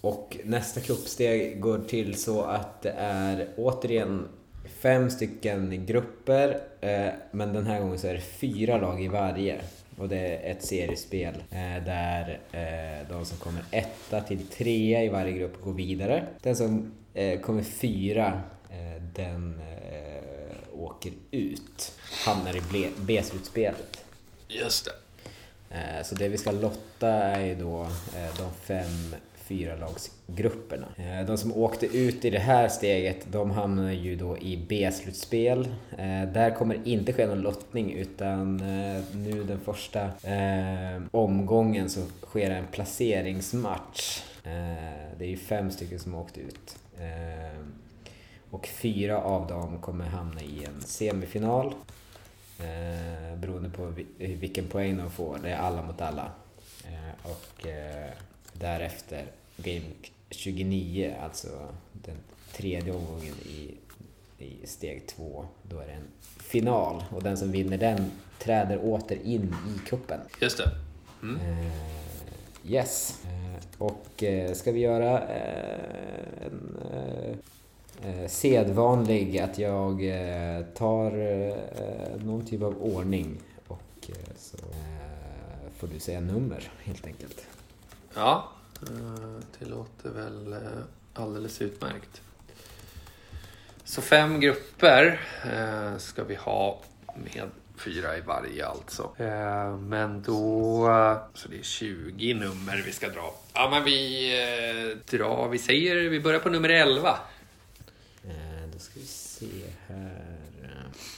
Och 0.00 0.36
nästa 0.44 0.80
kuppsteg 0.80 1.60
går 1.60 1.78
till 1.78 2.14
så 2.14 2.42
att 2.42 2.82
det 2.82 2.94
är 2.98 3.48
återigen 3.56 4.28
fem 4.80 5.10
stycken 5.10 5.86
grupper. 5.86 6.60
Eh, 6.80 7.08
men 7.30 7.52
den 7.52 7.66
här 7.66 7.80
gången 7.80 7.98
så 7.98 8.06
är 8.06 8.14
det 8.14 8.20
fyra 8.20 8.76
lag 8.78 9.04
i 9.04 9.08
varje. 9.08 9.60
Och 9.98 10.08
det 10.08 10.16
är 10.18 10.50
ett 10.50 10.62
seriespel 10.64 11.34
eh, 11.50 11.84
där 11.84 12.40
eh, 12.52 13.08
de 13.08 13.24
som 13.24 13.38
kommer 13.38 13.62
etta 13.70 14.20
till 14.20 14.46
trea 14.46 15.04
i 15.04 15.08
varje 15.08 15.32
grupp 15.32 15.60
går 15.64 15.72
vidare. 15.72 16.24
Den 16.42 16.56
som 16.56 16.92
eh, 17.14 17.40
kommer 17.40 17.62
fyra, 17.62 18.40
eh, 18.70 19.02
den 19.14 19.60
eh, 19.60 20.11
åker 20.84 21.12
ut. 21.30 21.92
Hamnar 22.26 22.56
i 22.76 22.90
B-slutspelet. 22.96 24.04
Just 24.48 24.84
det. 24.84 24.92
Eh, 25.76 26.02
Så 26.04 26.14
det 26.14 26.28
vi 26.28 26.38
ska 26.38 26.50
lotta 26.50 27.08
är 27.08 27.44
ju 27.46 27.54
då 27.54 27.82
eh, 28.16 28.36
de 28.38 28.50
fem 28.66 29.14
fyralagsgrupperna. 29.34 30.86
Eh, 30.96 31.26
De 31.26 31.38
som 31.38 31.56
åkte 31.56 31.86
ut 31.86 32.24
i 32.24 32.30
det 32.30 32.38
här 32.38 32.68
steget, 32.68 33.26
de 33.32 33.50
hamnar 33.50 33.92
ju 33.92 34.16
då 34.16 34.38
i 34.38 34.56
B-slutspel. 34.68 35.74
Där 36.32 36.54
kommer 36.54 36.80
inte 36.84 37.12
ske 37.12 37.26
någon 37.26 37.40
lottning 37.40 37.92
utan 37.92 38.56
nu 39.14 39.44
den 39.44 39.60
första 39.60 40.10
omgången 41.10 41.90
så 41.90 42.00
sker 42.26 42.50
en 42.50 42.66
placeringsmatch. 42.66 44.22
Det 45.18 45.24
är 45.24 45.28
ju 45.28 45.36
fem 45.36 45.70
stycken 45.70 45.98
som 45.98 46.14
har 46.14 46.20
åkt 46.20 46.38
ut. 46.38 46.76
Och 48.52 48.66
fyra 48.66 49.18
av 49.22 49.46
dem 49.46 49.78
kommer 49.80 50.04
hamna 50.06 50.40
i 50.40 50.64
en 50.64 50.80
semifinal. 50.80 51.74
Eh, 52.58 53.36
beroende 53.38 53.70
på 53.70 53.86
vi- 53.86 54.34
vilken 54.34 54.66
poäng 54.68 54.96
de 54.96 55.10
får. 55.10 55.38
Det 55.42 55.50
är 55.50 55.56
alla 55.56 55.82
mot 55.82 56.00
alla. 56.00 56.32
Eh, 56.84 57.30
och 57.30 57.66
eh, 57.66 58.10
därefter 58.52 59.24
Game 59.56 59.84
29, 60.30 61.14
alltså 61.22 61.48
den 61.92 62.16
tredje 62.52 62.92
omgången 62.92 63.34
i, 63.46 63.74
i 64.38 64.66
steg 64.66 65.06
två. 65.06 65.44
Då 65.62 65.78
är 65.78 65.86
det 65.86 65.92
en 65.92 66.08
final 66.38 67.04
och 67.10 67.22
den 67.22 67.36
som 67.36 67.52
vinner 67.52 67.78
den 67.78 68.10
träder 68.38 68.84
åter 68.84 69.18
in 69.24 69.54
i 69.76 69.88
kuppen. 69.88 70.20
Just 70.40 70.58
det. 70.58 70.70
Eh, 71.40 72.72
yes. 72.72 73.24
Eh, 73.24 73.62
och 73.78 74.22
eh, 74.22 74.52
ska 74.54 74.72
vi 74.72 74.80
göra 74.80 75.20
en 75.20 76.76
eh, 78.04 78.28
sedvanlig 78.28 79.38
att 79.38 79.58
jag 79.58 80.04
eh, 80.04 80.64
tar 80.74 81.06
eh, 81.18 82.24
någon 82.24 82.46
typ 82.46 82.62
av 82.62 82.82
ordning 82.82 83.40
och 83.66 83.82
eh, 84.08 84.14
så 84.36 84.56
eh, 84.56 85.72
får 85.78 85.86
du 85.86 86.00
säga 86.00 86.20
nummer 86.20 86.70
helt 86.82 87.06
enkelt. 87.06 87.46
Ja, 88.14 88.48
eh, 88.82 89.40
det 89.58 89.66
låter 89.66 90.10
väl 90.10 90.52
eh, 90.52 90.58
alldeles 91.14 91.62
utmärkt. 91.62 92.22
Så 93.84 94.02
fem 94.02 94.40
grupper 94.40 95.20
eh, 95.52 95.98
ska 95.98 96.24
vi 96.24 96.34
ha 96.34 96.80
med 97.14 97.50
fyra 97.76 98.16
i 98.16 98.20
varje 98.20 98.66
alltså. 98.66 99.10
Eh, 99.16 99.76
Men 99.76 100.22
då... 100.22 100.88
Eh, 100.90 101.16
så 101.34 101.48
det 101.48 101.58
är 101.58 101.62
20 101.62 102.34
nummer 102.34 102.82
vi 102.86 102.92
ska 102.92 103.08
dra. 103.08 103.34
Ja, 103.54 103.68
men 103.70 103.84
vi 103.84 104.32
eh, 104.40 105.18
drar... 105.18 105.48
Vi 105.48 105.58
säger... 105.58 105.96
Vi 105.96 106.20
börjar 106.20 106.40
på 106.40 106.48
nummer 106.50 106.68
11. 106.68 107.18
Eh, 108.24 108.30
då 108.72 108.78
ska 108.78 109.00
vi 109.00 109.06
se 109.42 109.70
här. 109.88 110.22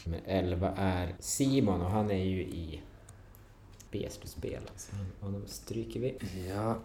Nummer 0.05 0.21
11 0.27 0.73
är 0.77 1.15
Simon 1.19 1.83
och 1.83 1.91
han 1.91 2.11
är 2.11 2.25
ju 2.25 2.41
i 2.43 2.81
B-slutspel. 3.91 4.63
Så 4.77 4.97
honom 5.21 5.43
stryker 5.47 6.01
vi. 6.01 6.19
Ja, 6.49 6.77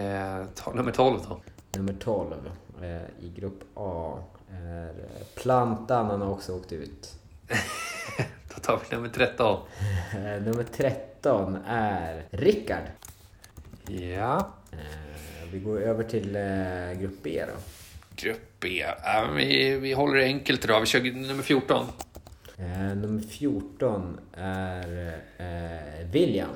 eh, 0.00 0.46
ta 0.54 0.72
nummer 0.74 0.92
12 0.92 1.20
då. 1.28 1.40
Nummer 1.78 1.92
12 2.00 2.34
eh, 2.82 3.24
i 3.24 3.32
grupp 3.36 3.60
A 3.74 4.18
är 4.50 4.88
eh, 4.88 5.26
Plantan, 5.34 6.06
han 6.06 6.20
har 6.20 6.30
också 6.30 6.56
åkt 6.56 6.72
ut. 6.72 7.14
Då 8.54 8.60
tar 8.62 8.80
vi 8.90 8.96
nummer 8.96 9.08
13. 9.08 9.58
Eh, 10.12 10.18
Nummer 10.42 10.64
13 10.72 11.56
är 11.66 12.24
Rickard. 12.30 12.84
Ja. 13.86 14.48
Eh, 14.72 15.48
Vi 15.52 15.58
går 15.58 15.80
över 15.80 16.04
till 16.04 16.36
eh, 16.36 17.00
grupp 17.00 17.22
B 17.22 17.44
då. 17.46 17.52
Grupp 18.20 18.60
B. 18.60 18.84
Men 19.04 19.36
vi, 19.36 19.78
vi 19.78 19.92
håller 19.92 20.14
det 20.14 20.24
enkelt 20.24 20.64
idag. 20.64 20.80
Vi 20.80 20.86
kör 20.86 21.00
nummer 21.00 21.42
14. 21.42 21.86
Eh, 22.58 22.96
Nummer 22.96 23.22
14 23.22 24.20
är 24.32 25.18
eh, 25.38 26.10
William. 26.10 26.50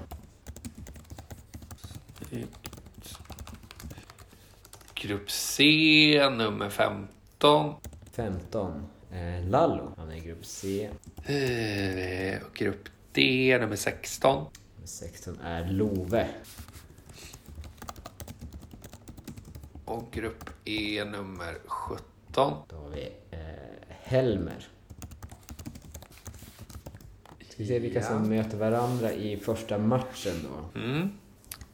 Grupp 4.94 5.30
C, 5.30 6.28
nummer 6.30 6.70
15. 6.70 7.74
15 8.12 8.86
eh, 9.12 9.48
Lallo, 9.48 9.94
han 9.96 10.10
är 10.10 10.16
i 10.16 10.20
grupp 10.20 10.44
C. 10.46 10.88
Eh, 11.26 12.40
grupp 12.54 12.88
D, 13.12 13.58
nummer 13.60 13.76
16. 13.76 14.36
Nummer 14.36 14.86
16 14.86 15.38
är 15.44 15.64
Love. 15.70 16.26
Och 19.92 20.10
grupp 20.12 20.50
E, 20.64 21.04
nummer 21.04 21.58
17. 21.66 22.02
Då 22.68 22.76
har 22.76 22.88
vi 22.94 23.12
eh, 23.30 23.38
Helmer. 23.88 24.68
Ska 27.48 27.56
vi 27.62 27.66
se 27.66 27.78
vilka 27.78 27.98
Ja. 27.98 28.04
som 28.06 28.28
möter 28.28 28.56
varandra 28.58 29.12
i 29.12 29.36
första 29.36 29.78
matchen 29.78 30.32
då. 30.74 30.80
Mm. 30.80 31.08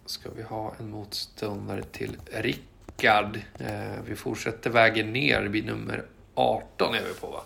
Ska 0.06 0.30
vi 0.30 0.42
ha 0.42 0.74
en 0.78 0.90
motståndare 0.90 1.82
till 1.82 2.16
Rickard. 2.32 3.40
Eh, 3.58 4.02
vi 4.06 4.16
fortsätter 4.16 4.70
vägen 4.70 5.12
ner 5.12 5.42
vid 5.42 5.66
nummer 5.66 6.04
18 6.34 6.94
är 6.94 7.02
vi 7.08 7.14
på 7.20 7.26
va? 7.26 7.42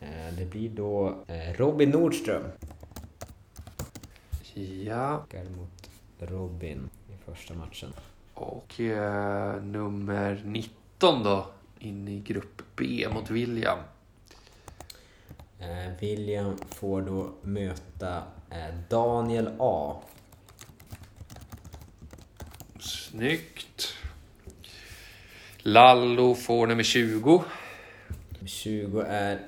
Eh, 0.00 0.34
Det 0.38 0.44
blir 0.44 0.68
då 0.68 1.24
eh, 1.26 1.52
Robin 1.56 1.90
Nordström. 1.90 2.42
Ja. 4.84 5.26
Rickard 5.30 5.56
mot 5.56 5.90
Robin 6.18 6.90
i 7.08 7.30
första 7.30 7.54
matchen. 7.54 7.92
Och 8.34 8.80
eh, 8.80 9.62
nummer 9.62 10.42
19 10.44 11.22
då. 11.22 11.46
In 11.78 12.08
i 12.08 12.20
grupp 12.20 12.62
B 12.76 13.08
mot 13.14 13.30
William. 13.30 13.78
Eh, 15.58 15.98
William 16.00 16.56
får 16.68 17.02
då 17.02 17.32
möta 17.42 18.22
eh, 18.50 18.74
Daniel 18.88 19.50
A. 19.58 20.02
Snyggt. 22.80 23.94
Lallo 25.58 26.34
får 26.34 26.66
nummer 26.66 26.82
20. 26.82 27.44
20 28.46 29.00
är 29.00 29.40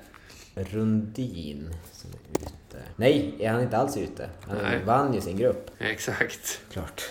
Rundin 0.55 1.73
som 1.91 2.09
är 2.09 2.41
ute. 2.41 2.83
Nej, 2.95 3.35
är 3.39 3.51
han 3.51 3.61
inte 3.61 3.77
alls 3.77 3.97
ute? 3.97 4.29
Han 4.41 4.57
Nej. 4.57 4.83
vann 4.83 5.13
ju 5.13 5.21
sin 5.21 5.37
grupp. 5.37 5.71
Exakt. 5.79 6.61
Klart. 6.71 7.01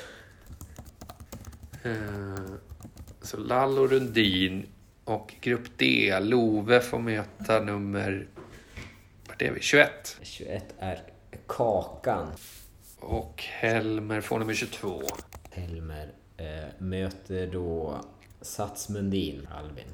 Eh, 1.85 2.45
Så 3.23 3.37
Lallo 3.37 3.87
Rundin 3.87 4.67
och 5.05 5.35
grupp 5.41 5.79
D, 5.79 6.19
Love 6.21 6.81
får 6.81 6.99
möta 6.99 7.61
nummer... 7.61 8.29
Vart 9.29 9.43
är 9.43 9.51
vi? 9.53 9.61
21. 9.61 10.17
21 10.23 10.75
är 10.79 11.03
Kakan. 11.47 12.27
Och 12.99 13.43
Helmer 13.43 14.21
får 14.21 14.39
nummer 14.39 14.55
22. 14.55 15.03
Helmer 15.51 16.13
eh, 16.37 16.65
möter 16.79 17.47
då 17.47 18.01
Sats 18.41 18.89
Mundin, 18.89 19.49
Albin. 19.59 19.89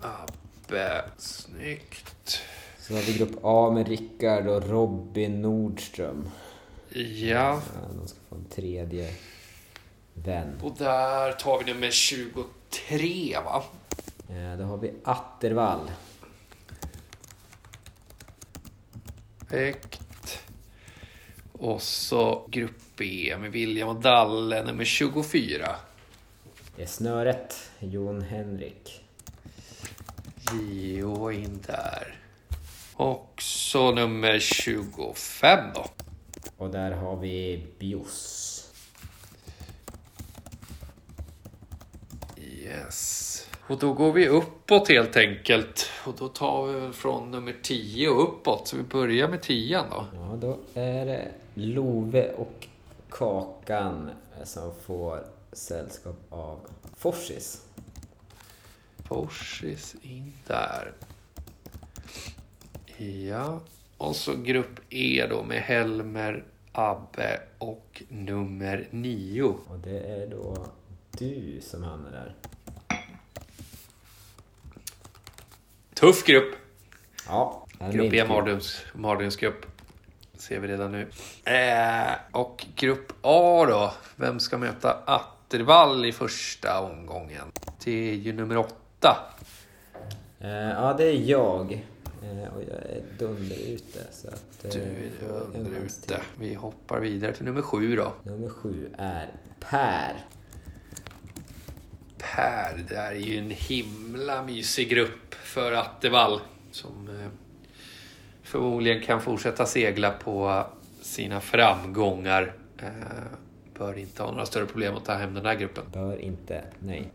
Abbe, 0.00 1.04
snyggt. 1.18 2.42
Så 2.78 2.94
har 2.94 3.02
vi 3.02 3.12
grupp 3.18 3.38
A 3.42 3.70
med 3.70 3.88
Rickard 3.88 4.46
och 4.46 4.68
Robin 4.68 5.42
Nordström. 5.42 6.28
Ja, 6.88 7.02
Ja, 7.24 7.62
de 7.98 8.08
ska 8.08 8.18
få 8.28 8.34
en 8.34 8.44
tredje 8.44 9.10
vän. 10.14 10.60
och 10.62 10.76
där 10.78 11.32
tar 11.32 11.58
vi 11.58 11.72
nummer 11.72 11.90
23 11.90 13.38
va? 13.44 13.64
Eh, 14.28 14.58
då 14.58 14.64
har 14.64 14.76
vi 14.76 14.92
Attervall. 15.04 15.90
Perfekt. 19.48 20.42
Och 21.52 21.82
så 21.82 22.46
grupp 22.50 22.78
B 22.96 23.36
med 23.40 23.52
William 23.52 23.88
och 23.88 24.00
Dalle, 24.00 24.64
nummer 24.64 24.84
24. 24.84 25.76
Det 26.76 26.82
är 26.82 26.86
snöret, 26.86 27.70
Jon 27.78 28.22
Henrik. 28.22 29.04
Gio 30.52 31.32
in 31.32 31.60
där. 31.66 32.16
Och 32.94 33.42
så 33.42 33.92
nummer 33.92 34.38
25 34.38 35.58
då. 35.74 35.86
Och 36.56 36.70
där 36.70 36.90
har 36.90 37.16
vi 37.16 37.66
Bios. 37.78 38.61
Yes. 42.72 43.48
Och 43.66 43.78
då 43.78 43.92
går 43.92 44.12
vi 44.12 44.28
uppåt 44.28 44.88
helt 44.88 45.16
enkelt. 45.16 45.90
Och 46.06 46.14
då 46.18 46.28
tar 46.28 46.66
vi 46.66 46.92
från 46.92 47.30
nummer 47.30 47.54
10 47.62 48.08
och 48.08 48.22
uppåt. 48.22 48.68
Så 48.68 48.76
vi 48.76 48.82
börjar 48.82 49.28
med 49.28 49.42
10 49.42 49.82
då. 49.90 50.06
Ja, 50.14 50.38
då 50.40 50.58
är 50.74 51.06
det 51.06 51.28
Love 51.54 52.32
och 52.32 52.66
Kakan 53.10 54.10
som 54.44 54.74
får 54.86 55.24
sällskap 55.52 56.16
av 56.30 56.58
Forsis. 56.96 57.62
Forsis 59.04 59.96
in 60.02 60.32
där. 60.46 60.92
Ja, 63.28 63.60
och 63.96 64.16
så 64.16 64.36
grupp 64.36 64.80
E 64.88 65.26
då 65.30 65.42
med 65.42 65.62
Helmer, 65.62 66.44
Abbe 66.72 67.40
och 67.58 68.02
nummer 68.08 68.88
9. 68.90 69.42
Och 69.42 69.78
det 69.84 69.98
är 69.98 70.26
då 70.26 70.66
du 71.18 71.60
som 71.60 71.82
hamnar 71.82 72.10
där. 72.10 72.34
Tuff 76.02 76.24
grupp! 76.24 76.54
Ja. 77.26 77.66
Grupp 77.92 78.12
E, 78.14 78.24
mardröms, 78.28 78.84
mardrömsgrupp. 78.94 79.66
Ser 80.36 80.60
vi 80.60 80.68
redan 80.68 80.92
nu. 80.92 81.06
Eh, 81.44 82.12
och 82.32 82.66
grupp 82.76 83.12
A 83.20 83.66
då. 83.68 83.92
Vem 84.16 84.40
ska 84.40 84.58
möta 84.58 84.98
Attervall 85.06 86.04
i 86.04 86.12
första 86.12 86.80
omgången? 86.80 87.52
Det 87.84 88.10
är 88.10 88.14
ju 88.14 88.32
nummer 88.32 88.56
åtta. 88.56 89.34
Eh, 90.40 90.50
ja, 90.50 90.94
det 90.98 91.04
är 91.04 91.30
jag. 91.30 91.72
Eh, 92.22 92.54
och 92.54 92.62
jag 92.62 92.78
är 92.78 93.02
dunder 93.18 93.56
ute. 93.68 93.98
Så 94.12 94.28
att, 94.28 94.64
eh, 94.64 94.70
Du 94.70 94.80
är 94.80 95.10
får 95.28 95.36
en 95.36 95.66
under 95.66 95.80
chans 95.80 96.00
ute. 96.04 96.20
Vi 96.38 96.54
hoppar 96.54 97.00
vidare 97.00 97.32
till 97.32 97.44
nummer 97.44 97.62
sju 97.62 97.96
då. 97.96 98.12
Nummer 98.22 98.48
sju 98.48 98.90
är 98.98 99.30
Per. 99.60 100.24
Per, 102.18 102.84
det 102.88 102.96
här 102.96 103.12
är 103.12 103.16
ju 103.16 103.38
en 103.38 103.50
himla 103.50 104.42
mysig 104.42 104.90
grupp 104.90 105.21
för 105.52 105.72
Attevall 105.72 106.40
som 106.70 107.08
eh, 107.08 107.28
förmodligen 108.42 109.02
kan 109.02 109.20
fortsätta 109.20 109.66
segla 109.66 110.10
på 110.10 110.66
sina 111.02 111.40
framgångar. 111.40 112.54
Eh, 112.78 112.88
bör 113.78 113.98
inte 113.98 114.22
ha 114.22 114.30
några 114.30 114.46
större 114.46 114.66
problem 114.66 114.96
att 114.96 115.04
ta 115.04 115.12
hem 115.12 115.34
den 115.34 115.46
här 115.46 115.54
gruppen. 115.54 115.84
Bör 115.92 116.16
inte. 116.16 116.64
Nej. 116.78 117.08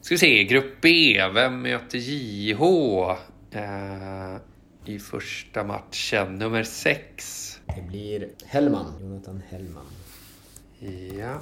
Ska 0.00 0.14
vi 0.14 0.18
se, 0.18 0.44
grupp 0.44 0.80
B. 0.80 1.20
Vem 1.34 1.62
möter 1.62 1.98
JH 1.98 2.62
eh, 3.50 4.36
i 4.84 4.98
första 4.98 5.64
matchen? 5.64 6.34
Nummer 6.38 6.62
6. 6.62 7.60
Det 7.76 7.82
blir 7.82 8.28
Hellman. 8.46 8.94
Jonathan 9.00 9.42
Hellman. 9.50 9.86
Ja. 11.18 11.40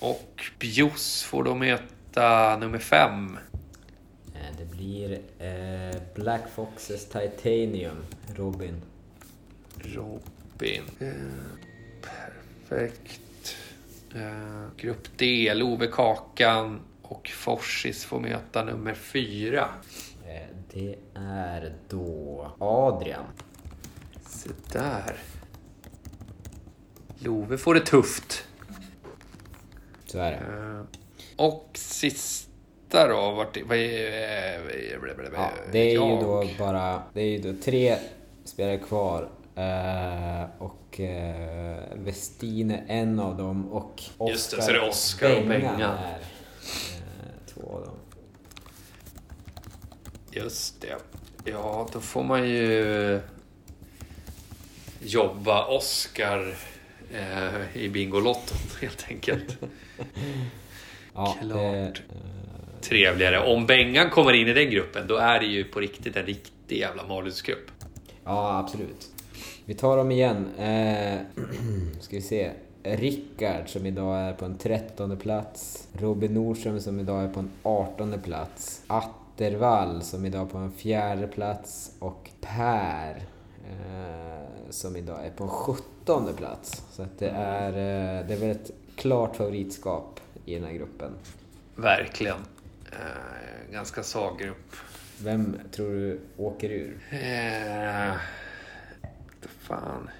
Och 0.00 0.44
Bjus 0.58 1.22
får 1.22 1.44
då 1.44 1.54
möta 1.54 2.56
nummer 2.56 2.78
5. 2.78 3.38
Eh, 4.34 4.40
det 4.58 4.64
blir 4.64 5.20
eh, 5.38 6.00
Black 6.14 6.42
Foxes 6.54 7.08
Titanium. 7.08 8.04
Robin. 8.36 8.82
Robin. 9.78 10.82
Eh, 10.98 11.12
perfekt. 12.02 13.56
Eh, 14.14 14.66
grupp 14.76 15.08
D. 15.16 15.54
Love 15.54 15.86
Kakan 15.86 16.80
och 17.02 17.28
Forsis 17.28 18.04
får 18.04 18.20
möta 18.20 18.64
nummer 18.64 18.94
4. 18.94 19.68
Eh, 20.26 20.56
det 20.72 20.96
är 21.14 21.74
då 21.88 22.52
Adrian. 22.58 23.24
Se 24.26 24.50
där. 24.72 25.16
Love 27.18 27.58
får 27.58 27.74
det 27.74 27.80
tufft. 27.86 28.47
Så 30.10 30.18
är 30.18 30.30
det. 30.30 30.36
Eh, 30.36 30.84
Och 31.46 31.70
sista 31.74 33.08
då, 33.08 33.30
vart 33.30 33.56
vad 33.66 33.78
är, 33.78 34.60
Ja, 35.34 35.50
det 35.72 35.78
är 35.78 35.84
ju 35.84 35.92
jag. 35.94 36.20
då 36.20 36.48
bara 36.58 37.02
det 37.12 37.20
är 37.20 37.26
ju 37.26 37.38
då 37.52 37.62
tre 37.64 37.96
spelare 38.44 38.78
kvar. 38.78 39.28
Eh, 39.54 40.44
och 40.58 41.00
eh, 41.00 41.78
Westin 41.94 42.70
är 42.70 42.84
en 42.88 43.20
av 43.20 43.36
dem 43.36 43.72
och 43.72 44.02
Oscar 44.18 44.32
Just 44.32 44.50
det, 44.56 44.62
så 44.62 44.70
är 44.70 44.74
det 44.74 44.88
Oscar 44.88 45.40
och 45.40 45.46
Bengan. 45.46 45.80
är 45.80 46.18
eh, 46.18 47.54
två 47.54 47.72
av 47.72 47.84
dem. 47.84 47.94
Just 50.30 50.80
det. 50.80 50.96
Ja, 51.44 51.88
då 51.92 52.00
får 52.00 52.22
man 52.22 52.48
ju 52.48 53.20
jobba 55.00 55.66
Oscar 55.66 56.54
eh, 57.14 57.76
i 57.76 57.88
Bingolotton 57.88 58.58
helt 58.80 59.04
enkelt. 59.08 59.56
Ja, 61.14 61.36
Klart. 61.42 61.48
Det, 61.48 61.78
eh, 61.78 62.80
Trevligare. 62.80 63.54
Om 63.54 63.66
Bengan 63.66 64.10
kommer 64.10 64.32
in 64.32 64.48
i 64.48 64.52
den 64.52 64.70
gruppen, 64.70 65.06
då 65.06 65.16
är 65.16 65.40
det 65.40 65.46
ju 65.46 65.64
på 65.64 65.80
riktigt 65.80 66.16
en 66.16 66.26
riktig 66.26 66.78
jävla 66.78 67.06
mardrömsgrupp. 67.06 67.70
ja, 68.24 68.58
absolut. 68.58 69.08
Vi 69.64 69.74
tar 69.74 69.96
dem 69.96 70.10
igen. 70.10 70.48
Eh, 70.58 71.18
ska 72.00 72.16
vi 72.16 72.22
se. 72.22 72.50
Rickard 72.82 73.68
som 73.68 73.86
idag 73.86 74.18
är 74.18 74.32
på 74.32 74.44
en 74.44 74.58
trettonde 74.58 75.16
plats. 75.16 75.88
Robin 75.92 76.34
Nordström 76.34 76.80
som 76.80 77.00
idag 77.00 77.24
är 77.24 77.28
på 77.28 77.40
en 77.40 77.50
artonde 77.62 78.18
plats. 78.18 78.82
Attervall 78.86 80.02
som 80.02 80.26
idag 80.26 80.42
är 80.42 80.46
på 80.46 80.58
en 80.58 80.72
fjärde 80.72 81.26
plats. 81.26 81.92
Och 81.98 82.30
Per 82.40 83.22
eh, 83.68 84.70
som 84.70 84.96
idag 84.96 85.26
är 85.26 85.30
på 85.30 85.44
en 85.44 85.50
sjuttonde 85.50 86.32
plats. 86.32 86.82
Så 86.92 87.02
att 87.02 87.18
det 87.18 87.28
är, 87.28 87.68
eh, 87.68 88.26
det 88.26 88.34
är 88.34 88.38
väl 88.38 88.50
ett 88.50 88.70
klart 88.98 89.36
favoritskap 89.36 90.20
i 90.44 90.54
den 90.54 90.64
här 90.64 90.72
gruppen. 90.72 91.12
Verkligen. 91.76 92.36
Eh, 92.92 93.72
ganska 93.72 94.02
svag 94.02 94.38
grupp. 94.38 94.76
Vem 95.22 95.56
tror 95.72 95.90
du 95.90 96.20
åker 96.36 96.70
ur? 96.70 96.98
Eh, 97.10 98.14
fan. 99.58 100.10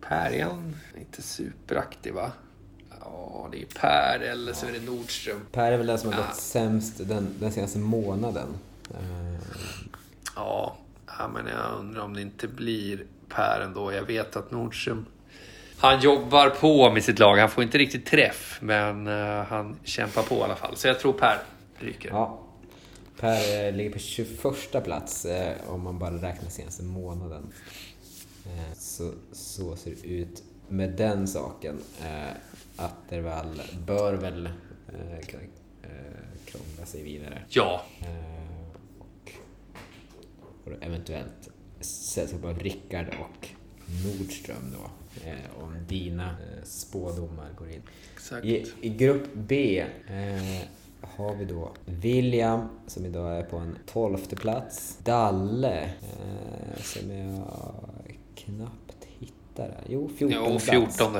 Per 0.00 0.30
är 0.32 0.44
han 0.44 0.76
inte 0.98 1.22
superaktiv 1.22 2.14
va? 2.14 2.32
Ja, 3.00 3.48
det 3.52 3.62
är 3.62 3.66
Per 3.66 4.20
eller 4.20 4.52
så 4.52 4.66
är 4.66 4.72
det 4.72 4.80
Nordström. 4.80 5.40
Per 5.52 5.72
är 5.72 5.76
väl 5.76 5.86
den 5.86 5.98
som 5.98 6.12
har 6.12 6.20
Ja. 6.20 6.26
gått 6.26 6.36
sämst 6.36 6.94
den, 7.08 7.28
den 7.40 7.52
senaste 7.52 7.78
månaden. 7.78 8.48
Eh, 8.90 9.40
Ja, 10.36 10.76
ja, 11.18 11.28
men 11.28 11.46
jag 11.46 11.78
undrar 11.78 12.02
om 12.02 12.14
det 12.14 12.22
inte 12.22 12.48
blir 12.48 13.04
Per 13.28 13.60
ändå. 13.64 13.92
Jag 13.92 14.02
vet 14.02 14.36
att 14.36 14.50
Nordström 14.50 15.06
han 15.80 16.00
jobbar 16.00 16.50
på 16.50 16.90
med 16.90 17.04
sitt 17.04 17.18
lag. 17.18 17.36
Han 17.36 17.50
får 17.50 17.64
inte 17.64 17.78
riktigt 17.78 18.06
träff, 18.06 18.58
men 18.62 19.06
eh, 19.06 19.44
han 19.44 19.76
kämpar 19.84 20.22
på 20.22 20.34
i 20.34 20.42
alla 20.42 20.56
fall. 20.56 20.76
Så 20.76 20.88
jag 20.88 21.00
tror 21.00 21.12
Per 21.12 21.42
ryker. 21.78 22.08
Ja. 22.08 22.40
Per 23.20 23.66
eh, 23.66 23.72
ligger 23.72 23.90
på 23.90 23.98
21 23.98 24.84
plats 24.84 25.24
eh, 25.24 25.56
om 25.68 25.82
man 25.82 25.98
bara 25.98 26.14
räknar 26.14 26.50
senaste 26.50 26.82
månaden. 26.82 27.52
Så, 28.76 29.12
så 29.32 29.76
ser 29.76 29.90
det 29.90 30.08
ut 30.08 30.42
med 30.68 30.90
den 30.90 31.28
saken. 31.28 31.78
Attervall 32.76 33.62
bör 33.86 34.14
väl 34.14 34.48
kunna 35.26 35.42
krångla 36.46 36.86
sig 36.86 37.02
vidare. 37.02 37.42
Ja, 37.48 37.82
och 40.64 40.72
eventuellt 40.80 41.48
sällskap 41.80 42.44
av 42.44 42.58
Rickard 42.58 43.06
och 43.08 43.48
Nordström 44.04 44.72
då. 44.72 44.90
Eh, 45.26 45.62
om 45.64 45.76
dina 45.88 46.24
eh, 46.24 46.64
spådomar 46.64 47.48
går 47.58 47.70
in. 47.70 47.82
exakt. 48.14 48.44
I, 48.46 48.72
I 48.80 48.88
grupp 48.88 49.34
B 49.34 49.80
eh, 50.08 50.62
har 51.00 51.34
vi 51.34 51.44
då 51.44 51.72
William 51.84 52.68
som 52.86 53.06
idag 53.06 53.36
är 53.38 53.42
på 53.42 53.56
en 53.56 53.78
tolfte 53.86 54.36
plats. 54.36 54.98
Dalle 55.04 55.82
eh, 55.82 56.82
som 56.82 57.10
jag 57.10 58.18
knappt 58.34 59.04
hittar. 59.18 59.68
här. 59.68 59.84
Jo, 59.88 60.10
14 60.18 60.36
Jo, 60.44 60.58
plats. 60.58 60.96
14. 60.96 61.16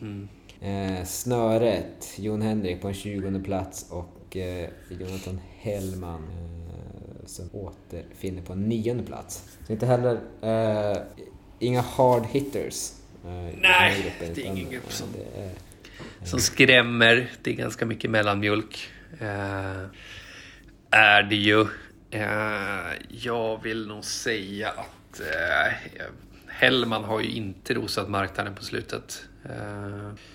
Mm. 0.00 0.28
Eh, 0.60 1.04
snöret, 1.04 2.14
Jon 2.18 2.42
Henrik 2.42 2.80
på 2.82 2.88
en 2.88 2.94
20 2.94 3.42
plats 3.44 3.86
och 3.90 4.36
eh, 4.36 4.68
Jonathan 4.90 5.40
Hellman 5.58 6.22
eh, 6.24 7.26
som 7.26 7.48
återfinner 7.52 8.42
på 8.42 8.52
en 8.52 8.68
nionde 8.68 9.02
plats. 9.02 9.44
Så 9.66 9.72
inte 9.72 9.86
heller, 9.86 10.20
eh, 10.42 11.02
inga 11.58 11.80
hard 11.80 12.26
hitters. 12.26 12.92
Nej, 13.60 14.14
det 14.34 14.38
är 14.42 14.44
ingen 14.46 14.70
grupp 14.70 14.84
eh, 14.84 14.90
som- 14.90 15.08
är, 15.36 16.26
Som 16.26 16.38
skrämmer. 16.40 17.30
Det 17.42 17.50
är 17.50 17.54
ganska 17.54 17.86
mycket 17.86 18.10
mellanmjölk. 18.10 18.88
Eh, 19.20 19.84
är 20.90 21.22
det 21.22 21.36
ju. 21.36 21.60
Eh, 22.10 22.92
jag 23.08 23.62
vill 23.62 23.86
nog 23.86 24.04
säga 24.04 24.68
att 24.68 25.20
eh, 25.20 25.72
Hellman 26.48 27.04
har 27.04 27.20
ju 27.20 27.30
inte 27.30 27.74
rosat 27.74 28.08
marknaden 28.08 28.54
på 28.54 28.64
slutet. 28.64 29.24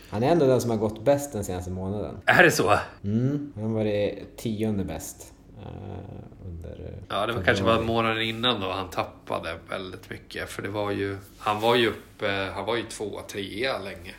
Han 0.10 0.24
är 0.24 0.28
ändå 0.32 0.48
den 0.48 0.62
som 0.62 0.70
har 0.70 0.78
gått 0.78 1.06
bäst 1.06 1.34
den 1.34 1.44
senaste 1.44 1.72
månaden. 1.72 2.16
är 2.26 2.44
det 2.44 2.52
så? 2.52 2.80
Mm, 3.04 3.52
han 3.56 3.64
har 3.64 3.70
varit 3.74 4.38
tionde 4.38 4.84
bäst. 4.84 5.34
Eh, 5.62 6.46
under 6.46 6.70
eh, 6.70 6.94
Ja, 7.10 7.26
det 7.26 7.34
var 7.34 7.44
kanske 7.44 7.64
var 7.64 7.82
månaden 7.82 8.22
innan 8.24 8.62
då 8.62 8.72
han 8.72 8.90
tappade 8.90 9.58
väldigt 9.70 10.10
mycket. 10.10 10.50
För 10.50 10.62
det 10.62 10.70
var 10.70 10.92
ju, 10.92 11.18
han 11.38 11.62
var 11.62 11.76
ju 11.76 11.88
uppe, 11.88 12.52
han 12.56 12.66
var 12.66 12.76
ju 12.76 12.84
tvåa, 12.84 13.22
trea 13.22 13.80
länge. 13.80 14.14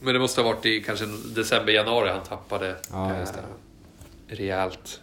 Men 0.00 0.14
det 0.14 0.20
måste 0.20 0.40
ha 0.42 0.48
varit 0.52 0.66
i 0.66 0.80
kanske 0.82 1.06
december, 1.34 1.72
januari 1.72 2.10
han 2.10 2.22
tappade 2.24 2.76
Ja, 2.90 3.18
just 3.20 3.34
det. 3.34 3.40
eh, 3.40 4.36
rejält. 4.36 5.00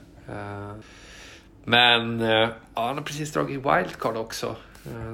Men 1.63 2.19
ja, 2.19 2.49
han 2.73 2.97
har 2.97 3.03
precis 3.03 3.33
dragit 3.33 3.57
wildcard 3.57 4.17
också. 4.17 4.55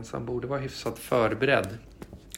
Så 0.04 0.18
han 0.18 0.26
borde 0.26 0.48
vara 0.48 0.60
hyfsat 0.60 1.00
förberedd. 1.00 1.78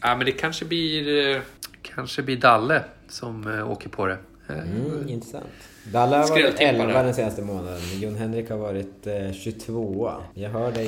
ja, 0.02 0.16
men 0.16 0.26
det 0.26 0.32
kanske 0.32 0.66
blir, 0.66 1.42
kanske 1.82 2.22
blir 2.24 2.38
Dalle 2.38 2.84
som 3.10 3.48
åker 3.68 3.90
på 3.90 4.06
det. 4.06 4.18
Mm, 4.50 5.10
intressant. 5.10 5.46
Dalle 5.92 6.16
har 6.16 6.24
varit 6.30 6.40
Skrälltippare. 6.40 6.68
11 6.90 7.04
den 7.04 7.14
senaste 7.14 7.42
månaden. 7.42 7.80
Jon 8.00 8.16
Henrik 8.16 8.50
har 8.50 8.58
varit 8.58 9.08
eh, 9.08 9.32
22. 9.32 10.12
Jag 10.34 10.50
hör 10.50 10.72
dig. 10.72 10.88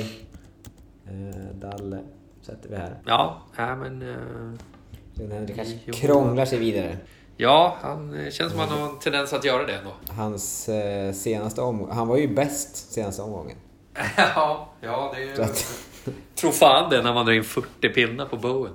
Eh, 1.06 1.54
Dalle 1.54 1.98
sätter 2.42 2.68
vi 2.68 2.76
här. 2.76 2.94
Ja, 3.06 3.42
ja 3.56 3.76
men... 3.76 4.02
eh, 4.02 4.16
Jon 5.14 5.30
Henrik 5.32 5.56
kanske 5.56 5.78
Jo. 5.84 5.94
krånglar 5.94 6.44
sig 6.44 6.58
vidare. 6.58 6.96
Ja, 7.36 7.76
han 7.80 8.14
eh, 8.24 8.30
känns 8.30 8.50
som 8.52 8.60
han 8.60 8.68
har 8.68 8.88
en 8.88 8.98
tendens 8.98 9.32
att 9.32 9.44
göra 9.44 9.66
det 9.66 9.74
ändå. 9.74 9.90
Hans 10.08 10.68
eh, 10.68 11.12
senaste 11.12 11.60
omgång. 11.60 11.90
Han 11.90 12.08
var 12.08 12.16
ju 12.16 12.34
bäst 12.34 12.92
senaste 12.92 13.22
omgången. 13.22 13.56
ja, 14.16 14.68
ja, 14.80 15.14
det 15.16 15.22
är... 15.22 15.40
att, 15.44 15.66
Tror 16.34 16.50
fan 16.52 16.90
det 16.90 17.02
när 17.02 17.14
man 17.14 17.26
drar 17.26 17.32
in 17.32 17.44
40 17.44 17.88
pinnar 17.88 18.26
på 18.26 18.36
Bowen. 18.36 18.72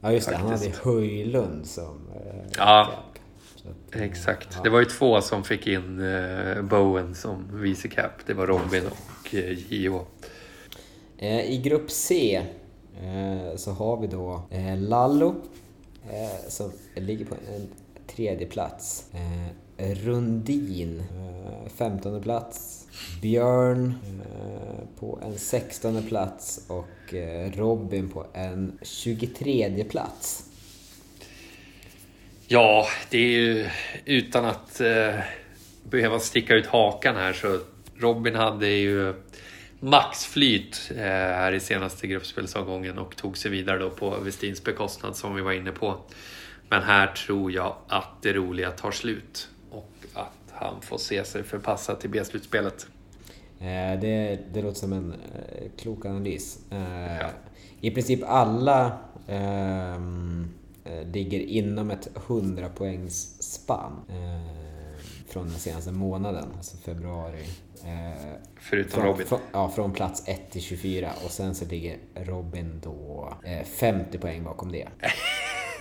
ja. 0.00 0.12
just 0.12 0.28
det. 0.28 0.36
Han 0.36 0.46
hade 0.46 0.58
Faktiskt. 0.58 0.84
Höjlund 0.84 1.66
som... 1.66 2.08
Eh, 2.14 2.42
Ja. 2.58 2.88
Att, 3.70 3.96
eh, 3.96 4.02
Exakt. 4.02 4.48
ja. 4.56 4.62
Det 4.62 4.70
var 4.70 4.78
ju 4.78 4.84
två 4.84 5.20
som 5.20 5.44
fick 5.44 5.66
in 5.66 6.00
eh, 6.00 6.62
Bowen 6.62 7.14
som 7.14 7.60
vice 7.60 7.88
cap. 7.88 8.12
Det 8.26 8.34
var 8.34 8.46
Robin 8.46 8.82
och 8.86 9.34
eh, 9.34 9.58
Gio. 9.72 10.06
Eh, 11.18 11.50
I 11.50 11.58
grupp 11.64 11.90
C 11.90 12.42
eh, 13.02 13.56
så 13.56 13.70
har 13.70 13.96
vi 14.00 14.06
då 14.06 14.42
eh, 14.50 14.78
Lallo 14.78 15.34
eh, 16.10 16.48
som 16.48 16.72
ligger 16.94 17.24
på 17.24 17.34
en 17.34 17.68
tredje 18.06 18.46
plats. 18.46 19.04
Eh, 19.12 19.94
Rundin, 19.94 21.00
eh, 21.00 21.68
15 21.76 22.22
plats. 22.22 22.86
Björn 23.22 23.94
eh, 24.24 25.00
på 25.00 25.18
en 25.22 25.38
16 25.38 26.02
plats 26.02 26.60
och 26.68 27.14
eh, 27.14 27.50
Robin 27.50 28.08
på 28.08 28.26
en 28.32 28.78
23 28.82 29.84
plats. 29.84 30.44
Ja, 32.52 32.86
det 33.10 33.18
är 33.18 33.38
ju 33.40 33.68
utan 34.04 34.44
att 34.44 34.80
eh, 34.80 35.14
behöva 35.90 36.18
sticka 36.18 36.54
ut 36.54 36.66
hakan 36.66 37.16
här 37.16 37.32
så 37.32 37.58
Robin 37.96 38.34
hade 38.34 38.68
ju 38.68 39.14
maxflyt 39.80 40.90
eh, 40.96 41.02
här 41.02 41.52
i 41.52 41.60
senaste 41.60 42.06
gruppspelsomgången 42.06 42.98
och 42.98 43.16
tog 43.16 43.38
sig 43.38 43.50
vidare 43.50 43.78
då 43.78 43.90
på 43.90 44.10
Westins 44.10 44.64
bekostnad 44.64 45.16
som 45.16 45.34
vi 45.34 45.42
var 45.42 45.52
inne 45.52 45.72
på. 45.72 45.96
Men 46.68 46.82
här 46.82 47.06
tror 47.06 47.52
jag 47.52 47.76
att 47.88 48.22
det 48.22 48.32
roliga 48.32 48.70
tar 48.70 48.90
slut 48.90 49.48
och 49.70 49.92
att 50.14 50.52
han 50.52 50.82
får 50.82 50.98
se 50.98 51.24
sig 51.24 51.42
förpassad 51.42 52.00
till 52.00 52.10
B-slutspelet. 52.10 52.86
Eh, 53.60 54.00
det, 54.00 54.38
det 54.52 54.62
låter 54.62 54.78
som 54.78 54.92
en 54.92 55.12
eh, 55.12 55.70
klok 55.82 56.04
analys. 56.04 56.58
Eh, 56.70 57.16
Ja. 57.20 57.30
I 57.80 57.90
princip 57.90 58.20
alla 58.26 58.98
ehm, 59.28 60.48
eh, 60.48 60.61
ligger 61.12 61.40
inom 61.40 61.90
ett 61.90 62.08
100 62.28 62.68
poängs 62.68 63.42
spann 63.42 63.92
eh, 64.08 64.52
från 65.28 65.48
den 65.48 65.58
senaste 65.58 65.92
månaden, 65.92 66.48
alltså 66.56 66.76
februari. 66.76 67.44
Eh, 67.84 68.32
Förutom 68.60 68.90
från, 68.92 69.04
Robin. 69.06 69.26
Från, 69.26 69.40
ja, 69.52 69.68
från 69.68 69.92
plats 69.92 70.28
1 70.28 70.50
till 70.50 70.62
24 70.62 71.10
och 71.24 71.30
sen 71.30 71.54
så 71.54 71.64
ligger 71.64 71.98
Robin 72.14 72.80
då 72.84 73.32
eh, 73.44 73.64
50 73.64 74.18
poäng 74.18 74.44
bakom 74.44 74.72
det. 74.72 74.88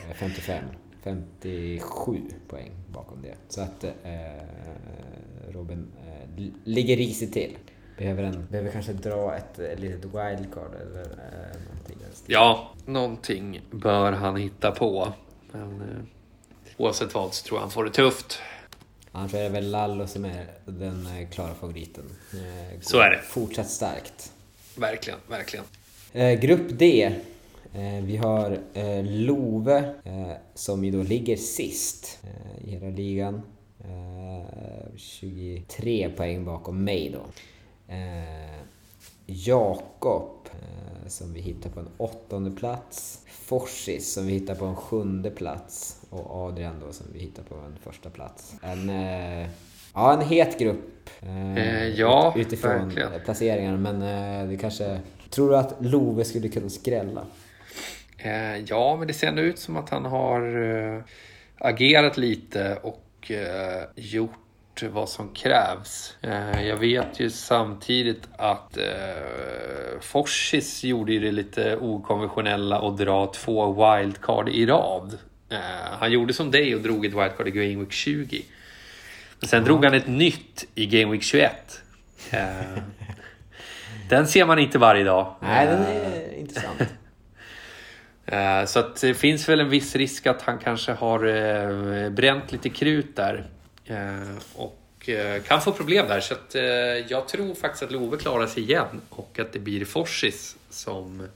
Eh, 0.09 0.13
55. 0.15 0.63
57 1.03 2.21
poäng 2.47 2.71
bakom 2.93 3.21
det. 3.21 3.35
Så 3.49 3.61
att 3.61 3.83
eh, 3.83 3.91
Robin 5.49 5.87
eh, 6.07 6.29
li- 6.39 6.53
ligger 6.63 6.97
risigt 6.97 7.33
till. 7.33 7.57
Behöver, 7.97 8.23
en, 8.23 8.45
behöver 8.51 8.71
kanske 8.71 8.93
dra 8.93 9.35
ett 9.35 9.59
eh, 9.59 9.75
litet 9.79 10.05
wildcard 10.05 10.75
eller 10.81 11.01
eh, 11.01 11.57
stilen. 12.15 12.41
Ja, 12.41 12.71
någonting 12.85 13.61
bör 13.71 14.11
han 14.11 14.35
hitta 14.35 14.71
på. 14.71 15.13
Men 15.51 15.81
eh, 15.81 15.97
oavsett 16.77 17.13
vad 17.13 17.33
så 17.33 17.45
tror 17.45 17.57
jag 17.57 17.61
han 17.61 17.71
får 17.71 17.83
det 17.83 17.91
tufft. 17.91 18.39
Annars 19.11 19.33
är 19.33 19.43
det 19.43 19.49
väl 19.49 19.71
Lallo 19.71 20.07
som 20.07 20.25
är 20.25 20.47
den 20.65 21.05
eh, 21.07 21.29
klara 21.29 21.53
favoriten. 21.53 22.03
Eh, 22.33 22.79
Så 22.81 22.99
är 22.99 23.09
det. 23.09 23.21
Fortsatt 23.21 23.69
starkt. 23.69 24.31
Verkligen, 24.75 25.19
verkligen. 25.29 25.65
Eh, 26.13 26.39
grupp 26.39 26.79
D. 26.79 27.11
Eh, 27.73 28.03
vi 28.03 28.17
har 28.17 28.57
eh, 28.73 29.03
Love 29.03 29.93
eh, 30.03 30.31
som 30.53 30.83
ju 30.83 30.91
då 30.91 31.03
ligger 31.03 31.35
sist 31.37 32.19
eh, 32.23 32.67
i 32.67 32.71
hela 32.71 32.89
ligan. 32.95 33.41
Eh, 33.83 34.45
23 34.97 36.09
poäng 36.09 36.45
bakom 36.45 36.83
mig 36.83 37.09
då. 37.13 37.25
Jakob 39.25 40.49
som 41.07 41.33
vi 41.33 41.41
hittar 41.41 41.69
på 41.69 41.79
en 41.79 41.89
åttonde 41.97 42.51
plats. 42.51 43.19
Forsis 43.45 44.13
som 44.13 44.25
vi 44.27 44.33
hittar 44.33 44.55
på 44.55 44.65
en 44.65 44.75
sjunde 44.75 45.29
plats. 45.31 46.01
Och 46.09 46.47
Adrian 46.47 46.75
då 46.87 46.93
som 46.93 47.05
vi 47.13 47.19
hittar 47.19 47.43
på 47.43 47.55
en 47.55 47.77
första 47.83 48.09
plats. 48.09 48.53
En, 48.63 48.89
eh, 48.89 49.47
ja, 49.93 50.13
en 50.13 50.21
het 50.21 50.59
grupp. 50.59 51.09
eh, 51.21 51.57
Eh, 51.57 51.87
ja, 51.87 52.33
ut- 52.37 52.47
utifrån 52.47 52.71
verkligen. 52.87 53.11
placeringar. 53.25 53.77
Men 53.77 54.01
eh, 54.01 54.49
det 54.49 54.57
kanske... 54.57 54.99
Tror 55.29 55.49
du 55.49 55.57
att 55.57 55.75
Love 55.79 56.25
skulle 56.25 56.47
kunna 56.49 56.69
skrälla? 56.69 57.21
Eh, 58.17 58.57
ja, 58.57 58.95
men 58.95 59.07
det 59.07 59.13
ser 59.13 59.27
ändå 59.27 59.41
ut 59.41 59.59
som 59.59 59.77
att 59.77 59.89
han 59.89 60.05
har 60.05 60.61
eh, 60.95 61.01
agerat 61.57 62.17
lite 62.17 62.75
och 62.83 63.31
eh, 63.31 63.83
gjort 63.95 64.31
vad 64.79 65.09
som 65.09 65.33
krävs. 65.33 66.15
Eh, 66.21 66.67
jag 66.67 66.77
vet 66.77 67.19
ju 67.19 67.29
samtidigt 67.29 68.27
att 68.37 68.77
eh, 68.77 69.99
Forsis 70.01 70.83
gjorde 70.83 71.13
ju 71.13 71.19
det 71.19 71.31
lite 71.31 71.77
okonventionella 71.77 72.79
och 72.79 72.97
dra 72.97 73.25
två 73.25 73.71
wildcard 73.73 74.49
i 74.49 74.65
rad. 74.65 75.17
Eh, 75.49 75.57
han 75.99 76.11
gjorde 76.11 76.33
som 76.33 76.51
dig 76.51 76.75
och 76.75 76.81
drog 76.81 77.05
ett 77.05 77.13
wildcard 77.13 77.47
i 77.47 77.51
Game 77.51 77.83
Week 77.83 77.91
20. 77.91 78.41
Men 79.39 79.49
sen 79.49 79.63
drog 79.63 79.85
han 79.85 79.93
ett 79.93 80.07
nytt 80.07 80.65
i 80.75 80.85
Game 80.85 81.11
Week 81.11 81.23
21. 81.23 81.81
Eh, 82.31 82.39
den 84.09 84.27
ser 84.27 84.45
man 84.45 84.59
inte 84.59 84.77
varje 84.77 85.03
dag. 85.03 85.35
Nej, 85.39 85.67
den 85.67 85.85
är 85.85 86.33
intressant. 86.39 86.81
Så 88.69 88.79
att 88.79 89.01
det 89.01 89.13
finns 89.13 89.49
väl 89.49 89.59
en 89.59 89.69
viss 89.69 89.95
risk 89.95 90.27
att 90.27 90.41
han 90.41 90.57
kanske 90.57 90.91
har 90.91 92.09
bränt 92.09 92.51
lite 92.51 92.69
krut 92.69 93.15
där. 93.15 93.45
Eh, 93.85 94.37
Och 94.55 95.09
eh, 95.09 95.41
kan 95.41 95.61
få 95.61 95.71
problem 95.71 96.07
där. 96.07 96.19
Så 96.19 96.33
att 96.33 96.55
eh, 96.55 96.61
jag 97.11 97.27
tror 97.27 97.55
faktiskt 97.55 97.83
att 97.83 97.91
Love 97.91 98.17
klarar 98.17 98.47
sig 98.47 98.63
igen. 98.63 99.01
Och 99.09 99.39
att 99.39 99.53
det 99.53 99.59
blir 99.59 99.85
Forsis 99.85 100.55
som 100.69 101.27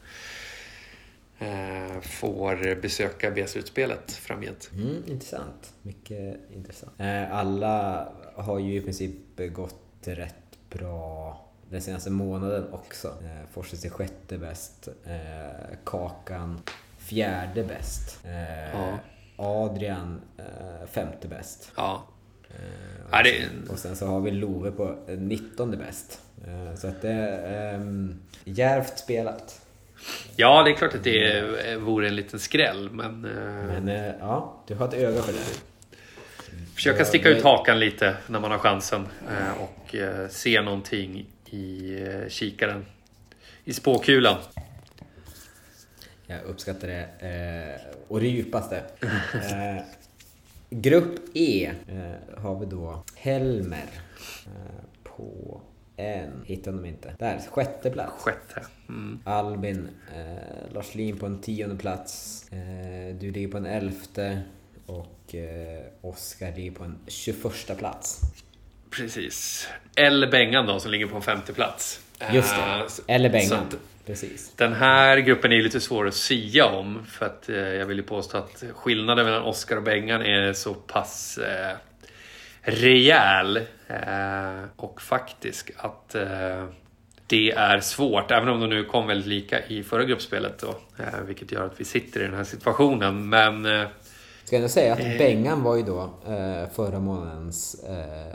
får 2.02 2.76
besöka 2.82 3.32
B-slutspelet 3.32 4.12
framgent. 4.12 4.70
Mm, 4.74 5.04
intressant. 5.08 5.74
Mycket 5.82 6.40
intressant. 6.54 6.92
Alla 7.32 8.08
har 8.36 8.60
ju 8.60 8.76
i 8.78 8.82
princip 8.82 9.12
gått 9.38 9.80
rätt 10.04 10.36
bra 10.70 11.42
den 11.70 11.82
senaste 11.82 12.10
månaden 12.10 12.74
också. 12.74 13.08
Eh, 13.08 13.50
Forses 13.54 13.86
är 13.86 13.90
sjätte 13.90 14.38
bäst. 14.38 14.88
Eh, 15.06 15.78
Kakan 15.84 16.62
fjärde 16.98 17.64
bäst. 17.64 18.20
Eh, 18.26 18.70
Ja. 18.80 18.98
Adrian 19.38 20.22
eh, 20.38 20.88
femte 20.92 21.28
bäst. 21.28 21.72
Ja. 21.76 22.04
Eh, 22.56 23.06
och, 23.06 23.10
Ja, 23.12 23.24
det- 23.24 23.42
sen, 23.42 23.68
och 23.70 23.80
sen 23.80 23.96
så 23.96 24.06
har 24.08 24.22
vi 24.22 24.32
Love 24.32 24.72
på 24.72 24.96
eh, 25.08 25.18
19 25.18 25.72
bäst. 25.78 26.20
Eh, 26.48 26.76
så 26.76 26.88
att 26.88 27.02
det 27.02 27.10
är 27.12 27.76
um, 27.76 28.20
djärvt 28.44 29.00
spelat. 29.00 29.62
ja, 30.36 30.64
det 30.64 30.72
är 30.72 30.76
klart 30.76 30.96
att 30.96 31.04
det 31.04 31.78
vore 31.80 32.08
en 32.08 32.16
liten 32.16 32.40
skräll. 32.40 32.90
Men, 32.92 33.26
eh, 33.26 33.82
Men 33.82 34.14
ja, 34.20 34.64
du 34.68 34.76
har 34.76 34.88
ett 34.88 34.94
öga 34.94 35.22
för 35.22 35.34
det. 35.34 35.40
Försöka 36.76 37.06
sticka 37.06 37.30
ut 37.30 37.44
hakan 37.44 37.80
lite 37.80 38.16
när 38.28 38.40
man 38.40 38.52
har 38.52 38.58
chansen 38.58 39.08
och 39.60 39.96
se 40.30 40.62
någonting 40.62 41.26
i 41.46 41.98
kikaren. 42.30 42.86
I 43.64 43.74
spåkulan. 43.74 44.36
Jag 46.28 46.44
uppskattar 46.44 46.88
det 46.88 47.08
eh, 47.20 47.96
och 48.08 48.20
det 48.20 48.28
djupaste. 48.28 48.84
Eh, 49.34 49.84
grupp 50.70 51.20
E 51.34 51.72
eh, 51.88 52.42
har 52.42 52.60
vi 52.60 52.66
då 52.66 53.04
Helmer 53.16 53.90
eh, 54.46 54.84
på 55.04 55.62
en, 55.98 56.44
hittar 56.46 56.72
de 56.72 56.86
inte. 56.86 57.16
Där, 57.20 57.40
sjätte 57.52 57.90
plats. 57.90 58.24
Sjätte. 58.24 58.66
Mm. 58.90 59.20
Albin, 59.26 59.90
eh, 60.16 60.74
Lars 60.74 60.96
Lin 60.96 61.18
på 61.18 61.26
en 61.26 61.42
tionde 61.42 61.76
plats. 61.76 62.46
Eh, 62.52 63.16
du 63.16 63.32
ligger 63.32 63.48
på 63.48 63.58
en 63.58 63.66
elfte 63.66 64.42
och 64.86 65.36
eh, 65.36 65.82
Oskar 66.02 66.56
ligger 66.56 66.72
på 66.72 66.84
en 66.84 66.98
21 67.08 67.78
plats. 67.78 68.20
Precis. 68.90 69.68
Eller 69.96 70.32
Bengan 70.32 70.66
då 70.66 70.80
som 70.80 70.92
ligger 70.92 71.08
på 71.08 71.16
en 71.16 71.22
femte 71.22 71.54
plats. 71.54 72.00
Just 72.34 72.54
Eh, 72.54 72.78
det. 72.84 72.90
så- 72.90 73.02
Eller 73.08 73.30
Bengan. 73.30 73.66
Precis. 74.06 74.54
Den 74.56 74.74
här 74.74 75.18
gruppen 75.18 75.52
är 75.52 75.62
lite 75.62 75.82
svår 75.82 76.08
att 76.08 76.14
sia 76.14 76.66
om 76.66 77.06
för 77.06 77.26
att 77.26 77.50
eh, 77.50 77.56
jag 77.56 77.86
vill 77.86 77.98
ju 77.98 78.04
påstå 78.04 78.38
att 78.38 78.64
skillnaden 78.76 79.26
mellan 79.26 79.44
Oscar 79.44 79.78
och 79.78 79.84
Bengan 79.84 80.22
är 80.22 80.54
så 80.54 80.74
pass 80.74 81.38
eh, 81.38 81.78
rejäl 82.62 83.58
eh, 83.88 84.64
och 84.76 85.02
faktisk 85.02 85.72
att 85.78 86.16
eh, 86.16 86.66
det 87.28 87.52
är 87.52 87.80
svårt, 87.80 88.32
även 88.32 88.50
om 88.50 88.60
de 88.60 88.70
nu 88.70 88.84
kom 88.84 89.08
väldigt 89.08 89.28
lika 89.28 89.66
i 89.66 89.84
förra 89.84 90.04
gruppspelet 90.04 90.60
då, 90.60 90.76
eh, 91.04 91.22
vilket 91.26 91.52
gör 91.52 91.66
att 91.66 91.80
vi 91.80 91.86
sitter 91.86 92.20
i 92.20 92.24
den 92.24 92.34
här 92.34 92.44
situationen. 92.44 93.30
Men 93.30 93.66
eh, 93.66 93.88
Ska 94.44 94.58
jag 94.60 94.72
säga 94.72 94.94
att 94.94 95.18
Bengan 95.18 95.64
var 95.64 95.76
ju 95.76 95.84
då 95.84 96.02
eh, 96.28 96.70
förra 96.74 97.00
månadens 97.00 97.84
eh, 97.84 98.26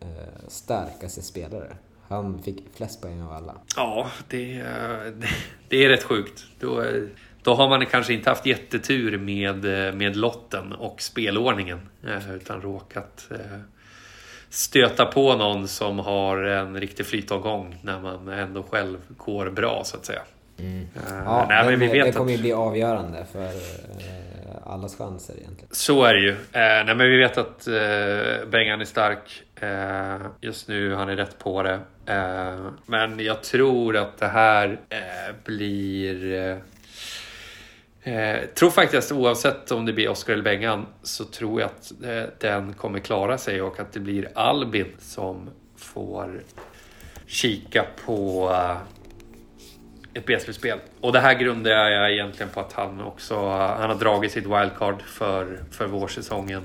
eh, 0.00 0.48
starkaste 0.48 1.22
spelare. 1.22 1.76
Han 2.10 2.42
fick 2.42 2.56
flest 2.76 3.02
poäng 3.02 3.22
av 3.22 3.32
alla. 3.32 3.54
ja, 3.76 4.10
det, 4.28 4.52
eh, 4.60 4.64
det, 5.14 5.26
det 5.68 5.84
är 5.84 5.88
rätt 5.88 6.02
sjukt. 6.02 6.44
Då, 6.60 6.82
eh, 6.82 7.02
då 7.42 7.54
har 7.54 7.68
man 7.68 7.86
kanske 7.86 8.12
inte 8.12 8.30
haft 8.30 8.46
jättetur 8.46 9.18
med, 9.18 9.86
eh, 9.88 9.94
med 9.94 10.16
lotten 10.16 10.72
och 10.72 11.02
spelordningen, 11.02 11.80
utan 12.34 12.62
råkat 12.62 13.28
stöta 14.48 15.06
på 15.06 15.36
någon 15.36 15.68
som 15.68 15.98
har 15.98 16.36
en 16.38 16.80
riktig 16.80 17.06
flytomgång 17.06 17.76
när 17.82 18.00
man 18.00 18.28
ändå 18.28 18.62
själv 18.62 18.98
går 19.16 19.50
bra 19.50 19.82
så 19.84 19.96
att 19.96 20.04
säga. 20.04 20.22
Eh, 20.58 20.64
Ja, 21.24 21.46
nej, 21.48 21.64
men 21.70 21.78
vi 21.80 21.86
vet 21.86 21.92
den 21.92 22.08
att- 22.08 22.14
kommer 22.16 22.32
ju 22.32 22.38
bli 22.38 22.52
avgörande 22.52 23.26
för 23.32 23.48
allas 24.64 24.96
chanser 24.96 25.34
egentligen. 25.38 25.68
Så 25.70 26.04
är 26.04 26.14
det 26.14 26.20
ju. 26.20 26.36
Nej, 26.52 26.84
men 26.84 26.98
vi 26.98 27.16
vet 27.16 27.38
att 27.38 27.68
Bengan 28.50 28.80
är 28.80 28.84
stark. 28.84 29.42
Just 30.40 30.68
nu 30.68 30.94
han 30.94 31.08
är 31.08 31.16
rätt 31.16 31.38
på 31.38 31.62
det. 31.62 31.80
Eh, 32.10 32.72
men 32.86 33.20
jag 33.20 33.42
tror 33.42 33.96
att 33.96 34.18
det 34.18 34.28
här 34.28 34.80
eh, 34.88 35.34
blir... 35.44 36.34
Eh, 36.34 36.56
eh 38.14 38.40
tror 38.54 38.70
faktiskt 38.70 39.12
oavsett 39.12 39.70
om 39.70 39.86
det 39.86 39.92
blir 39.92 40.08
Oscar 40.08 40.32
eller 40.32 40.42
Bengan 40.42 40.86
så 41.02 41.24
tror 41.24 41.60
jag 41.60 41.70
att 41.70 41.92
eh, 42.04 42.22
den 42.40 42.72
kommer 42.72 42.98
klara 42.98 43.38
sig 43.38 43.62
och 43.62 43.80
att 43.80 43.92
det 43.92 44.00
blir 44.00 44.28
Albin 44.34 44.96
som 44.98 45.50
får 45.76 46.40
kika 47.26 47.86
på 48.06 48.50
eh, 48.52 48.76
ett 50.14 50.26
B-slutspel. 50.26 50.78
Och 51.00 51.12
det 51.12 51.20
här 51.20 51.34
grundar 51.34 51.70
jag 51.70 52.12
egentligen 52.12 52.52
på 52.52 52.60
att 52.60 52.72
han 52.72 53.00
också 53.00 53.34
eh, 53.34 53.78
han 53.78 53.90
har 53.90 53.96
dragit 53.96 54.32
sitt 54.32 54.46
wildcard 54.46 55.02
för, 55.02 55.64
för 55.70 55.86
vårsäsongen. 55.86 56.62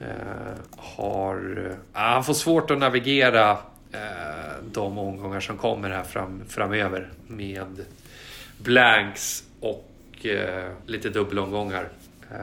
Eh, 0.00 0.58
har, 0.76 1.66
eh, 1.70 1.76
han 1.92 2.24
får 2.24 2.34
svårt 2.34 2.70
att 2.70 2.78
navigera 2.78 3.58
Eh, 3.96 4.54
de 4.72 4.98
omgångar 4.98 5.40
som 5.40 5.56
kommer 5.56 5.90
här 5.90 6.02
fram, 6.02 6.42
framöver 6.48 7.10
med 7.26 7.84
blanks 8.58 9.44
och 9.60 10.26
eh, 10.26 10.72
lite 10.86 11.08
dubbelomgångar. 11.10 11.88
Eh, 12.30 12.38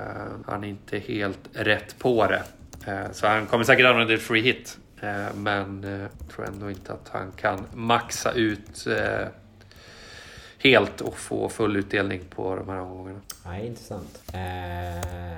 han 0.46 0.64
är 0.64 0.68
inte 0.68 1.00
helt 1.00 1.40
rätt 1.54 2.00
på 2.00 2.28
det. 2.28 2.44
Eh, 2.92 3.12
så 3.12 3.28
han 3.28 3.46
kommer 3.46 3.64
säkert 3.64 3.86
använda 3.86 4.14
ett 4.14 4.22
free 4.22 4.42
hit. 4.42 4.78
Eh, 5.02 5.34
men 5.36 5.84
eh, 5.84 6.08
tror 6.36 6.46
ändå 6.46 6.70
inte 6.70 6.94
att 6.94 7.10
han 7.12 7.32
kan 7.32 7.66
maxa 7.74 8.32
ut 8.32 8.88
eh, 8.88 9.28
helt 10.58 11.02
och 11.02 11.18
få 11.18 11.50
full 11.50 11.76
utdelning 11.76 12.22
på 12.30 12.56
de 12.56 12.70
här 12.70 12.80
omgångarna. 12.80 13.20
Nej, 13.46 13.68
intressant. 13.68 14.22
Eh, 14.34 15.34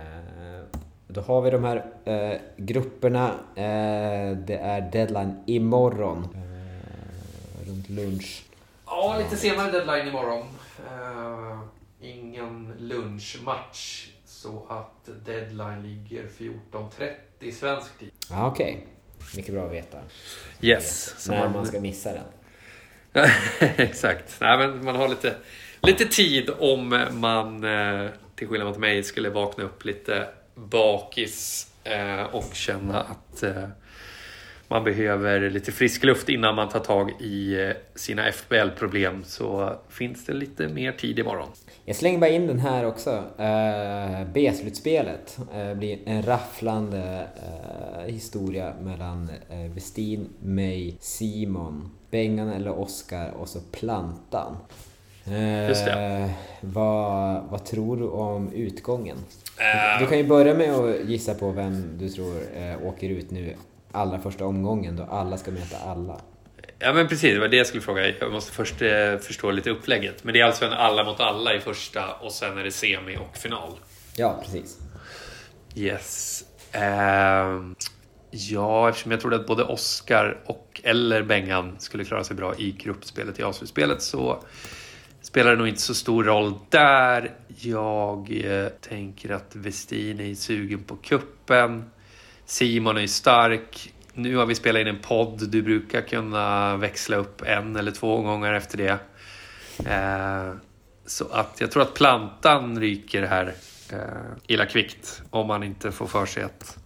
då 1.15 1.21
har 1.21 1.41
vi 1.41 1.49
de 1.49 1.63
här 1.63 1.85
eh, 2.05 2.39
grupperna. 2.57 3.27
Eh, 3.55 4.37
det 4.37 4.57
är 4.61 4.91
deadline 4.91 5.43
imorgon. 5.45 6.27
Eh, 6.35 7.67
runt 7.67 7.89
lunch. 7.89 8.43
Ja, 8.85 9.17
lite 9.19 9.37
senare 9.37 9.71
deadline 9.71 10.07
imorgon. 10.07 10.43
Uh, 10.91 11.59
ingen 12.01 12.73
lunchmatch. 12.79 14.07
Så 14.25 14.65
att 14.69 15.25
deadline 15.25 15.83
ligger 15.83 16.23
14.30 16.23 17.51
svensk 17.51 17.99
tid. 17.99 18.11
Ja, 18.29 18.47
okej. 18.47 18.87
Mycket 19.35 19.53
bra 19.53 19.65
att 19.65 19.71
veta. 19.71 19.97
Yes. 20.61 21.15
Så 21.17 21.31
När 21.31 21.39
man, 21.39 21.51
man 21.51 21.65
ska 21.65 21.79
missa 21.79 22.11
den. 22.13 22.23
Exakt. 23.59 24.37
Nej, 24.41 24.57
men 24.57 24.85
man 24.85 24.95
har 24.95 25.07
lite, 25.07 25.35
lite 25.81 26.05
tid 26.05 26.49
om 26.59 27.05
man, 27.11 27.63
eh, 27.63 28.09
till 28.35 28.47
skillnad 28.47 28.67
mot 28.67 28.77
mig, 28.77 29.03
skulle 29.03 29.29
vakna 29.29 29.63
upp 29.63 29.85
lite 29.85 30.27
bakis 30.55 31.67
eh, 31.83 32.23
och 32.23 32.55
känna 32.55 33.01
att 33.01 33.43
eh, 33.43 33.67
man 34.67 34.83
behöver 34.83 35.49
lite 35.49 35.71
frisk 35.71 36.03
luft 36.03 36.29
innan 36.29 36.55
man 36.55 36.69
tar 36.69 36.79
tag 36.79 37.11
i 37.21 37.61
eh, 37.61 37.69
sina 37.95 38.31
FBL-problem 38.31 39.23
så 39.23 39.75
finns 39.89 40.25
det 40.25 40.33
lite 40.33 40.67
mer 40.67 40.91
tid 40.91 41.19
imorgon. 41.19 41.49
Jag 41.85 41.95
slänger 41.95 42.19
bara 42.19 42.29
in 42.29 42.47
den 42.47 42.59
här 42.59 42.85
också. 42.85 43.09
Eh, 43.37 44.27
B-slutspelet 44.33 45.37
uh, 45.55 45.73
blir 45.73 45.99
en 46.05 46.23
rafflande 46.23 47.27
eh, 47.35 48.13
historia 48.13 48.73
mellan 48.81 49.29
eh, 49.49 49.71
Westin, 49.73 50.29
mig, 50.39 50.97
Simon, 50.99 51.89
Bengan 52.11 52.49
eller 52.49 52.79
Oskar 52.79 53.31
och 53.31 53.49
så 53.49 53.59
Plantan. 53.71 54.57
Eh, 55.27 55.67
Just 55.69 55.85
det. 55.85 56.29
Vad, 56.61 57.43
vad 57.49 57.65
tror 57.65 57.97
du 57.97 58.03
om 58.03 58.53
utgången? 58.53 59.17
Eh, 59.57 59.99
Du 59.99 60.07
kan 60.07 60.17
ju 60.17 60.23
börja 60.27 60.53
med 60.53 60.71
att 60.73 61.05
gissa 61.05 61.33
på 61.33 61.51
vem 61.51 61.97
du 61.97 62.09
tror 62.09 62.33
eh, 62.55 62.87
åker 62.87 63.09
ut 63.09 63.31
nu 63.31 63.55
allra 63.91 64.19
första 64.19 64.45
omgången 64.45 64.95
då 64.95 65.03
alla 65.03 65.37
ska 65.37 65.51
möta 65.51 65.77
alla. 65.85 66.21
Ja 66.79 66.93
men 66.93 67.07
precis, 67.07 67.33
det 67.33 67.39
var 67.39 67.47
det 67.47 67.57
jag 67.57 67.67
skulle 67.67 67.81
fråga. 67.83 68.07
Jag 68.19 68.31
måste 68.31 68.51
först 68.51 68.81
eh, 68.81 69.17
förstå 69.21 69.51
lite 69.51 69.69
upplägget. 69.69 70.23
Men 70.23 70.33
det 70.33 70.39
är 70.41 70.45
alltså 70.45 70.65
en 70.65 70.73
alla 70.73 71.03
mot 71.03 71.19
alla 71.19 71.53
i 71.53 71.59
första 71.59 72.13
och 72.13 72.31
sen 72.31 72.57
är 72.57 72.63
det 72.63 72.71
semi 72.71 73.17
och 73.17 73.37
final. 73.37 73.71
Ja, 74.15 74.39
precis. 74.43 74.77
Yes. 75.75 76.43
Ehm, 76.71 77.75
ja, 78.31 78.89
eftersom 78.89 79.11
jag 79.11 79.21
trodde 79.21 79.35
att 79.35 79.47
både 79.47 79.63
Oscar 79.63 80.41
och 80.45 80.81
eller 80.83 81.23
Bengan 81.23 81.75
skulle 81.79 82.05
klara 82.05 82.23
sig 82.23 82.35
bra 82.35 82.55
i 82.57 82.71
gruppspelet 82.71 83.39
i 83.39 83.43
avslutspelet 83.43 84.01
så 84.01 84.43
spelar 85.35 85.51
det 85.51 85.57
nog 85.57 85.67
inte 85.67 85.81
så 85.81 85.95
stor 85.95 86.23
roll 86.23 86.53
där. 86.69 87.31
Jag 87.47 88.41
eh, 88.43 88.67
tänker 88.67 89.29
att 89.29 89.55
Westin 89.55 90.19
är 90.19 90.35
sugen 90.35 90.83
på 90.83 90.95
kuppen. 90.95 91.89
Simon 92.45 92.97
är 92.97 93.07
stark. 93.07 93.93
Nu 94.13 94.35
har 94.35 94.45
vi 94.45 94.55
spelat 94.55 94.79
in 94.79 94.87
en 94.87 94.99
podd. 94.99 95.49
Du 95.49 95.61
brukar 95.61 96.01
kunna 96.01 96.77
växla 96.77 97.17
upp 97.17 97.41
en 97.41 97.75
eller 97.75 97.91
två 97.91 98.21
gånger 98.21 98.53
efter 98.53 98.77
det. 98.77 98.97
Eh, 99.91 100.53
så 101.05 101.27
att 101.27 101.61
jag 101.61 101.71
tror 101.71 101.83
att 101.83 101.93
plantan 101.93 102.79
ryker 102.79 103.23
här 103.23 103.53
eh, 103.91 103.99
illa 104.47 104.65
kvickt. 104.65 105.21
Om 105.29 105.47
man 105.47 105.63
inte 105.63 105.91
får 105.91 106.07
för 106.07 106.25
sig 106.25 106.43
att 106.43 106.77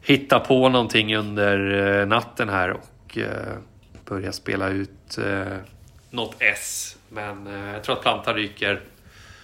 hitta 0.00 0.40
på 0.40 0.68
någonting 0.68 1.16
under 1.16 1.86
eh, 2.00 2.06
natten 2.06 2.48
här 2.48 2.70
och 2.70 3.18
eh, 3.18 3.56
börja 4.04 4.32
spela 4.32 4.68
ut 4.68 5.18
eh, 5.18 5.56
något 6.10 6.36
S. 6.38 6.97
Men 7.08 7.46
eh, 7.46 7.72
jag 7.72 7.84
tror 7.84 7.96
att 7.96 8.02
plantan 8.02 8.34
ryker. 8.34 8.82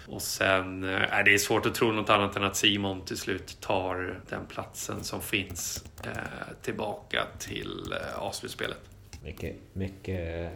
Och 0.09 0.23
sen 0.23 0.85
eh, 0.85 1.15
är 1.15 1.23
det 1.23 1.39
svårt 1.39 1.67
att 1.67 1.75
tro 1.75 1.93
något 1.93 2.11
annat 2.11 2.37
än 2.37 2.45
att 2.45 2.57
Simon 2.57 3.05
till 3.05 3.19
slut 3.19 3.61
tar 3.61 4.21
den 4.29 4.47
platsen 4.47 5.05
som 5.05 5.21
finns 5.21 5.85
eh, 6.05 6.11
tillbaka 6.62 7.23
till 7.39 7.93
eh, 7.93 8.19
avslutspelet. 8.19 8.81
Mycket, 9.23 9.57
mycket 9.73 10.45
eh, 10.45 10.51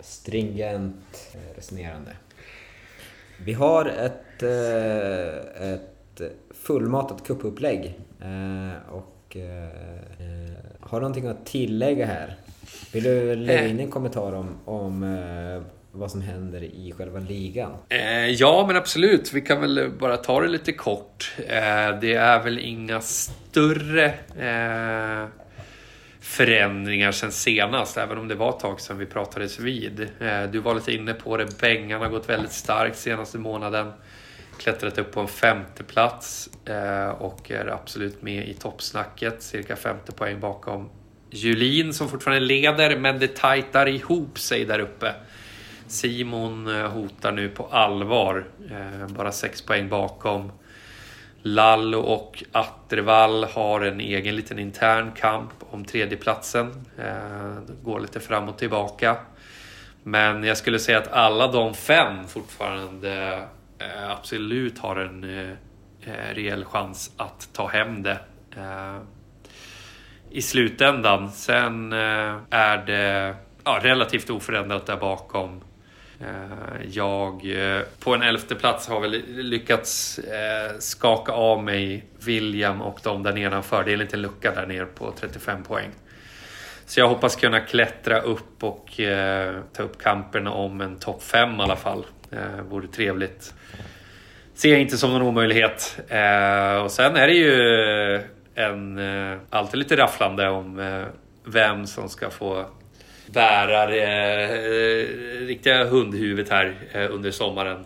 stringent 0.00 1.30
eh, 1.34 1.56
resonerande. 1.56 2.10
Vi 3.44 3.52
har 3.52 3.84
ett, 3.86 4.42
eh, 4.42 5.72
ett 5.72 6.20
fullmatat 6.50 7.26
kuppupplägg 7.26 8.00
eh, 8.20 8.92
och 8.92 9.36
eh, 9.36 9.64
eh 9.66 10.52
har 10.80 11.00
du 11.00 11.02
någonting 11.02 11.26
att 11.26 11.46
tillägga 11.46 12.06
här? 12.06 12.36
Vill 12.92 13.04
du 13.04 13.36
lägga 13.36 13.66
in 13.66 13.80
en 13.80 13.90
kommentar 13.90 14.32
om, 14.32 14.58
om 14.64 15.02
eh, 15.02 15.62
vad 15.92 16.10
som 16.10 16.22
händer 16.22 16.62
i 16.62 16.94
själva 16.98 17.18
ligan? 17.18 17.72
Eh, 17.88 18.26
ja, 18.26 18.64
men 18.66 18.76
absolut. 18.76 19.32
Vi 19.32 19.40
kan 19.40 19.60
väl 19.60 19.90
bara 20.00 20.16
ta 20.16 20.40
det 20.40 20.48
lite 20.48 20.72
kort. 20.72 21.34
Eh, 21.38 22.00
det 22.00 22.14
är 22.14 22.42
väl 22.42 22.58
inga 22.58 23.00
större 23.00 24.04
eh, 24.38 25.28
förändringar 26.20 27.12
sen 27.12 27.32
senast, 27.32 27.96
även 27.96 28.18
om 28.18 28.28
det 28.28 28.34
var 28.34 28.48
ett 28.48 28.60
tag 28.60 28.80
sedan 28.80 28.98
vi 28.98 29.06
pratades 29.06 29.58
vid. 29.58 30.00
Eh, 30.00 30.42
du 30.52 30.58
var 30.58 30.74
lite 30.74 30.92
inne 30.92 31.14
på 31.14 31.36
det. 31.36 31.60
Bengan 31.60 32.00
har 32.00 32.08
gått 32.08 32.28
väldigt 32.28 32.52
starkt 32.52 32.98
senaste 32.98 33.38
månaden. 33.38 33.92
Klättrat 34.58 34.98
upp 34.98 35.12
på 35.12 35.20
en 35.20 35.28
femte 35.28 35.84
plats 35.84 36.50
eh, 36.68 37.08
och 37.08 37.50
är 37.50 37.66
absolut 37.66 38.22
med 38.22 38.48
i 38.48 38.54
toppsnacket. 38.54 39.42
Cirka 39.42 39.76
50 39.76 40.12
poäng 40.12 40.40
bakom 40.40 40.90
Julin 41.34 41.94
som 41.94 42.08
fortfarande 42.08 42.46
leder, 42.46 42.96
men 42.96 43.18
det 43.18 43.36
tajtar 43.36 43.88
ihop 43.88 44.38
sig 44.38 44.64
där 44.64 44.78
uppe. 44.78 45.14
Simon 45.86 46.76
eh, 46.76 46.88
hotar 46.88 47.32
nu 47.32 47.48
på 47.48 47.66
allvar. 47.66 48.44
Eh, 48.70 49.06
bara 49.14 49.32
sex 49.32 49.62
poäng 49.62 49.88
bakom. 49.88 50.52
Lallo 51.42 51.98
och 51.98 52.44
Attervall 52.52 53.44
har 53.44 53.80
en 53.80 54.00
egen 54.00 54.36
liten 54.36 54.58
intern 54.58 55.12
kamp 55.12 55.52
om 55.70 55.84
tredjeplatsen. 55.84 56.84
Eh, 56.98 57.74
går 57.82 58.00
lite 58.00 58.20
fram 58.20 58.48
och 58.48 58.58
tillbaka. 58.58 59.16
Men 60.02 60.44
jag 60.44 60.56
skulle 60.56 60.78
säga 60.78 60.98
att 60.98 61.12
alla 61.12 61.52
de 61.52 61.74
fem 61.74 62.28
fortfarande 62.28 63.42
absolut 64.08 64.78
har 64.78 64.96
en 64.96 65.56
rejäl 66.34 66.64
chans 66.64 67.10
att 67.16 67.48
ta 67.52 67.68
hem 67.68 68.02
det. 68.02 68.18
I 70.34 70.42
slutändan. 70.42 71.30
Sen 71.30 71.92
eh, 71.92 72.36
är 72.50 72.86
det 72.86 73.34
ja, 73.64 73.80
relativt 73.82 74.30
oförändrat 74.30 74.86
där 74.86 74.96
bakom. 74.96 75.60
Eh, 76.20 76.86
jag 76.90 77.32
eh, 77.32 77.82
på 78.00 78.14
en 78.14 78.22
elfte 78.22 78.54
plats 78.54 78.88
har 78.88 79.00
väl 79.00 79.22
lyckats 79.26 80.18
eh, 80.18 80.78
skaka 80.78 81.32
av 81.32 81.64
mig 81.64 82.04
William 82.24 82.82
och 82.82 83.00
de 83.02 83.22
där 83.22 83.32
nedanför. 83.32 83.84
Det 83.84 83.90
är 83.90 83.92
en 83.92 83.98
liten 83.98 84.22
lucka 84.22 84.54
där 84.54 84.66
nere 84.66 84.86
på 84.86 85.12
35 85.20 85.62
poäng. 85.62 85.90
Så 86.86 87.00
jag 87.00 87.08
hoppas 87.08 87.36
kunna 87.36 87.60
klättra 87.60 88.20
upp 88.20 88.64
och 88.64 89.00
eh, 89.00 89.54
ta 89.72 89.82
upp 89.82 90.02
kampen 90.02 90.46
om 90.46 90.80
en 90.80 90.98
topp 90.98 91.22
5 91.22 91.60
i 91.60 91.62
alla 91.62 91.76
fall. 91.76 92.06
Eh, 92.30 92.62
vore 92.68 92.86
trevligt. 92.86 93.54
Ser 94.54 94.70
jag 94.70 94.80
inte 94.80 94.98
som 94.98 95.12
någon 95.12 95.22
omöjlighet. 95.22 96.00
Eh, 96.08 96.82
och 96.82 96.90
sen 96.90 97.16
är 97.16 97.26
det 97.26 97.34
ju 97.34 98.22
en, 98.54 98.98
eh, 98.98 99.38
alltid 99.50 99.78
lite 99.78 99.96
rafflande 99.96 100.48
om 100.48 100.78
eh, 100.78 101.06
vem 101.44 101.86
som 101.86 102.08
ska 102.08 102.30
få 102.30 102.66
bära 103.26 103.86
det 103.86 104.02
eh, 104.42 105.46
riktiga 105.46 105.84
hundhuvudet 105.84 106.50
här 106.50 106.74
under 107.10 107.30
sommaren. 107.30 107.84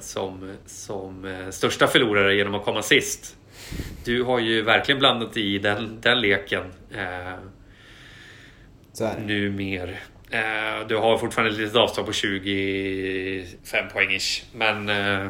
Som, 0.00 0.56
som 0.66 1.42
största 1.50 1.86
förlorare 1.86 2.34
genom 2.34 2.54
att 2.54 2.64
komma 2.64 2.82
sist. 2.82 3.36
Du 4.04 4.22
har 4.22 4.38
ju 4.38 4.62
verkligen 4.62 4.98
blandat 4.98 5.36
i 5.36 5.58
den, 5.58 6.00
den 6.00 6.20
leken. 6.20 6.64
Eh, 6.94 7.34
det. 8.98 9.20
numer. 9.26 10.00
Eh, 10.30 10.86
du 10.88 10.96
har 10.96 11.18
fortfarande 11.18 11.52
ett 11.52 11.58
litet 11.58 11.76
avstånd 11.76 12.06
på 12.06 12.12
25 12.12 13.88
poäng 13.92 14.10
ish. 14.10 14.44
Men 14.54 14.88
eh, 14.88 15.28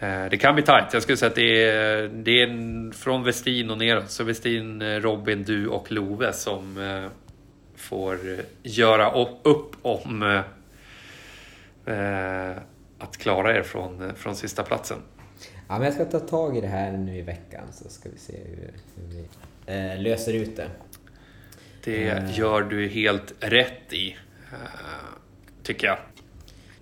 det 0.00 0.40
kan 0.40 0.54
bli 0.54 0.64
tajt. 0.64 0.92
Jag 0.92 1.02
skulle 1.02 1.16
säga 1.16 1.28
att 1.28 1.34
det 1.34 1.64
är, 1.64 2.08
det 2.08 2.42
är 2.42 2.92
från 2.92 3.24
Westin 3.24 3.70
och 3.70 3.78
neråt. 3.78 4.10
Så 4.10 4.24
Westin, 4.24 4.82
eh, 4.82 5.00
Robin, 5.00 5.44
du 5.44 5.66
och 5.68 5.92
Love 5.92 6.32
som 6.32 6.78
eh, 6.78 7.10
får 7.76 8.14
eh, 8.32 8.38
göra 8.62 9.12
upp 9.42 9.76
om 9.82 10.22
eh, 11.86 12.50
att 12.98 13.16
klara 13.18 13.56
er 13.56 13.62
från, 13.62 14.02
eh, 14.08 14.14
från 14.14 14.36
sista 14.36 14.62
platsen. 14.62 14.98
Ja, 15.68 15.74
men 15.74 15.82
jag 15.82 15.94
ska 15.94 16.04
ta 16.04 16.20
tag 16.20 16.56
i 16.56 16.60
det 16.60 16.66
här 16.66 16.92
nu 16.92 17.16
i 17.18 17.22
veckan 17.22 17.64
så 17.72 17.88
ska 17.88 18.08
vi 18.08 18.18
se 18.18 18.32
hur, 18.44 18.70
hur 18.96 19.08
vi 19.16 19.24
eh, 19.94 20.02
löser 20.02 20.32
ut 20.34 20.56
det. 20.56 20.68
Det 21.84 22.08
Eh. 22.08 22.38
gör 22.38 22.62
du 22.62 22.88
helt 22.88 23.34
rätt 23.40 23.92
i. 23.92 24.16
eh, 24.52 24.56
Tycker 25.62 25.86
jag. 25.86 25.98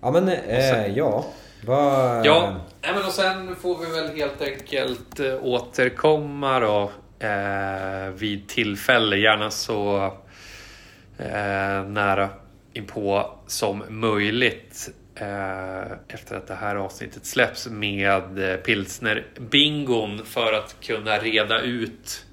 Ja, 0.01 0.11
men 0.11 0.27
eh, 0.29 0.87
ja. 0.87 1.25
Var... 1.65 2.25
Ja, 2.25 2.55
nej, 2.81 2.93
men 2.93 3.05
och 3.05 3.11
sen 3.11 3.55
får 3.55 3.77
vi 3.77 3.85
väl 3.85 4.15
helt 4.15 4.41
enkelt 4.41 5.19
eh, 5.19 5.43
återkomma 5.43 6.59
då 6.59 6.91
eh, 7.19 8.09
vid 8.09 8.47
tillfälle. 8.47 9.17
Gärna 9.17 9.51
så 9.51 10.05
eh, 11.17 11.83
nära 11.87 12.29
inpå 12.73 13.35
som 13.47 13.83
möjligt 13.89 14.89
eh, 15.15 15.91
efter 16.07 16.35
att 16.35 16.47
det 16.47 16.55
här 16.55 16.75
avsnittet 16.75 17.25
släpps 17.25 17.67
med 17.67 18.23
pilsnerbingon. 18.63 18.63
pilsner-bingon 18.63 20.25
för 20.25 20.53
att 20.53 20.75
kunna 20.81 21.17
reda 21.17 21.61
ut 21.61 22.25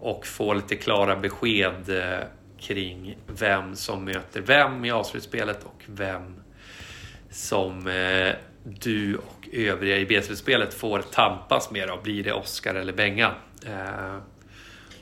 och 0.00 0.26
få 0.26 0.54
lite 0.54 0.76
klara 0.76 1.16
besked 1.16 1.88
eh, 1.88 2.26
kring 2.60 3.16
vem 3.26 3.76
som 3.76 4.04
möter 4.04 4.40
vem 4.40 4.84
i 4.84 4.90
avslutspelet 4.90 5.64
och 5.64 5.82
vem 5.86 6.34
som 7.30 7.86
eh, 7.86 8.34
du 8.80 9.16
och 9.16 9.48
övriga 9.52 9.96
i 9.98 10.06
B-slutspelet 10.06 10.74
får 10.74 11.02
tampas 11.02 11.70
med. 11.70 11.88
Då. 11.88 11.96
Blir 12.02 12.24
det 12.24 12.32
Oscar 12.32 12.74
eller 12.74 12.92
Benga? 12.92 13.34
Eh, 13.66 14.18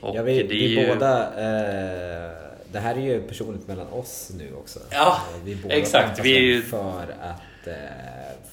Ja, 0.01 0.21
vi, 0.23 0.43
vi 0.43 0.67
ju- 0.67 0.87
båda... 0.87 1.23
Eh, 1.23 2.31
det 2.71 2.79
här 2.79 2.95
är 2.95 3.01
ju 3.01 3.21
personligt 3.21 3.67
mellan 3.67 3.87
oss 3.87 4.31
nu 4.37 4.53
också. 4.53 4.79
Ja, 4.89 5.21
Eh, 5.35 5.41
vi 5.45 5.55
båda 5.55 5.75
exakt. 5.75 6.19
Vi 6.25 6.37
är 6.37 6.41
ju- 6.41 6.61
för 6.61 7.01
att 7.21 7.67
eh, 7.67 7.73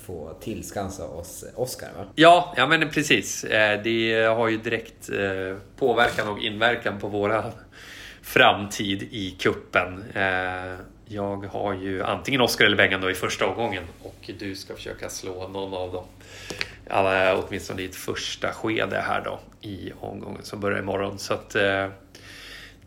få 0.07 0.35
tillskansa 0.41 1.05
oss 1.09 1.45
Oscar, 1.55 1.89
va? 1.99 2.05
Ja, 2.15 2.55
ja 2.57 2.67
men 2.67 2.91
precis. 2.91 3.45
Eh, 3.45 3.83
Det 3.83 4.25
har 4.25 4.49
ju 4.49 4.57
direkt 4.57 5.11
eh, 5.11 5.57
påverkan 5.79 6.29
och 6.29 6.39
inverkan 6.39 6.99
på 7.01 7.09
våra 7.09 7.45
framtid 8.23 9.03
i 9.03 9.31
kuppen. 9.39 10.05
Jag 11.07 11.47
har 11.47 11.75
ju 11.75 12.03
antingen 12.03 12.41
Oscar 12.41 12.65
eller 12.65 12.77
Bengan 12.77 13.01
då 13.01 13.11
i 13.11 13.15
första 13.15 13.47
omgången 13.47 13.85
och 14.03 14.31
du 14.39 14.55
ska 14.55 14.75
försöka 14.75 15.09
slå 15.09 15.49
någon 15.49 15.75
av 15.75 15.93
dem. 15.93 16.05
Alla, 16.91 17.37
åtminstone 17.39 17.83
i 17.83 17.85
ett 17.85 17.97
första 17.97 18.53
skede 18.53 19.01
här 19.01 19.23
då 19.25 19.39
i 19.61 19.93
omgången 20.01 20.43
som 20.43 20.61
börjar 20.61 20.79
imorgon. 20.79 21.19
Så 21.19 21.35
att 21.35 21.55
eh, 21.55 21.89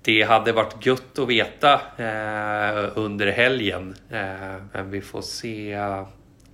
det 0.01 0.21
hade 0.21 0.51
varit 0.51 0.85
gött 0.85 1.19
att 1.19 1.27
veta 1.27 1.73
eh, 1.97 2.91
under 2.95 3.27
helgen. 3.31 3.95
Eh, 4.09 4.61
men 4.73 4.91
vi 4.91 5.01
får 5.01 5.21
se 5.21 5.79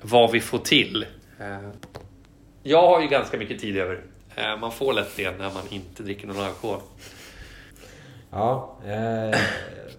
vad 0.01 0.31
vi 0.31 0.39
får 0.39 0.59
till. 0.59 1.05
Eh, 1.39 1.69
jag 2.63 2.87
har 2.87 3.01
ju 3.01 3.07
ganska 3.07 3.37
mycket 3.37 3.59
tid 3.59 3.77
över. 3.77 4.01
Eh, 4.35 4.57
man 4.59 4.71
får 4.71 4.93
lätt 4.93 5.17
det 5.17 5.37
när 5.37 5.53
man 5.53 5.63
inte 5.69 6.03
dricker 6.03 6.27
någon 6.27 6.39
alkohol. 6.39 6.79
Ja, 8.31 8.77
eh, 8.85 9.39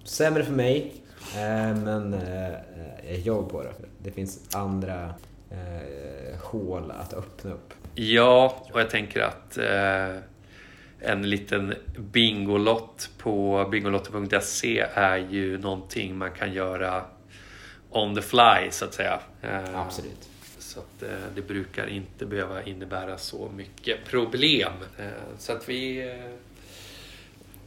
sämre 0.05 0.45
för 0.45 0.53
mig. 0.53 1.04
Eh, 1.37 1.76
men 1.76 2.14
eh, 2.14 2.53
jag 3.09 3.18
jobbar 3.18 3.49
på 3.49 3.62
det. 3.62 3.72
Det 4.03 4.11
finns 4.11 4.55
andra 4.55 5.14
eh, 5.51 6.41
hål 6.41 6.91
att 6.91 7.14
öppna 7.14 7.53
upp. 7.53 7.74
Ja, 7.95 8.62
och 8.72 8.80
jag 8.80 8.91
tänker 8.91 9.20
att 9.20 9.59
eh, 9.59 10.22
en 11.01 11.30
liten 11.30 11.74
bingolott 11.97 13.11
på 13.18 13.68
bingolotter.se 13.70 14.87
är 14.95 15.16
ju 15.16 15.59
någonting 15.59 16.18
man 16.18 16.30
kan 16.30 16.53
göra 16.53 17.05
on 17.91 18.14
the 18.14 18.22
fly 18.22 18.70
så 18.70 18.85
att 18.85 18.95
säga. 18.95 19.20
Eh, 19.43 19.80
Absolut. 19.80 20.28
Så 20.59 20.80
att 20.80 21.03
eh, 21.03 21.09
det 21.35 21.43
brukar 21.43 21.87
inte 21.87 22.26
behöva 22.26 22.62
innebära 22.62 23.18
så 23.18 23.51
mycket 23.57 24.05
problem. 24.05 24.72
Eh, 24.99 25.07
så 25.39 25.53
att 25.53 25.68
vi 25.68 26.14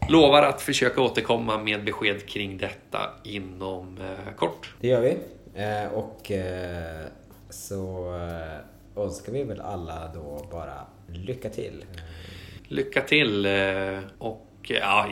lovar 0.09 0.43
att 0.43 0.61
försöka 0.61 1.01
återkomma 1.01 1.57
med 1.57 1.83
besked 1.83 2.25
kring 2.25 2.57
detta 2.57 2.99
inom 3.23 3.97
eh, 3.97 4.33
kort. 4.35 4.73
Det 4.81 4.87
gör 4.87 5.01
vi. 5.01 5.17
Eh, 5.61 5.93
och 5.93 6.31
eh, 6.31 7.05
så 7.49 8.13
önskar 8.95 9.31
vi 9.31 9.43
väl 9.43 9.61
alla 9.61 10.11
då 10.13 10.47
bara 10.51 10.73
lycka 11.07 11.49
till. 11.49 11.85
Lycka 12.67 13.01
till 13.01 13.47
och 14.17 14.47
ja, 14.67 15.07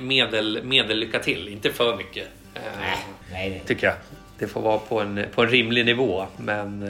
medel, 0.00 0.60
medel 0.64 0.98
lycka 0.98 1.18
till. 1.18 1.48
Inte 1.48 1.70
för 1.70 1.96
mycket. 1.96 2.26
Nej, 2.80 2.98
nej. 3.32 3.62
Tycker 3.66 3.86
jag. 3.86 3.96
Det 4.38 4.46
får 4.46 4.60
vara 4.60 4.78
på 4.78 5.00
en, 5.00 5.24
på 5.34 5.42
en 5.42 5.48
rimlig 5.48 5.84
nivå, 5.84 6.26
men 6.36 6.84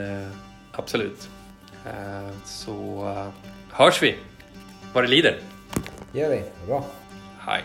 absolut. 0.71 1.29
Så 2.45 3.03
hörs 3.71 4.03
vi 4.03 4.15
vad 4.93 5.03
det 5.03 5.07
lider. 5.07 5.37
Gör 6.13 6.29
vi. 6.29 6.43
Bra. 6.67 6.85
Hej. 7.49 7.63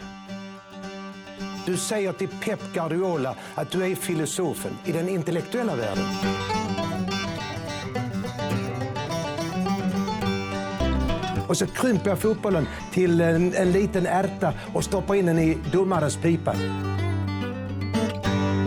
Du 1.66 1.76
säger 1.76 2.12
till 2.12 2.28
Pep 2.28 2.60
Guardiola 2.74 3.34
att 3.54 3.70
du 3.70 3.84
är 3.84 3.94
filosofen 3.94 4.72
i 4.84 4.92
den 4.92 5.08
intellektuella 5.08 5.76
världen. 5.76 6.04
Och 11.48 11.56
så 11.56 11.66
krymper 11.66 12.10
jag 12.10 12.18
fotbollen 12.18 12.66
till 12.92 13.20
en, 13.20 13.54
en 13.54 13.72
liten 13.72 14.06
ärta 14.06 14.52
och 14.74 14.84
stoppar 14.84 15.14
in 15.14 15.26
den 15.26 15.38
i 15.38 15.58
domarens 15.72 16.16
pipa. 16.16 16.54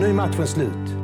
Nu 0.00 0.06
är 0.06 0.12
matchen 0.12 0.46
slut. 0.46 0.97